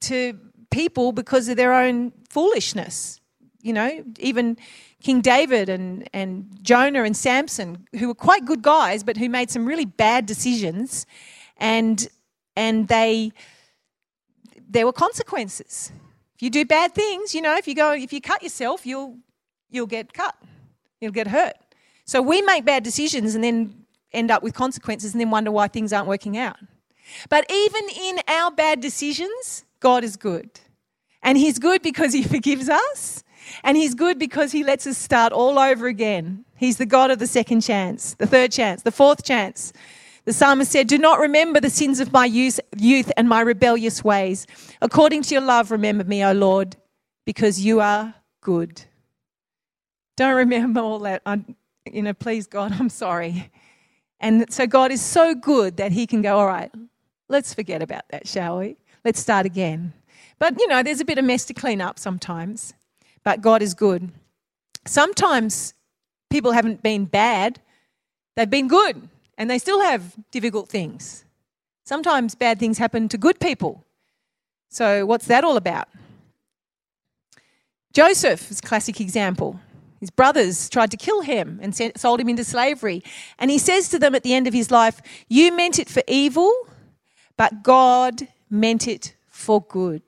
to 0.00 0.38
people 0.70 1.12
because 1.12 1.48
of 1.48 1.56
their 1.56 1.72
own 1.72 2.12
foolishness. 2.28 3.20
You 3.60 3.72
know, 3.72 4.04
even 4.18 4.56
King 5.02 5.20
David 5.20 5.68
and, 5.68 6.08
and 6.12 6.58
Jonah 6.62 7.02
and 7.04 7.16
Samson, 7.16 7.86
who 7.98 8.08
were 8.08 8.14
quite 8.14 8.44
good 8.44 8.62
guys, 8.62 9.02
but 9.02 9.16
who 9.16 9.28
made 9.28 9.50
some 9.50 9.66
really 9.66 9.84
bad 9.84 10.26
decisions, 10.26 11.06
and 11.56 12.08
and 12.56 12.88
they 12.88 13.32
there 14.68 14.86
were 14.86 14.92
consequences. 14.92 15.92
If 16.34 16.42
you 16.42 16.50
do 16.50 16.64
bad 16.64 16.94
things, 16.94 17.34
you 17.34 17.42
know, 17.42 17.56
if 17.56 17.68
you 17.68 17.74
go 17.74 17.92
if 17.92 18.12
you 18.12 18.20
cut 18.20 18.42
yourself, 18.42 18.86
you'll 18.86 19.18
you'll 19.70 19.86
get 19.86 20.12
cut. 20.12 20.36
You'll 21.02 21.10
get 21.10 21.26
hurt. 21.26 21.54
So 22.04 22.22
we 22.22 22.42
make 22.42 22.64
bad 22.64 22.84
decisions 22.84 23.34
and 23.34 23.42
then 23.42 23.74
end 24.12 24.30
up 24.30 24.42
with 24.42 24.54
consequences 24.54 25.12
and 25.12 25.20
then 25.20 25.30
wonder 25.30 25.50
why 25.50 25.66
things 25.66 25.92
aren't 25.92 26.06
working 26.06 26.38
out. 26.38 26.56
But 27.28 27.44
even 27.50 27.88
in 27.90 28.20
our 28.28 28.52
bad 28.52 28.80
decisions, 28.80 29.64
God 29.80 30.04
is 30.04 30.16
good. 30.16 30.60
And 31.20 31.36
He's 31.36 31.58
good 31.58 31.82
because 31.82 32.12
He 32.12 32.22
forgives 32.34 32.68
us. 32.68 33.24
And 33.64 33.76
He's 33.76 33.96
good 33.96 34.16
because 34.16 34.52
He 34.52 34.62
lets 34.62 34.86
us 34.86 34.96
start 34.96 35.32
all 35.32 35.58
over 35.58 35.88
again. 35.88 36.44
He's 36.56 36.76
the 36.76 36.86
God 36.86 37.10
of 37.10 37.18
the 37.18 37.26
second 37.26 37.62
chance, 37.62 38.14
the 38.14 38.26
third 38.26 38.52
chance, 38.52 38.82
the 38.82 38.92
fourth 38.92 39.24
chance. 39.24 39.72
The 40.24 40.32
psalmist 40.32 40.70
said, 40.70 40.86
Do 40.86 40.98
not 40.98 41.18
remember 41.18 41.58
the 41.58 41.68
sins 41.68 41.98
of 41.98 42.12
my 42.12 42.26
youth, 42.26 42.60
youth 42.76 43.10
and 43.16 43.28
my 43.28 43.40
rebellious 43.40 44.04
ways. 44.04 44.46
According 44.80 45.22
to 45.22 45.34
your 45.34 45.42
love, 45.42 45.72
remember 45.72 46.04
me, 46.04 46.24
O 46.24 46.32
Lord. 46.32 46.76
because 47.26 47.60
you 47.60 47.80
are 47.80 48.14
good. 48.40 48.82
Don't 50.16 50.34
remember 50.34 50.80
all 50.80 50.98
that. 51.00 51.22
I'm, 51.24 51.56
you 51.90 52.02
know, 52.02 52.14
please, 52.14 52.46
God, 52.46 52.72
I'm 52.78 52.88
sorry. 52.88 53.50
And 54.20 54.52
so 54.52 54.66
God 54.66 54.92
is 54.92 55.02
so 55.02 55.34
good 55.34 55.76
that 55.78 55.92
He 55.92 56.06
can 56.06 56.22
go, 56.22 56.38
all 56.38 56.46
right, 56.46 56.70
let's 57.28 57.52
forget 57.52 57.82
about 57.82 58.08
that, 58.10 58.28
shall 58.28 58.58
we? 58.58 58.76
Let's 59.04 59.18
start 59.18 59.46
again. 59.46 59.92
But, 60.38 60.58
you 60.58 60.68
know, 60.68 60.82
there's 60.82 61.00
a 61.00 61.04
bit 61.04 61.18
of 61.18 61.24
mess 61.24 61.44
to 61.46 61.54
clean 61.54 61.80
up 61.80 61.98
sometimes, 61.98 62.74
but 63.24 63.40
God 63.40 63.62
is 63.62 63.74
good. 63.74 64.12
Sometimes 64.86 65.74
people 66.30 66.52
haven't 66.52 66.82
been 66.82 67.04
bad, 67.04 67.60
they've 68.36 68.50
been 68.50 68.68
good, 68.68 69.08
and 69.38 69.50
they 69.50 69.58
still 69.58 69.80
have 69.80 70.16
difficult 70.30 70.68
things. 70.68 71.24
Sometimes 71.84 72.34
bad 72.34 72.58
things 72.58 72.78
happen 72.78 73.08
to 73.08 73.18
good 73.18 73.40
people. 73.40 73.84
So, 74.68 75.04
what's 75.04 75.26
that 75.26 75.44
all 75.44 75.56
about? 75.56 75.88
Joseph 77.92 78.50
is 78.50 78.60
a 78.60 78.62
classic 78.62 79.00
example. 79.00 79.60
His 80.02 80.10
brothers 80.10 80.68
tried 80.68 80.90
to 80.90 80.96
kill 80.96 81.20
him 81.20 81.60
and 81.62 81.72
sold 81.96 82.18
him 82.18 82.28
into 82.28 82.42
slavery. 82.42 83.04
And 83.38 83.52
he 83.52 83.58
says 83.58 83.88
to 83.90 84.00
them 84.00 84.16
at 84.16 84.24
the 84.24 84.34
end 84.34 84.48
of 84.48 84.52
his 84.52 84.68
life, 84.68 85.00
You 85.28 85.54
meant 85.54 85.78
it 85.78 85.88
for 85.88 86.02
evil, 86.08 86.52
but 87.36 87.62
God 87.62 88.26
meant 88.50 88.88
it 88.88 89.14
for 89.28 89.62
good. 89.62 90.02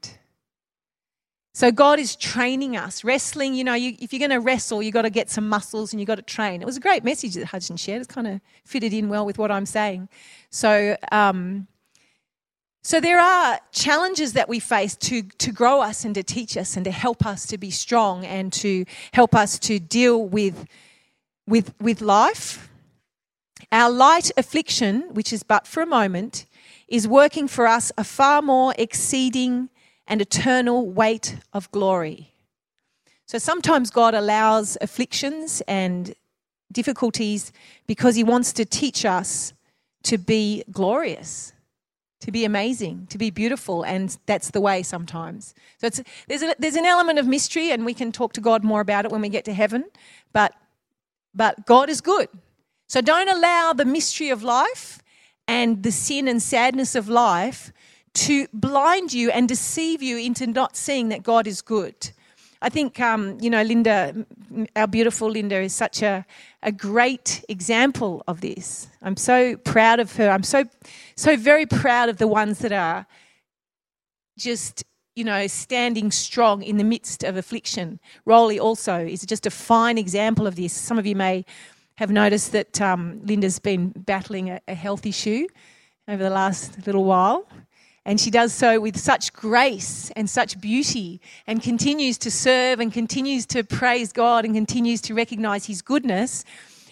So 1.52 1.70
God 1.70 2.00
is 2.00 2.16
training 2.16 2.76
us. 2.76 3.04
Wrestling, 3.04 3.54
you 3.54 3.62
know, 3.62 3.74
you, 3.74 3.94
if 4.00 4.12
you're 4.12 4.18
going 4.18 4.33
to 4.33 4.40
wrestle, 4.40 4.83
you've 4.83 4.94
got 4.94 5.02
to 5.02 5.11
get 5.11 5.30
some 5.30 5.48
muscles 5.48 5.92
and 5.92 6.00
you've 6.00 6.09
got 6.09 6.16
to 6.16 6.22
train. 6.22 6.61
It 6.61 6.64
was 6.64 6.76
a 6.76 6.80
great 6.80 7.04
message 7.04 7.35
that 7.35 7.44
Hudson 7.44 7.76
shared. 7.76 8.02
It's 8.02 8.12
kind 8.12 8.26
of 8.26 8.40
fitted 8.64 8.92
in 8.92 9.09
well 9.09 9.24
with 9.24 9.38
what 9.38 9.52
I'm 9.52 9.64
saying. 9.64 10.09
So, 10.50 10.96
um, 11.12 11.68
so 12.87 13.01
there 13.01 13.18
are 13.18 13.59
challenges 13.73 14.35
that 14.35 14.47
we 14.47 14.61
face 14.61 14.94
to, 14.97 15.23
to 15.23 15.51
grow 15.51 15.81
us 15.81 16.05
and 16.05 16.14
to 16.14 16.23
teach 16.23 16.55
us 16.59 16.77
and 16.77 16.85
to 16.85 16.90
help 16.90 17.25
us 17.25 17.47
to 17.47 17.57
be 17.57 17.70
strong 17.70 18.27
and 18.27 18.53
to 18.53 18.85
help 19.14 19.35
us 19.35 19.59
to 19.61 19.79
deal 19.79 20.23
with, 20.23 20.66
with, 21.47 21.75
with 21.81 22.03
life. 22.03 22.68
Our 23.73 23.90
light 23.90 24.31
affliction, 24.37 25.09
which 25.14 25.33
is 25.33 25.42
but 25.42 25.66
for 25.66 25.83
a 25.83 25.87
moment, 25.87 26.44
is 26.87 27.09
working 27.09 27.49
for 27.49 27.66
us 27.66 27.90
a 27.97 28.05
far 28.05 28.42
more 28.42 28.75
exceeding 28.77 29.70
and 30.07 30.20
eternal 30.20 30.87
weight 30.87 31.38
of 31.55 31.70
glory. 31.70 32.35
So 33.25 33.38
sometimes 33.38 33.90
God 33.90 34.12
allows 34.12 34.77
afflictions 34.83 35.62
and 35.66 36.14
difficulties 36.70 37.51
because 37.87 38.14
He 38.14 38.25
wants 38.25 38.53
to 38.53 38.66
teach 38.66 39.07
us 39.07 39.55
to 40.03 40.18
be 40.18 40.62
glorious, 40.70 41.54
to 42.20 42.33
be 42.33 42.44
amazing, 42.44 43.07
to 43.11 43.18
be 43.18 43.31
beautiful, 43.31 43.83
and 43.85 44.16
that's 44.27 44.50
the 44.50 44.61
way 44.61 44.83
sometimes. 44.83 45.55
So 45.79 45.88
it's, 45.88 46.03
there's, 46.27 46.42
a, 46.42 46.55
there's 46.59 46.77
an 46.77 46.87
element 46.87 47.18
of 47.18 47.27
mystery, 47.27 47.70
and 47.70 47.85
we 47.85 47.94
can 47.94 48.12
talk 48.12 48.33
to 48.35 48.40
God 48.40 48.64
more 48.64 48.81
about 48.81 49.05
it 49.05 49.11
when 49.11 49.20
we 49.20 49.29
get 49.29 49.44
to 49.44 49.53
heaven, 49.53 49.85
but, 50.33 50.55
but 51.35 51.66
God 51.66 51.90
is 51.90 52.00
good. 52.00 52.29
So 52.87 53.00
don't 53.00 53.29
allow 53.29 53.72
the 53.72 53.85
mystery 53.85 54.31
of 54.31 54.42
life 54.42 55.03
and 55.46 55.83
the 55.83 55.92
sin 55.92 56.29
and 56.29 56.42
sadness 56.42 56.94
of 56.94 57.09
life 57.09 57.72
to 58.14 58.46
blind 58.53 59.12
you 59.12 59.31
and 59.31 59.48
deceive 59.48 60.03
you 60.03 60.16
into 60.18 60.46
not 60.46 60.77
seeing 60.77 61.09
that 61.09 61.22
God 61.22 61.46
is 61.46 61.61
good. 61.61 62.11
I 62.64 62.70
think, 62.70 62.98
um, 62.98 63.37
you 63.42 63.50
know, 63.50 63.61
Linda, 63.61 64.24
our 64.74 64.87
beautiful 64.87 65.29
Linda, 65.29 65.61
is 65.61 65.74
such 65.74 66.00
a, 66.03 66.24
a 66.62 66.72
great 66.72 67.44
example 67.50 68.22
of 68.27 68.40
this. 68.40 68.88
I'm 69.03 69.18
so 69.18 69.59
proud 69.59 70.00
of 70.00 70.16
her. 70.16 70.31
I'm 70.31 70.42
so, 70.42 70.64
so 71.14 71.37
very 71.37 71.66
proud 71.66 72.09
of 72.09 72.16
the 72.16 72.27
ones 72.27 72.61
that 72.61 72.72
are 72.72 73.07
just, 74.38 74.83
you 75.14 75.24
know, 75.24 75.46
standing 75.46 76.11
strong 76.11 76.62
in 76.62 76.79
the 76.79 76.85
midst 76.85 77.22
of 77.22 77.37
affliction. 77.37 78.00
Rolly 78.24 78.59
also 78.59 78.96
is 78.96 79.27
just 79.27 79.44
a 79.44 79.50
fine 79.50 79.98
example 79.98 80.46
of 80.46 80.57
this. 80.57 80.72
Some 80.72 80.98
of 80.98 81.05
you 81.05 81.16
may 81.16 81.44
have 81.96 82.11
noticed 82.11 82.53
that 82.53 82.81
um, 82.81 83.20
Linda's 83.27 83.59
been 83.59 83.90
battling 83.90 84.48
a, 84.48 84.61
a 84.68 84.74
health 84.74 85.05
issue 85.05 85.46
over 86.09 86.22
the 86.22 86.31
last 86.31 86.87
little 86.87 87.05
while. 87.05 87.46
And 88.07 88.21
she 88.21 88.31
does 88.31 88.53
so 88.53 88.81
with 88.81 88.99
such 88.99 89.33
grace 89.33 90.11
and 90.14 90.29
such 90.29 90.61
beauty 90.61 91.21
and 91.47 91.62
continues 91.62 92.19
to 92.19 92.31
serve 92.31 92.79
and 92.81 92.93
continues 92.93 93.47
to 93.47 93.64
praise 93.64 94.12
God 94.12 94.45
and 94.45 94.55
continues 94.55 95.01
to 95.03 95.14
recognize 95.14 95.67
His 95.67 95.81
goodness, 95.81 96.45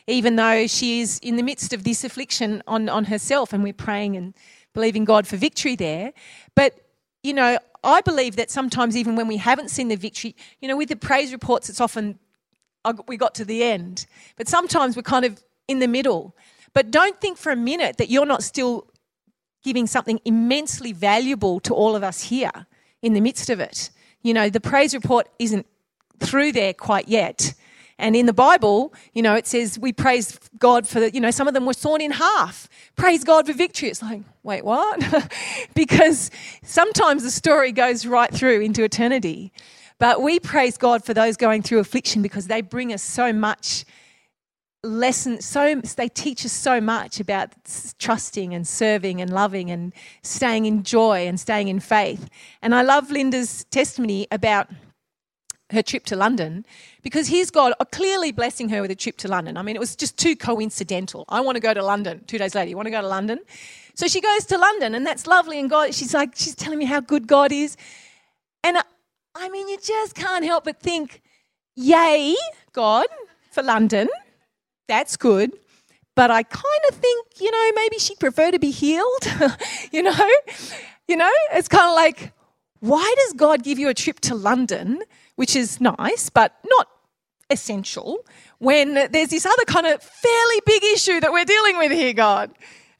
even 0.06 0.36
though 0.36 0.66
she 0.66 1.00
is 1.00 1.18
in 1.22 1.36
the 1.36 1.42
midst 1.42 1.74
of 1.74 1.84
this 1.84 2.02
affliction 2.02 2.62
on, 2.66 2.88
on 2.88 3.04
herself. 3.04 3.52
And 3.52 3.62
we're 3.62 3.74
praying 3.74 4.16
and 4.16 4.32
believing 4.72 5.04
God 5.04 5.26
for 5.26 5.36
victory 5.36 5.76
there. 5.76 6.12
But, 6.54 6.80
you 7.22 7.34
know, 7.34 7.58
I 7.84 8.00
believe 8.00 8.36
that 8.36 8.50
sometimes, 8.50 8.96
even 8.96 9.14
when 9.14 9.28
we 9.28 9.36
haven't 9.36 9.70
seen 9.70 9.88
the 9.88 9.96
victory, 9.96 10.34
you 10.60 10.68
know, 10.68 10.76
with 10.76 10.88
the 10.88 10.96
praise 10.96 11.32
reports, 11.32 11.68
it's 11.68 11.80
often 11.80 12.18
uh, 12.84 12.94
we 13.06 13.16
got 13.16 13.34
to 13.34 13.44
the 13.44 13.64
end. 13.64 14.06
But 14.36 14.48
sometimes 14.48 14.96
we're 14.96 15.02
kind 15.02 15.24
of 15.24 15.42
in 15.68 15.78
the 15.80 15.88
middle. 15.88 16.34
But 16.74 16.90
don't 16.90 17.20
think 17.20 17.36
for 17.36 17.52
a 17.52 17.56
minute 17.56 17.98
that 17.98 18.08
you're 18.08 18.26
not 18.26 18.42
still 18.42 18.86
giving 19.62 19.86
something 19.86 20.20
immensely 20.24 20.92
valuable 20.92 21.60
to 21.60 21.74
all 21.74 21.94
of 21.96 22.02
us 22.02 22.24
here 22.24 22.66
in 23.00 23.12
the 23.12 23.20
midst 23.20 23.50
of 23.50 23.60
it. 23.60 23.90
You 24.22 24.34
know, 24.34 24.48
the 24.48 24.60
praise 24.60 24.94
report 24.94 25.28
isn't 25.38 25.66
through 26.20 26.52
there 26.52 26.72
quite 26.72 27.08
yet. 27.08 27.54
And 27.98 28.16
in 28.16 28.26
the 28.26 28.32
Bible, 28.32 28.92
you 29.12 29.22
know, 29.22 29.34
it 29.34 29.46
says 29.46 29.78
we 29.78 29.92
praise 29.92 30.38
God 30.58 30.88
for, 30.88 31.06
you 31.06 31.20
know, 31.20 31.30
some 31.30 31.46
of 31.46 31.54
them 31.54 31.66
were 31.66 31.74
sawn 31.74 32.00
in 32.00 32.10
half. 32.12 32.68
Praise 32.96 33.22
God 33.22 33.46
for 33.46 33.52
victory. 33.52 33.88
It's 33.88 34.02
like, 34.02 34.22
wait, 34.42 34.64
what? 34.64 35.00
because 35.74 36.30
sometimes 36.62 37.22
the 37.22 37.30
story 37.30 37.70
goes 37.70 38.06
right 38.06 38.32
through 38.32 38.60
into 38.60 38.82
eternity. 38.82 39.52
But 39.98 40.20
we 40.20 40.40
praise 40.40 40.76
God 40.76 41.04
for 41.04 41.14
those 41.14 41.36
going 41.36 41.62
through 41.62 41.78
affliction 41.78 42.22
because 42.22 42.48
they 42.48 42.60
bring 42.60 42.92
us 42.92 43.02
so 43.02 43.32
much 43.32 43.84
lesson 44.84 45.40
so 45.40 45.80
they 45.96 46.08
teach 46.08 46.44
us 46.44 46.50
so 46.52 46.80
much 46.80 47.20
about 47.20 47.52
trusting 47.98 48.52
and 48.52 48.66
serving 48.66 49.20
and 49.20 49.32
loving 49.32 49.70
and 49.70 49.92
staying 50.22 50.66
in 50.66 50.82
joy 50.82 51.26
and 51.28 51.38
staying 51.38 51.68
in 51.68 51.78
faith. 51.78 52.28
And 52.62 52.74
i 52.74 52.82
love 52.82 53.10
linda's 53.10 53.64
testimony 53.70 54.26
about 54.32 54.68
her 55.70 55.82
trip 55.82 56.04
to 56.04 56.16
london 56.16 56.66
because 57.02 57.28
here's 57.28 57.50
god 57.50 57.72
clearly 57.92 58.32
blessing 58.32 58.68
her 58.70 58.82
with 58.82 58.90
a 58.90 58.96
trip 58.96 59.16
to 59.18 59.28
london. 59.28 59.56
I 59.56 59.62
mean 59.62 59.76
it 59.76 59.78
was 59.80 59.94
just 59.94 60.18
too 60.18 60.34
coincidental. 60.34 61.24
I 61.28 61.40
want 61.40 61.54
to 61.56 61.60
go 61.60 61.72
to 61.72 61.82
london. 61.82 62.24
Two 62.26 62.38
days 62.38 62.54
later 62.56 62.68
you 62.68 62.76
want 62.76 62.86
to 62.86 62.90
go 62.90 63.00
to 63.00 63.08
london? 63.08 63.38
So 63.94 64.08
she 64.08 64.20
goes 64.20 64.46
to 64.46 64.58
london 64.58 64.96
and 64.96 65.06
that's 65.06 65.28
lovely 65.28 65.60
and 65.60 65.70
god 65.70 65.94
she's 65.94 66.12
like 66.12 66.32
she's 66.34 66.56
telling 66.56 66.78
me 66.80 66.86
how 66.86 66.98
good 67.00 67.28
god 67.28 67.52
is. 67.52 67.76
And 68.64 68.78
I- 68.78 68.82
i 69.36 69.48
mean 69.48 69.68
you 69.68 69.78
just 69.78 70.14
can't 70.16 70.44
help 70.44 70.64
but 70.64 70.80
think 70.80 71.22
yay 71.76 72.34
god 72.72 73.06
for 73.52 73.62
london 73.62 74.08
that's 74.92 75.16
good. 75.16 75.52
But 76.14 76.30
I 76.30 76.42
kind 76.42 76.82
of 76.90 76.96
think, 76.96 77.26
you 77.40 77.50
know, 77.50 77.72
maybe 77.74 77.98
she'd 77.98 78.20
prefer 78.20 78.50
to 78.50 78.58
be 78.58 78.70
healed. 78.70 79.24
you 79.90 80.02
know? 80.02 80.30
You 81.08 81.16
know, 81.16 81.30
it's 81.54 81.68
kind 81.68 81.88
of 81.88 81.94
like, 81.94 82.32
why 82.80 83.14
does 83.20 83.32
God 83.32 83.62
give 83.62 83.78
you 83.78 83.88
a 83.88 83.94
trip 83.94 84.20
to 84.20 84.34
London, 84.34 85.02
which 85.36 85.56
is 85.56 85.80
nice, 85.80 86.28
but 86.28 86.58
not 86.66 86.88
essential, 87.48 88.18
when 88.58 88.94
there's 88.94 89.30
this 89.30 89.46
other 89.46 89.64
kind 89.64 89.86
of 89.86 90.02
fairly 90.02 90.60
big 90.66 90.84
issue 90.84 91.20
that 91.20 91.32
we're 91.32 91.46
dealing 91.46 91.78
with 91.78 91.92
here, 91.92 92.12
God? 92.12 92.50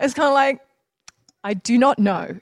It's 0.01 0.15
kind 0.15 0.29
of 0.29 0.35
like, 0.35 0.61
I 1.45 1.53
do 1.53 1.77
not 1.77 1.99
know. 1.99 2.39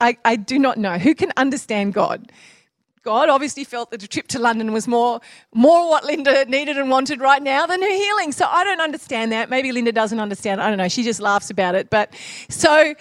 I, 0.00 0.16
I 0.24 0.36
do 0.36 0.58
not 0.58 0.78
know. 0.78 0.96
Who 0.96 1.14
can 1.14 1.32
understand 1.36 1.92
God? 1.92 2.32
God 3.02 3.30
obviously 3.30 3.64
felt 3.64 3.90
that 3.92 4.02
a 4.02 4.08
trip 4.08 4.28
to 4.28 4.38
London 4.38 4.72
was 4.72 4.86
more, 4.86 5.20
more 5.54 5.88
what 5.88 6.04
Linda 6.04 6.44
needed 6.44 6.76
and 6.76 6.90
wanted 6.90 7.20
right 7.20 7.42
now 7.42 7.66
than 7.66 7.80
her 7.80 7.88
healing. 7.88 8.30
So 8.32 8.44
I 8.46 8.62
don't 8.62 8.80
understand 8.80 9.32
that. 9.32 9.48
Maybe 9.48 9.72
Linda 9.72 9.92
doesn't 9.92 10.20
understand. 10.20 10.60
I 10.60 10.68
don't 10.68 10.76
know. 10.76 10.88
She 10.88 11.02
just 11.02 11.20
laughs 11.20 11.48
about 11.48 11.74
it. 11.74 11.88
But 11.88 12.14
so 12.50 12.94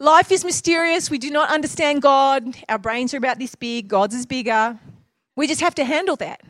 life 0.00 0.32
is 0.32 0.44
mysterious. 0.44 1.08
We 1.08 1.18
do 1.18 1.30
not 1.30 1.50
understand 1.50 2.02
God. 2.02 2.56
Our 2.68 2.78
brains 2.78 3.14
are 3.14 3.18
about 3.18 3.38
this 3.38 3.54
big. 3.54 3.86
God's 3.86 4.14
is 4.14 4.26
bigger. 4.26 4.78
We 5.36 5.46
just 5.46 5.60
have 5.60 5.74
to 5.76 5.84
handle 5.84 6.16
that. 6.16 6.40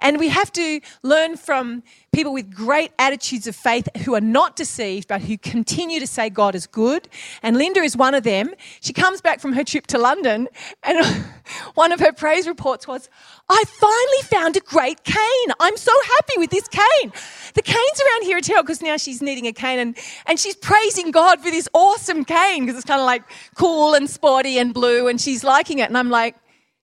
And 0.00 0.18
we 0.18 0.28
have 0.28 0.52
to 0.52 0.80
learn 1.02 1.36
from 1.36 1.82
people 2.12 2.32
with 2.32 2.54
great 2.54 2.92
attitudes 2.98 3.46
of 3.46 3.56
faith 3.56 3.88
who 4.04 4.14
are 4.14 4.20
not 4.20 4.54
deceived, 4.54 5.08
but 5.08 5.22
who 5.22 5.36
continue 5.36 5.98
to 5.98 6.06
say 6.06 6.30
God 6.30 6.54
is 6.54 6.66
good. 6.66 7.08
And 7.42 7.56
Linda 7.56 7.80
is 7.80 7.96
one 7.96 8.14
of 8.14 8.22
them. 8.22 8.54
She 8.80 8.92
comes 8.92 9.20
back 9.20 9.40
from 9.40 9.52
her 9.54 9.64
trip 9.64 9.86
to 9.88 9.98
London, 9.98 10.48
and 10.82 11.04
one 11.74 11.92
of 11.92 12.00
her 12.00 12.12
praise 12.12 12.46
reports 12.46 12.86
was, 12.86 13.08
I 13.48 13.62
finally 13.66 14.22
found 14.22 14.56
a 14.56 14.60
great 14.60 15.02
cane. 15.04 15.52
I'm 15.58 15.76
so 15.76 15.92
happy 16.16 16.34
with 16.38 16.50
this 16.50 16.68
cane. 16.68 17.12
The 17.54 17.62
canes 17.62 18.00
around 18.00 18.22
here 18.22 18.38
are 18.38 18.40
terrible 18.40 18.64
because 18.64 18.82
now 18.82 18.96
she's 18.96 19.20
needing 19.20 19.46
a 19.46 19.52
cane, 19.52 19.78
and, 19.78 19.98
and 20.26 20.38
she's 20.38 20.56
praising 20.56 21.10
God 21.10 21.40
for 21.40 21.50
this 21.50 21.68
awesome 21.74 22.24
cane 22.24 22.64
because 22.64 22.76
it's 22.76 22.86
kind 22.86 23.00
of 23.00 23.06
like 23.06 23.24
cool 23.56 23.94
and 23.94 24.08
sporty 24.08 24.58
and 24.58 24.72
blue, 24.72 25.08
and 25.08 25.20
she's 25.20 25.42
liking 25.42 25.80
it. 25.80 25.88
And 25.88 25.98
I'm 25.98 26.10
like, 26.10 26.36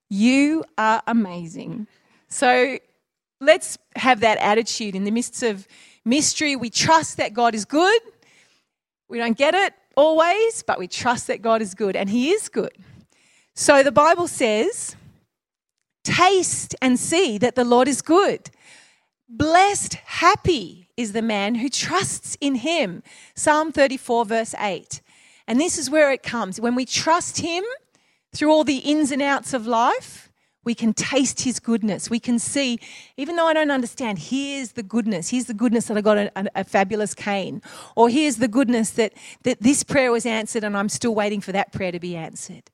you 0.08 0.64
are 0.78 1.02
amazing. 1.06 1.86
So 2.28 2.78
let's 3.40 3.78
have 3.96 4.20
that 4.20 4.38
attitude 4.38 4.94
in 4.94 5.04
the 5.04 5.10
midst 5.10 5.42
of 5.42 5.66
mystery. 6.04 6.56
We 6.56 6.70
trust 6.70 7.16
that 7.16 7.34
God 7.34 7.54
is 7.54 7.64
good. 7.64 8.00
We 9.08 9.18
don't 9.18 9.36
get 9.36 9.54
it 9.54 9.74
always, 9.96 10.62
but 10.62 10.78
we 10.78 10.88
trust 10.88 11.26
that 11.28 11.42
God 11.42 11.62
is 11.62 11.74
good, 11.74 11.96
and 11.96 12.10
He 12.10 12.30
is 12.30 12.48
good. 12.48 12.72
So 13.54 13.82
the 13.82 13.92
Bible 13.92 14.28
says 14.28 14.96
Taste 16.06 16.76
and 16.80 17.00
see 17.00 17.36
that 17.38 17.56
the 17.56 17.64
Lord 17.64 17.88
is 17.88 18.00
good. 18.00 18.48
Blessed, 19.28 19.94
happy 19.94 20.88
is 20.96 21.12
the 21.12 21.20
man 21.20 21.56
who 21.56 21.68
trusts 21.68 22.38
in 22.40 22.54
him. 22.54 23.02
Psalm 23.34 23.72
34, 23.72 24.24
verse 24.24 24.54
8. 24.56 25.00
And 25.48 25.60
this 25.60 25.76
is 25.76 25.90
where 25.90 26.12
it 26.12 26.22
comes. 26.22 26.60
When 26.60 26.76
we 26.76 26.84
trust 26.84 27.40
him 27.40 27.64
through 28.32 28.52
all 28.52 28.62
the 28.62 28.78
ins 28.78 29.10
and 29.10 29.20
outs 29.20 29.52
of 29.52 29.66
life, 29.66 30.25
we 30.66 30.74
can 30.74 30.92
taste 30.92 31.42
his 31.42 31.60
goodness. 31.60 32.10
We 32.10 32.18
can 32.18 32.38
see, 32.40 32.80
even 33.16 33.36
though 33.36 33.46
I 33.46 33.54
don't 33.54 33.70
understand, 33.70 34.18
here's 34.18 34.72
the 34.72 34.82
goodness. 34.82 35.30
Here's 35.30 35.44
the 35.46 35.54
goodness 35.54 35.86
that 35.86 35.96
I 35.96 36.00
got 36.00 36.18
a, 36.18 36.30
a- 36.54 36.64
fabulous 36.64 37.14
cane. 37.14 37.62
Or 37.94 38.08
here's 38.08 38.36
the 38.36 38.48
goodness 38.48 38.90
that, 38.90 39.12
that 39.44 39.62
this 39.62 39.84
prayer 39.84 40.10
was 40.10 40.26
answered 40.26 40.64
and 40.64 40.76
I'm 40.76 40.88
still 40.88 41.14
waiting 41.14 41.40
for 41.40 41.52
that 41.52 41.72
prayer 41.72 41.92
to 41.92 42.00
be 42.00 42.16
answered. 42.16 42.64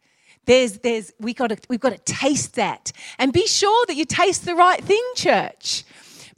There's, 0.47 0.79
there's, 0.79 1.13
we 1.21 1.35
got 1.35 1.49
to, 1.49 1.59
we've 1.69 1.81
got 1.81 1.93
to 1.93 1.99
taste 1.99 2.55
that. 2.55 2.93
And 3.19 3.31
be 3.31 3.47
sure 3.47 3.85
that 3.87 3.95
you 3.95 4.07
taste 4.07 4.47
the 4.47 4.55
right 4.55 4.83
thing, 4.83 5.05
church. 5.15 5.85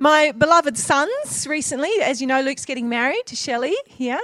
My 0.01 0.33
beloved 0.33 0.77
sons 0.77 1.47
recently, 1.47 1.93
as 2.03 2.21
you 2.21 2.27
know, 2.27 2.41
Luke's 2.41 2.65
getting 2.65 2.89
married 2.89 3.27
to 3.27 3.37
Shelley 3.37 3.77
here, 3.87 4.21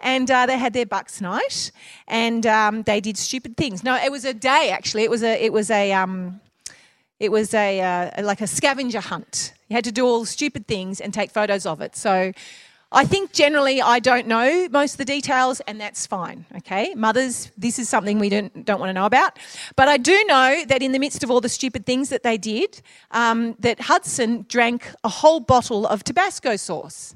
and 0.00 0.30
uh, 0.30 0.46
they 0.46 0.56
had 0.56 0.72
their 0.72 0.86
bucks 0.86 1.20
night, 1.20 1.72
and 2.08 2.46
um, 2.46 2.82
they 2.84 3.02
did 3.02 3.18
stupid 3.18 3.58
things. 3.58 3.84
No, 3.84 3.96
it 3.96 4.10
was 4.10 4.24
a 4.24 4.32
day 4.32 4.70
actually. 4.72 5.02
It 5.02 5.10
was 5.10 5.22
a 5.22 5.44
it 5.44 5.52
was 5.52 5.70
a 5.70 5.92
um, 5.92 6.40
it 7.20 7.30
was 7.30 7.52
a 7.54 7.80
uh, 7.80 8.24
like 8.24 8.40
a 8.40 8.46
scavenger 8.46 9.00
hunt. 9.00 9.52
You 9.68 9.74
had 9.74 9.84
to 9.84 9.92
do 9.92 10.06
all 10.06 10.24
stupid 10.24 10.66
things 10.66 11.00
and 11.00 11.14
take 11.14 11.30
photos 11.30 11.66
of 11.66 11.80
it. 11.82 11.94
So 11.94 12.32
I 12.90 13.04
think 13.04 13.32
generally 13.32 13.80
I 13.80 14.00
don't 14.00 14.26
know 14.26 14.68
most 14.70 14.94
of 14.94 14.98
the 14.98 15.04
details, 15.04 15.60
and 15.68 15.80
that's 15.80 16.06
fine. 16.06 16.46
Okay, 16.56 16.94
mothers, 16.94 17.52
this 17.56 17.78
is 17.78 17.88
something 17.88 18.18
we 18.18 18.30
don't 18.30 18.64
don't 18.64 18.80
want 18.80 18.88
to 18.88 18.94
know 18.94 19.06
about. 19.06 19.38
But 19.76 19.86
I 19.86 19.98
do 19.98 20.24
know 20.24 20.64
that 20.66 20.82
in 20.82 20.92
the 20.92 20.98
midst 20.98 21.22
of 21.22 21.30
all 21.30 21.42
the 21.42 21.50
stupid 21.50 21.84
things 21.84 22.08
that 22.08 22.22
they 22.22 22.38
did, 22.38 22.80
um, 23.10 23.54
that 23.60 23.80
Hudson 23.82 24.46
drank 24.48 24.90
a 25.04 25.08
whole 25.08 25.40
bottle 25.40 25.86
of 25.86 26.02
Tabasco 26.02 26.56
sauce. 26.56 27.14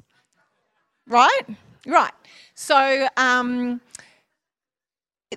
Right, 1.09 1.47
right. 1.87 2.13
So. 2.55 3.09
Um, 3.17 3.81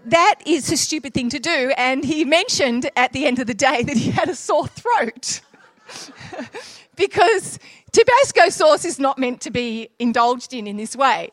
that 0.05 0.35
is 0.45 0.71
a 0.71 0.77
stupid 0.77 1.13
thing 1.13 1.29
to 1.29 1.39
do. 1.39 1.73
And 1.77 2.03
he 2.03 2.25
mentioned 2.25 2.89
at 2.95 3.13
the 3.13 3.25
end 3.25 3.39
of 3.39 3.47
the 3.47 3.53
day 3.53 3.83
that 3.83 3.97
he 3.97 4.11
had 4.11 4.29
a 4.29 4.35
sore 4.35 4.67
throat 4.67 5.41
because 6.95 7.59
Tabasco 7.91 8.49
sauce 8.49 8.85
is 8.85 8.99
not 8.99 9.17
meant 9.17 9.41
to 9.41 9.51
be 9.51 9.89
indulged 9.99 10.53
in 10.53 10.67
in 10.67 10.77
this 10.77 10.95
way. 10.95 11.29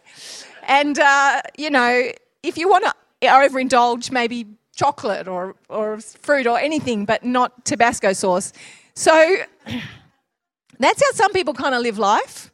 And, 0.67 0.99
uh, 0.99 1.43
you 1.59 1.71
know, 1.71 2.11
if 2.43 2.57
you 2.57 2.69
want 2.69 2.85
to 2.85 2.95
overindulge, 3.27 4.11
maybe 4.11 4.47
chocolate 4.75 5.29
or, 5.29 5.55
or 5.69 6.01
fruit 6.01 6.47
or 6.47 6.59
anything, 6.59 7.05
but 7.05 7.25
not 7.25 7.65
Tabasco 7.65 8.13
sauce. 8.13 8.53
So 8.95 9.37
that's 10.79 11.03
how 11.03 11.13
some 11.13 11.33
people 11.33 11.55
kind 11.55 11.75
of 11.75 11.83
live 11.83 11.99
life. 11.99 12.51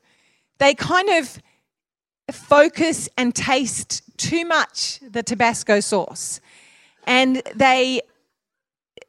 They 0.58 0.74
kind 0.74 1.08
of 1.10 1.38
focus 2.32 3.08
and 3.16 3.34
taste 3.34 4.02
too 4.16 4.44
much 4.44 5.00
the 5.00 5.22
Tabasco 5.22 5.80
sauce. 5.80 6.40
And 7.06 7.42
they, 7.54 8.02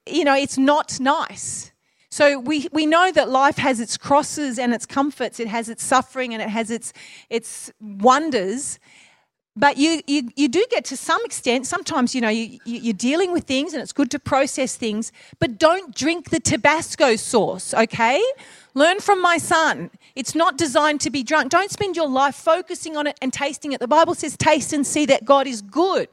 you 0.08 0.24
know, 0.24 0.36
it's 0.36 0.58
not 0.58 1.00
nice. 1.00 1.72
So 2.10 2.40
we, 2.40 2.68
we 2.74 2.86
know 2.86 3.12
that 3.14 3.30
life 3.30 3.58
has 3.58 3.80
its 3.80 3.98
crosses 3.98 4.60
and 4.60 4.74
its 4.74 4.86
comforts, 4.86 5.40
it 5.40 5.48
has 5.48 5.70
its 5.70 5.84
suffering 5.84 6.34
and 6.34 6.44
it 6.44 6.50
has 6.50 6.70
its, 6.70 6.92
its 7.30 7.72
wonders. 7.80 8.80
But 9.56 9.78
you, 9.78 10.02
you, 10.08 10.30
you 10.36 10.48
do 10.48 10.66
get 10.70 10.86
to 10.86 10.98
some 10.98 11.24
extent, 11.26 11.68
sometimes, 11.68 12.16
you 12.16 12.22
know, 12.22 12.30
you, 12.30 12.60
you, 12.66 12.80
you're 12.80 12.94
dealing 12.94 13.32
with 13.32 13.46
things 13.46 13.74
and 13.74 13.82
it's 13.82 13.94
good 13.94 14.12
to 14.12 14.20
process 14.20 14.76
things, 14.76 15.12
but 15.40 15.58
don't 15.58 15.94
drink 15.96 16.30
the 16.30 16.40
Tabasco 16.40 17.16
sauce, 17.16 17.74
okay? 17.74 18.22
Learn 18.74 19.00
from 19.00 19.22
my 19.22 19.38
son. 19.38 19.92
It's 20.16 20.34
not 20.34 20.58
designed 20.58 21.02
to 21.02 21.10
be 21.10 21.24
drunk. 21.24 21.52
Don't 21.52 21.72
spend 21.72 21.96
your 21.96 22.08
life 22.08 22.36
focusing 22.36 22.96
on 22.96 23.08
it 23.08 23.18
and 23.22 23.34
tasting 23.34 23.74
it. 23.74 23.80
The 23.80 23.88
Bible 23.88 24.16
says, 24.16 24.38
taste 24.38 24.72
and 24.72 24.88
see 24.88 25.06
that 25.08 25.26
God 25.26 25.48
is 25.48 25.62
good. 25.62 26.10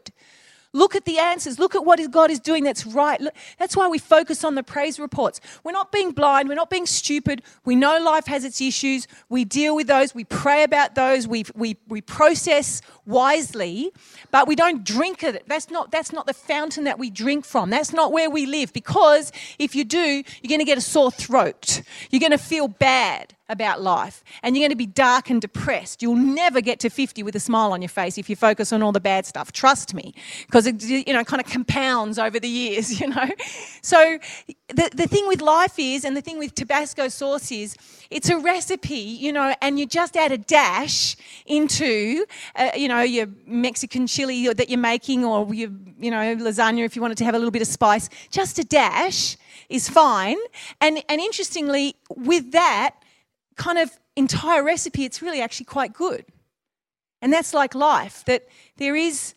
Look 0.74 0.94
at 0.94 1.06
the 1.06 1.18
answers. 1.18 1.58
Look 1.58 1.74
at 1.74 1.84
what 1.84 1.98
God 2.10 2.30
is 2.30 2.40
doing 2.40 2.62
that's 2.62 2.84
right. 2.84 3.20
That's 3.58 3.74
why 3.74 3.88
we 3.88 3.98
focus 3.98 4.44
on 4.44 4.54
the 4.54 4.62
praise 4.62 5.00
reports. 5.00 5.40
We're 5.64 5.72
not 5.72 5.90
being 5.90 6.12
blind. 6.12 6.48
We're 6.48 6.54
not 6.54 6.68
being 6.68 6.84
stupid. 6.84 7.42
We 7.64 7.74
know 7.74 7.98
life 7.98 8.26
has 8.26 8.44
its 8.44 8.60
issues. 8.60 9.06
We 9.30 9.44
deal 9.44 9.74
with 9.74 9.86
those. 9.86 10.14
We 10.14 10.24
pray 10.24 10.64
about 10.64 10.94
those. 10.94 11.26
We, 11.26 11.44
we, 11.54 11.78
we 11.88 12.02
process 12.02 12.82
wisely, 13.06 13.92
but 14.30 14.46
we 14.46 14.54
don't 14.54 14.84
drink 14.84 15.22
it. 15.22 15.44
That's 15.46 15.70
not, 15.70 15.90
that's 15.90 16.12
not 16.12 16.26
the 16.26 16.34
fountain 16.34 16.84
that 16.84 16.98
we 16.98 17.08
drink 17.08 17.46
from. 17.46 17.70
That's 17.70 17.94
not 17.94 18.12
where 18.12 18.28
we 18.28 18.44
live 18.44 18.74
because 18.74 19.32
if 19.58 19.74
you 19.74 19.84
do, 19.84 20.22
you're 20.42 20.48
going 20.48 20.60
to 20.60 20.66
get 20.66 20.76
a 20.76 20.82
sore 20.82 21.10
throat. 21.10 21.80
You're 22.10 22.20
going 22.20 22.32
to 22.32 22.38
feel 22.38 22.68
bad 22.68 23.34
about 23.48 23.80
life 23.80 24.22
and 24.42 24.56
you're 24.56 24.62
going 24.62 24.70
to 24.70 24.76
be 24.76 24.86
dark 24.86 25.30
and 25.30 25.40
depressed. 25.40 26.02
You'll 26.02 26.16
never 26.16 26.60
get 26.60 26.80
to 26.80 26.90
50 26.90 27.22
with 27.22 27.34
a 27.34 27.40
smile 27.40 27.72
on 27.72 27.80
your 27.80 27.88
face 27.88 28.18
if 28.18 28.28
you 28.28 28.36
focus 28.36 28.72
on 28.72 28.82
all 28.82 28.92
the 28.92 29.00
bad 29.00 29.26
stuff. 29.26 29.52
Trust 29.52 29.94
me, 29.94 30.14
because 30.46 30.66
it 30.66 30.82
you 30.84 31.12
know 31.12 31.24
kind 31.24 31.40
of 31.40 31.50
compounds 31.50 32.18
over 32.18 32.38
the 32.38 32.48
years, 32.48 33.00
you 33.00 33.08
know. 33.08 33.28
So 33.82 34.18
the 34.68 34.90
the 34.94 35.06
thing 35.06 35.26
with 35.28 35.40
life 35.40 35.78
is 35.78 36.04
and 36.04 36.16
the 36.16 36.20
thing 36.20 36.38
with 36.38 36.54
Tabasco 36.54 37.08
sauce 37.08 37.50
is 37.50 37.76
it's 38.10 38.28
a 38.28 38.38
recipe, 38.38 38.94
you 38.96 39.32
know, 39.32 39.54
and 39.62 39.78
you 39.78 39.86
just 39.86 40.16
add 40.16 40.32
a 40.32 40.38
dash 40.38 41.16
into 41.46 42.26
uh, 42.56 42.70
you 42.76 42.88
know 42.88 43.00
your 43.00 43.26
Mexican 43.46 44.06
chili 44.06 44.52
that 44.52 44.68
you're 44.68 44.78
making 44.78 45.24
or 45.24 45.52
your 45.54 45.70
you 45.98 46.10
know 46.10 46.36
lasagna 46.36 46.84
if 46.84 46.96
you 46.96 47.02
wanted 47.02 47.18
to 47.18 47.24
have 47.24 47.34
a 47.34 47.38
little 47.38 47.50
bit 47.50 47.62
of 47.62 47.68
spice. 47.68 48.08
Just 48.30 48.58
a 48.58 48.64
dash 48.64 49.36
is 49.68 49.88
fine. 49.88 50.38
And 50.80 51.02
and 51.08 51.20
interestingly 51.20 51.96
with 52.16 52.52
that 52.52 52.94
kind 53.58 53.78
of 53.78 53.90
entire 54.16 54.62
recipe, 54.62 55.04
it's 55.04 55.20
really 55.20 55.42
actually 55.42 55.66
quite 55.66 55.92
good. 55.92 56.24
And 57.20 57.32
that's 57.32 57.52
like 57.52 57.74
life, 57.74 58.24
that 58.24 58.48
there 58.76 58.96
is 58.96 59.34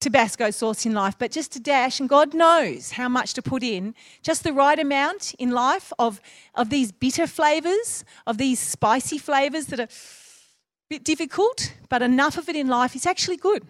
Tabasco 0.00 0.50
sauce 0.50 0.84
in 0.84 0.92
life, 0.92 1.16
but 1.18 1.30
just 1.30 1.56
a 1.56 1.60
dash, 1.60 2.00
and 2.00 2.08
God 2.08 2.34
knows 2.34 2.92
how 2.92 3.08
much 3.08 3.32
to 3.34 3.42
put 3.42 3.62
in, 3.62 3.94
just 4.22 4.44
the 4.44 4.52
right 4.52 4.78
amount 4.78 5.34
in 5.38 5.50
life 5.52 5.92
of, 5.98 6.20
of 6.54 6.68
these 6.68 6.92
bitter 6.92 7.26
flavors, 7.26 8.04
of 8.26 8.36
these 8.36 8.58
spicy 8.58 9.18
flavors 9.18 9.66
that 9.66 9.80
are 9.80 9.84
a 9.84 10.90
bit 10.90 11.02
difficult, 11.04 11.72
but 11.88 12.02
enough 12.02 12.36
of 12.36 12.48
it 12.48 12.56
in 12.56 12.68
life 12.68 12.94
is 12.94 13.06
actually 13.06 13.38
good. 13.38 13.64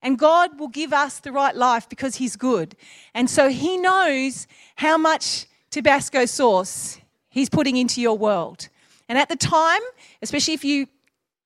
And 0.00 0.18
God 0.18 0.58
will 0.58 0.68
give 0.68 0.92
us 0.92 1.18
the 1.18 1.32
right 1.32 1.56
life 1.56 1.88
because 1.88 2.16
He's 2.16 2.36
good. 2.36 2.76
And 3.14 3.28
so 3.28 3.48
He 3.48 3.76
knows 3.76 4.46
how 4.76 4.96
much 4.96 5.46
Tabasco 5.70 6.26
sauce 6.26 6.98
He's 7.28 7.50
putting 7.50 7.76
into 7.76 8.00
your 8.00 8.16
world. 8.16 8.68
And 9.08 9.18
at 9.18 9.28
the 9.28 9.36
time, 9.36 9.82
especially 10.22 10.54
if 10.54 10.64
you 10.64 10.86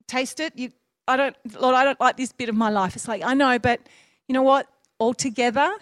taste 0.06 0.40
it, 0.40 0.52
you, 0.56 0.70
I 1.06 1.16
don't, 1.16 1.36
Lord, 1.60 1.74
I 1.74 1.84
don't 1.84 2.00
like 2.00 2.16
this 2.16 2.32
bit 2.32 2.48
of 2.48 2.54
my 2.54 2.70
life. 2.70 2.94
It's 2.96 3.08
like, 3.08 3.22
I 3.24 3.34
know, 3.34 3.58
but 3.58 3.80
you 4.28 4.32
know 4.32 4.42
what? 4.42 4.68
Altogether, 5.00 5.72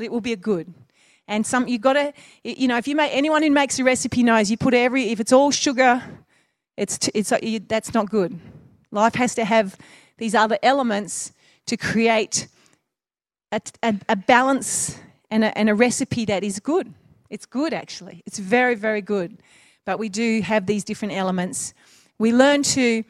it 0.00 0.10
will 0.10 0.20
be 0.20 0.32
a 0.32 0.36
good. 0.36 0.72
And 1.26 1.46
some, 1.46 1.68
you 1.68 1.78
got 1.78 1.94
to, 1.94 2.12
you 2.42 2.68
know, 2.68 2.76
if 2.76 2.86
you 2.86 2.96
make, 2.96 3.14
anyone 3.14 3.42
who 3.42 3.50
makes 3.50 3.78
a 3.78 3.84
recipe 3.84 4.22
knows 4.22 4.50
you 4.50 4.56
put 4.56 4.74
every, 4.74 5.10
if 5.10 5.20
it's 5.20 5.32
all 5.32 5.50
sugar, 5.50 6.02
it's, 6.76 6.98
t- 6.98 7.12
it's, 7.14 7.32
you, 7.42 7.60
that's 7.60 7.94
not 7.94 8.10
good. 8.10 8.38
Life 8.90 9.14
has 9.14 9.34
to 9.36 9.44
have 9.44 9.76
these 10.18 10.34
other 10.34 10.58
elements 10.62 11.32
to 11.66 11.76
create 11.76 12.46
a, 13.52 13.60
a, 13.82 13.94
a 14.10 14.16
balance 14.16 14.98
and 15.30 15.44
a, 15.44 15.56
and 15.56 15.70
a 15.70 15.74
recipe 15.74 16.24
that 16.26 16.44
is 16.44 16.60
good. 16.60 16.92
It's 17.30 17.46
good, 17.46 17.72
actually. 17.72 18.22
It's 18.26 18.38
very, 18.38 18.74
very 18.74 19.00
good. 19.00 19.38
But 19.84 19.98
we 19.98 20.08
do 20.08 20.40
have 20.42 20.66
these 20.66 20.84
different 20.84 21.14
elements. 21.14 21.74
We 22.18 22.32
learn 22.32 22.62
to 22.62 23.04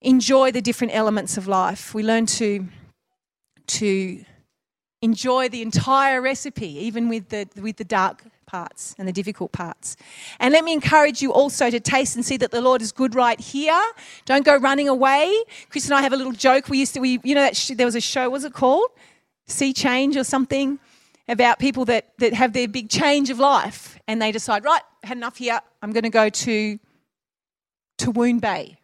enjoy 0.00 0.52
the 0.52 0.62
different 0.62 0.94
elements 0.94 1.36
of 1.36 1.46
life. 1.46 1.94
We 1.94 2.02
learn 2.02 2.26
to, 2.26 2.66
to 3.66 4.24
enjoy 5.00 5.48
the 5.48 5.62
entire 5.62 6.20
recipe, 6.20 6.78
even 6.84 7.08
with 7.08 7.28
the, 7.28 7.48
with 7.60 7.76
the 7.76 7.84
dark 7.84 8.24
parts 8.46 8.94
and 8.98 9.08
the 9.08 9.12
difficult 9.12 9.50
parts. 9.52 9.96
And 10.38 10.52
let 10.52 10.64
me 10.64 10.72
encourage 10.72 11.22
you 11.22 11.32
also 11.32 11.70
to 11.70 11.80
taste 11.80 12.16
and 12.16 12.24
see 12.24 12.36
that 12.38 12.50
the 12.50 12.60
Lord 12.60 12.82
is 12.82 12.92
good 12.92 13.14
right 13.14 13.40
here. 13.40 13.82
Don't 14.24 14.44
go 14.44 14.56
running 14.56 14.88
away. 14.88 15.34
Chris 15.70 15.86
and 15.86 15.94
I 15.94 16.02
have 16.02 16.12
a 16.12 16.16
little 16.16 16.32
joke. 16.32 16.68
We 16.68 16.78
used 16.78 16.94
to, 16.94 17.00
we, 17.00 17.20
you 17.24 17.34
know, 17.34 17.50
sh- 17.52 17.72
there 17.76 17.86
was 17.86 17.94
a 17.94 18.00
show, 18.00 18.28
was 18.30 18.44
it 18.44 18.52
called? 18.52 18.90
Sea 19.46 19.72
Change 19.72 20.16
or 20.16 20.24
something? 20.24 20.78
About 21.28 21.58
people 21.58 21.84
that, 21.84 22.12
that 22.18 22.34
have 22.34 22.52
their 22.52 22.66
big 22.66 22.88
change 22.88 23.30
of 23.30 23.38
life 23.38 23.98
and 24.08 24.20
they 24.20 24.32
decide, 24.32 24.64
right, 24.64 24.82
had 25.04 25.16
enough 25.16 25.36
here. 25.36 25.60
I'm 25.80 25.92
going 25.92 26.02
to 26.02 26.10
go 26.10 26.28
to, 26.28 26.78
to 27.98 28.10
Woon 28.10 28.40
Bay 28.40 28.76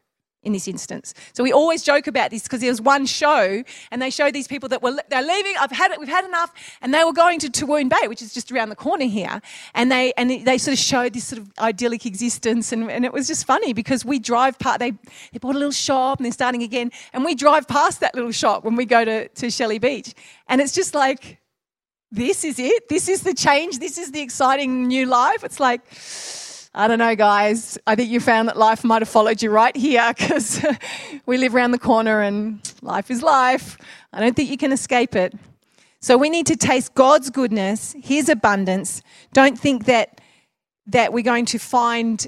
in 0.42 0.52
this 0.52 0.68
instance. 0.68 1.14
So 1.32 1.42
we 1.42 1.52
always 1.52 1.82
joke 1.82 2.06
about 2.06 2.30
this 2.30 2.44
because 2.44 2.60
there 2.60 2.70
was 2.70 2.80
one 2.80 3.06
show 3.06 3.62
and 3.90 4.00
they 4.00 4.10
showed 4.10 4.34
these 4.34 4.48
people 4.48 4.68
that 4.70 4.82
were 4.82 4.96
they're 5.08 5.22
leaving. 5.22 5.54
I've 5.60 5.70
had 5.70 5.90
it. 5.90 5.98
We've 5.98 6.08
had 6.08 6.24
enough, 6.24 6.52
and 6.80 6.94
they 6.94 7.04
were 7.04 7.12
going 7.12 7.38
to 7.40 7.48
Toowoon 7.48 7.88
Bay, 7.88 8.08
which 8.08 8.22
is 8.22 8.32
just 8.32 8.52
around 8.52 8.68
the 8.68 8.76
corner 8.76 9.06
here. 9.06 9.40
And 9.74 9.90
they 9.90 10.12
and 10.16 10.30
they 10.30 10.58
sort 10.58 10.72
of 10.72 10.78
showed 10.78 11.12
this 11.12 11.24
sort 11.24 11.42
of 11.42 11.50
idyllic 11.58 12.06
existence, 12.06 12.72
and, 12.72 12.90
and 12.90 13.04
it 13.04 13.12
was 13.12 13.26
just 13.26 13.46
funny 13.46 13.72
because 13.72 14.04
we 14.04 14.18
drive 14.18 14.58
past. 14.58 14.78
They 14.78 14.92
they 15.32 15.38
bought 15.40 15.54
a 15.54 15.58
little 15.58 15.72
shop 15.72 16.18
and 16.18 16.24
they're 16.24 16.32
starting 16.32 16.62
again, 16.62 16.92
and 17.12 17.24
we 17.24 17.34
drive 17.34 17.66
past 17.66 18.00
that 18.00 18.14
little 18.14 18.32
shop 18.32 18.64
when 18.64 18.76
we 18.76 18.86
go 18.86 19.04
to 19.04 19.28
to 19.28 19.50
Shelley 19.50 19.78
Beach, 19.78 20.14
and 20.48 20.60
it's 20.60 20.72
just 20.72 20.94
like 20.94 21.38
this 22.10 22.44
is 22.44 22.58
it. 22.58 22.88
This 22.88 23.08
is 23.08 23.22
the 23.22 23.34
change. 23.34 23.78
This 23.78 23.98
is 23.98 24.12
the 24.12 24.20
exciting 24.20 24.86
new 24.86 25.06
life. 25.06 25.44
It's 25.44 25.60
like, 25.60 25.82
I 26.74 26.88
don't 26.88 26.98
know, 26.98 27.14
guys. 27.14 27.78
I 27.86 27.94
think 27.94 28.10
you 28.10 28.20
found 28.20 28.48
that 28.48 28.56
life 28.56 28.84
might 28.84 29.02
have 29.02 29.08
followed 29.08 29.42
you 29.42 29.50
right 29.50 29.76
here 29.76 30.12
because 30.16 30.64
we 31.26 31.36
live 31.36 31.54
around 31.54 31.72
the 31.72 31.78
corner 31.78 32.20
and 32.20 32.60
life 32.82 33.10
is 33.10 33.22
life. 33.22 33.76
I 34.12 34.20
don't 34.20 34.34
think 34.34 34.50
you 34.50 34.56
can 34.56 34.72
escape 34.72 35.14
it. 35.14 35.34
So 36.00 36.16
we 36.16 36.30
need 36.30 36.46
to 36.46 36.56
taste 36.56 36.94
God's 36.94 37.28
goodness, 37.28 37.94
His 38.00 38.28
abundance. 38.28 39.02
Don't 39.32 39.58
think 39.58 39.86
that 39.86 40.20
that 40.86 41.12
we're 41.12 41.24
going 41.24 41.44
to 41.44 41.58
find 41.58 42.26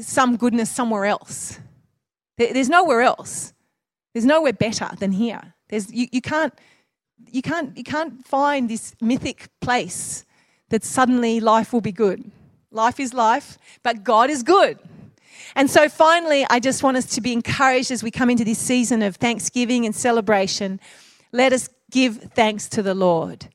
some 0.00 0.36
goodness 0.36 0.70
somewhere 0.70 1.04
else. 1.04 1.60
There's 2.36 2.68
nowhere 2.68 3.02
else. 3.02 3.52
There's 4.12 4.26
nowhere 4.26 4.52
better 4.52 4.90
than 4.98 5.12
here. 5.12 5.54
There's 5.68 5.92
you, 5.92 6.08
you 6.10 6.20
can't 6.20 6.52
you 7.30 7.42
can't 7.42 7.76
you 7.76 7.84
can't 7.84 8.26
find 8.26 8.68
this 8.68 8.94
mythic 9.00 9.48
place 9.60 10.24
that 10.68 10.84
suddenly 10.84 11.40
life 11.40 11.72
will 11.72 11.80
be 11.80 11.92
good. 11.92 12.30
Life 12.70 13.00
is 13.00 13.14
life, 13.14 13.58
but 13.82 14.04
God 14.04 14.30
is 14.30 14.42
good. 14.42 14.78
And 15.54 15.70
so 15.70 15.88
finally, 15.88 16.44
I 16.50 16.60
just 16.60 16.82
want 16.82 16.96
us 16.96 17.06
to 17.14 17.20
be 17.20 17.32
encouraged 17.32 17.90
as 17.90 18.02
we 18.02 18.10
come 18.10 18.30
into 18.30 18.44
this 18.44 18.58
season 18.58 19.02
of 19.02 19.16
thanksgiving 19.16 19.86
and 19.86 19.94
celebration. 19.94 20.80
Let 21.32 21.52
us 21.52 21.68
give 21.90 22.16
thanks 22.34 22.68
to 22.70 22.82
the 22.82 22.94
Lord. 22.94 23.48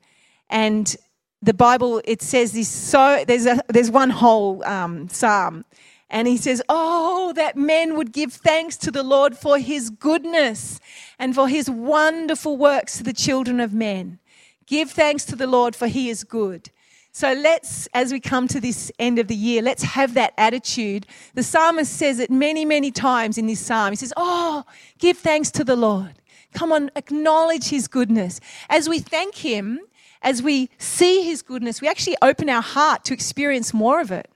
And 0.48 0.94
the 1.42 1.54
Bible, 1.54 2.00
it 2.04 2.22
says 2.22 2.52
this 2.52 2.68
so, 2.68 3.24
there's, 3.26 3.46
a, 3.46 3.60
there's 3.68 3.90
one 3.90 4.10
whole 4.10 4.64
um, 4.64 5.08
psalm. 5.08 5.64
And 6.12 6.28
he 6.28 6.36
says, 6.36 6.62
Oh, 6.68 7.32
that 7.32 7.56
men 7.56 7.96
would 7.96 8.12
give 8.12 8.34
thanks 8.34 8.76
to 8.76 8.90
the 8.90 9.02
Lord 9.02 9.36
for 9.36 9.58
his 9.58 9.88
goodness 9.88 10.78
and 11.18 11.34
for 11.34 11.48
his 11.48 11.70
wonderful 11.70 12.58
works 12.58 12.98
to 12.98 13.02
the 13.02 13.14
children 13.14 13.58
of 13.58 13.72
men. 13.72 14.18
Give 14.66 14.90
thanks 14.90 15.24
to 15.24 15.36
the 15.36 15.46
Lord 15.46 15.74
for 15.74 15.88
he 15.88 16.10
is 16.10 16.22
good. 16.22 16.70
So 17.12 17.32
let's, 17.32 17.88
as 17.94 18.12
we 18.12 18.20
come 18.20 18.46
to 18.48 18.60
this 18.60 18.92
end 18.98 19.18
of 19.18 19.28
the 19.28 19.34
year, 19.34 19.62
let's 19.62 19.82
have 19.82 20.14
that 20.14 20.34
attitude. 20.36 21.06
The 21.34 21.42
psalmist 21.42 21.92
says 21.92 22.18
it 22.18 22.30
many, 22.30 22.64
many 22.64 22.90
times 22.90 23.38
in 23.38 23.46
this 23.46 23.60
psalm. 23.60 23.90
He 23.90 23.96
says, 23.96 24.12
Oh, 24.16 24.64
give 24.98 25.16
thanks 25.18 25.50
to 25.52 25.64
the 25.64 25.76
Lord. 25.76 26.14
Come 26.52 26.72
on, 26.72 26.90
acknowledge 26.94 27.68
his 27.68 27.88
goodness. 27.88 28.38
As 28.68 28.86
we 28.86 28.98
thank 28.98 29.36
him, 29.36 29.80
as 30.20 30.42
we 30.42 30.68
see 30.76 31.22
his 31.22 31.40
goodness, 31.42 31.80
we 31.80 31.88
actually 31.88 32.16
open 32.20 32.50
our 32.50 32.62
heart 32.62 33.04
to 33.04 33.14
experience 33.14 33.72
more 33.72 34.00
of 34.00 34.10
it. 34.10 34.31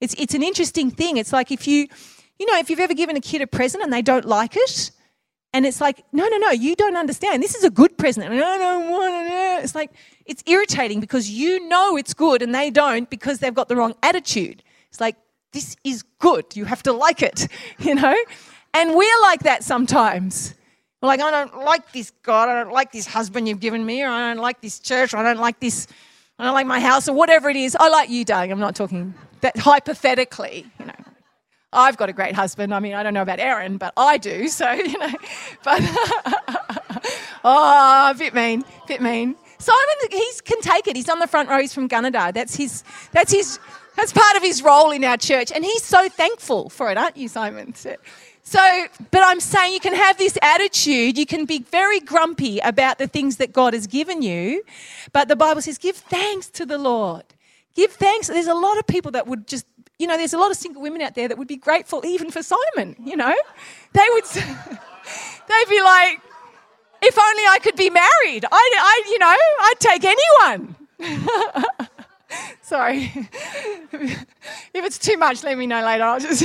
It's, 0.00 0.14
it's 0.14 0.34
an 0.34 0.42
interesting 0.42 0.90
thing. 0.90 1.16
It's 1.16 1.32
like 1.32 1.50
if 1.50 1.66
you, 1.66 1.88
you 2.38 2.46
know, 2.46 2.58
if 2.58 2.68
you've 2.70 2.80
ever 2.80 2.94
given 2.94 3.16
a 3.16 3.20
kid 3.20 3.42
a 3.42 3.46
present 3.46 3.82
and 3.82 3.92
they 3.92 4.02
don't 4.02 4.24
like 4.24 4.56
it, 4.56 4.90
and 5.52 5.64
it's 5.64 5.80
like, 5.80 6.04
no, 6.12 6.28
no, 6.28 6.36
no, 6.36 6.50
you 6.50 6.76
don't 6.76 6.96
understand. 6.96 7.42
This 7.42 7.54
is 7.54 7.64
a 7.64 7.70
good 7.70 7.96
present. 7.96 8.26
And 8.26 8.42
I 8.42 8.58
don't 8.58 8.90
want 8.90 9.14
it. 9.14 9.64
It's 9.64 9.74
like, 9.74 9.90
it's 10.26 10.42
irritating 10.46 11.00
because 11.00 11.30
you 11.30 11.66
know 11.68 11.96
it's 11.96 12.12
good 12.12 12.42
and 12.42 12.54
they 12.54 12.70
don't 12.70 13.08
because 13.08 13.38
they've 13.38 13.54
got 13.54 13.68
the 13.68 13.76
wrong 13.76 13.94
attitude. 14.02 14.62
It's 14.90 15.00
like, 15.00 15.16
this 15.52 15.74
is 15.82 16.02
good. 16.18 16.44
You 16.54 16.66
have 16.66 16.82
to 16.82 16.92
like 16.92 17.22
it, 17.22 17.48
you 17.78 17.94
know? 17.94 18.14
And 18.74 18.94
we're 18.94 19.20
like 19.22 19.40
that 19.44 19.64
sometimes. 19.64 20.54
We're 21.00 21.08
like, 21.08 21.20
I 21.20 21.30
don't 21.30 21.64
like 21.64 21.92
this 21.92 22.12
God. 22.22 22.50
I 22.50 22.62
don't 22.62 22.72
like 22.72 22.92
this 22.92 23.06
husband 23.06 23.48
you've 23.48 23.60
given 23.60 23.84
me, 23.86 24.02
or 24.02 24.08
I 24.08 24.34
don't 24.34 24.42
like 24.42 24.60
this 24.60 24.78
church, 24.78 25.14
or 25.14 25.18
I 25.18 25.22
don't 25.22 25.40
like 25.40 25.60
this, 25.60 25.86
I 26.38 26.44
don't 26.44 26.54
like 26.54 26.66
my 26.66 26.80
house, 26.80 27.08
or 27.08 27.14
whatever 27.14 27.48
it 27.48 27.56
is. 27.56 27.74
I 27.78 27.88
like 27.88 28.10
you, 28.10 28.24
darling. 28.24 28.52
I'm 28.52 28.60
not 28.60 28.74
talking 28.74 29.14
that 29.46 29.56
hypothetically, 29.58 30.66
you 30.80 30.86
know. 30.86 30.92
I've 31.72 31.96
got 31.96 32.08
a 32.08 32.12
great 32.12 32.34
husband. 32.34 32.74
I 32.74 32.80
mean, 32.80 32.94
I 32.94 33.02
don't 33.04 33.14
know 33.14 33.22
about 33.22 33.38
Aaron, 33.38 33.76
but 33.76 33.92
I 33.96 34.18
do. 34.18 34.48
So, 34.48 34.68
you 34.92 34.98
know, 34.98 35.12
but 35.62 35.80
oh, 37.44 38.10
a 38.10 38.14
bit 38.18 38.34
mean, 38.34 38.64
a 38.82 38.86
bit 38.88 39.00
mean. 39.00 39.36
Simon, 39.58 39.96
he 40.10 40.32
can 40.44 40.60
take 40.62 40.88
it. 40.88 40.96
He's 40.96 41.08
on 41.08 41.20
the 41.20 41.28
front 41.28 41.48
row. 41.48 41.60
He's 41.60 41.72
from 41.72 41.88
Gunnedah. 41.88 42.34
That's 42.34 42.56
his. 42.56 42.82
That's 43.12 43.32
his. 43.32 43.60
That's 43.96 44.12
part 44.12 44.36
of 44.36 44.42
his 44.42 44.62
role 44.62 44.90
in 44.90 45.04
our 45.04 45.16
church, 45.16 45.52
and 45.52 45.64
he's 45.64 45.84
so 45.84 46.08
thankful 46.08 46.68
for 46.68 46.90
it, 46.90 46.98
aren't 46.98 47.16
you, 47.16 47.28
Simon? 47.28 47.74
So, 47.74 47.94
so, 48.42 48.86
but 49.10 49.22
I'm 49.24 49.40
saying 49.40 49.72
you 49.72 49.80
can 49.80 49.94
have 49.94 50.18
this 50.18 50.36
attitude. 50.42 51.16
You 51.16 51.24
can 51.24 51.46
be 51.46 51.60
very 51.60 52.00
grumpy 52.00 52.58
about 52.58 52.98
the 52.98 53.06
things 53.06 53.36
that 53.36 53.52
God 53.52 53.72
has 53.74 53.86
given 53.86 54.20
you, 54.22 54.64
but 55.12 55.28
the 55.28 55.36
Bible 55.36 55.62
says, 55.62 55.78
"Give 55.78 55.96
thanks 55.96 56.48
to 56.50 56.66
the 56.66 56.78
Lord." 56.78 57.24
Give 57.76 57.92
thanks. 57.92 58.26
There's 58.26 58.48
a 58.48 58.54
lot 58.54 58.78
of 58.78 58.86
people 58.86 59.12
that 59.12 59.26
would 59.26 59.46
just 59.46 59.66
you 59.98 60.06
know, 60.06 60.16
there's 60.16 60.34
a 60.34 60.38
lot 60.38 60.50
of 60.50 60.56
single 60.56 60.82
women 60.82 61.00
out 61.00 61.14
there 61.14 61.28
that 61.28 61.38
would 61.38 61.48
be 61.48 61.56
grateful 61.56 62.04
even 62.04 62.30
for 62.30 62.42
Simon, 62.42 62.96
you 63.02 63.16
know. 63.16 63.34
They 63.92 64.06
would, 64.10 64.24
they'd 64.34 65.68
be 65.70 65.82
like, 65.82 66.20
if 67.02 67.18
only 67.18 67.42
I 67.46 67.58
could 67.62 67.76
be 67.76 67.88
married. 67.88 68.44
I, 68.50 68.50
I 68.52 69.02
you 69.06 69.18
know, 69.18 69.36
I'd 69.60 69.80
take 69.80 70.04
anyone. 70.04 70.76
Sorry. 72.62 73.10
if 73.92 74.84
it's 74.84 74.98
too 74.98 75.16
much, 75.16 75.44
let 75.44 75.56
me 75.56 75.66
know 75.66 75.84
later. 75.84 76.04
I'll 76.04 76.20
just. 76.20 76.44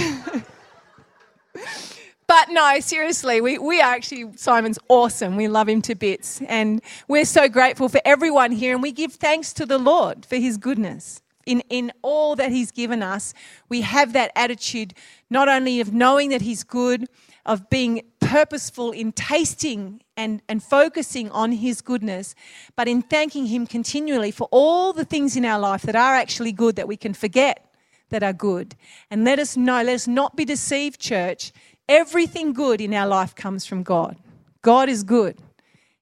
But 2.32 2.50
no, 2.50 2.80
seriously, 2.80 3.42
we, 3.42 3.58
we 3.58 3.82
are 3.82 3.92
actually, 3.94 4.32
Simon's 4.38 4.80
awesome. 4.88 5.36
We 5.36 5.50
love 5.50 5.68
him 5.68 5.82
to 5.82 5.96
bits. 5.96 6.40
And 6.48 6.82
we're 7.10 7.26
so 7.26 7.50
grateful 7.50 7.90
for 7.90 8.00
everyone 8.06 8.54
here. 8.54 8.72
And 8.74 8.82
we 8.82 8.94
give 8.94 9.16
thanks 9.16 9.52
to 9.52 9.66
the 9.66 9.78
Lord 9.78 10.26
for 10.26 10.38
his 10.38 10.56
goodness. 10.56 11.22
In, 11.46 11.62
in 11.70 11.92
all 12.02 12.38
that 12.38 12.50
he's 12.50 12.72
given 12.72 13.04
us, 13.04 13.34
we 13.68 13.82
have 13.82 14.14
that 14.14 14.32
attitude 14.34 14.94
not 15.30 15.50
only 15.50 15.82
of 15.82 15.92
knowing 15.92 16.30
that 16.30 16.40
he's 16.40 16.64
good, 16.64 17.10
of 17.46 17.70
being 17.70 18.04
purposeful 18.22 18.92
in 18.92 19.12
tasting 19.12 20.02
and, 20.16 20.42
and 20.48 20.64
focusing 20.64 21.30
on 21.32 21.52
his 21.52 21.82
goodness, 21.82 22.34
but 22.78 22.88
in 22.88 23.02
thanking 23.02 23.48
him 23.48 23.68
continually 23.68 24.32
for 24.32 24.48
all 24.52 24.94
the 24.94 25.04
things 25.04 25.36
in 25.36 25.44
our 25.44 25.60
life 25.60 25.82
that 25.82 25.98
are 25.98 26.16
actually 26.16 26.54
good 26.54 26.78
that 26.78 26.88
we 26.88 26.96
can 26.96 27.14
forget 27.14 27.68
that 28.12 28.24
are 28.24 28.34
good. 28.34 28.76
And 29.10 29.26
let 29.26 29.40
us 29.40 29.58
know, 29.58 29.82
let 29.82 29.96
us 29.96 30.08
not 30.08 30.36
be 30.36 30.46
deceived, 30.46 31.00
church. 31.00 31.52
Everything 31.92 32.54
good 32.54 32.80
in 32.80 32.94
our 32.94 33.06
life 33.06 33.36
comes 33.36 33.66
from 33.66 33.84
God. 33.84 34.16
God 34.62 34.88
is 34.88 35.04
good. 35.04 35.38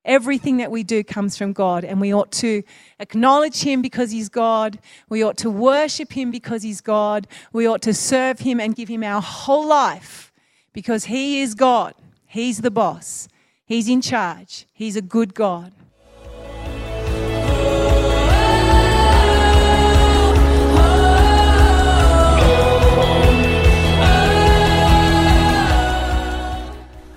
Everything 0.05 0.57
that 0.57 0.69
we 0.69 0.83
do 0.83 1.03
comes 1.03 1.35
from 1.35 1.51
God, 1.51 1.83
and 1.83 1.99
we 1.99 2.13
ought 2.13 2.31
to 2.33 2.61
acknowledge 2.99 3.63
Him 3.63 3.81
because 3.81 4.11
He's 4.11 4.29
God. 4.29 4.77
We 5.09 5.23
ought 5.23 5.35
to 5.37 5.49
worship 5.49 6.11
Him 6.11 6.29
because 6.29 6.61
He's 6.61 6.79
God. 6.79 7.25
We 7.51 7.67
ought 7.67 7.81
to 7.81 7.93
serve 7.95 8.41
Him 8.41 8.59
and 8.59 8.75
give 8.75 8.87
Him 8.87 9.03
our 9.03 9.19
whole 9.19 9.65
life 9.65 10.31
because 10.73 11.05
He 11.05 11.41
is 11.41 11.55
God. 11.55 11.95
He's 12.27 12.61
the 12.61 12.69
boss, 12.69 13.27
He's 13.65 13.89
in 13.89 14.01
charge. 14.01 14.67
He's 14.71 14.95
a 14.95 15.01
good 15.01 15.33
God. 15.33 15.73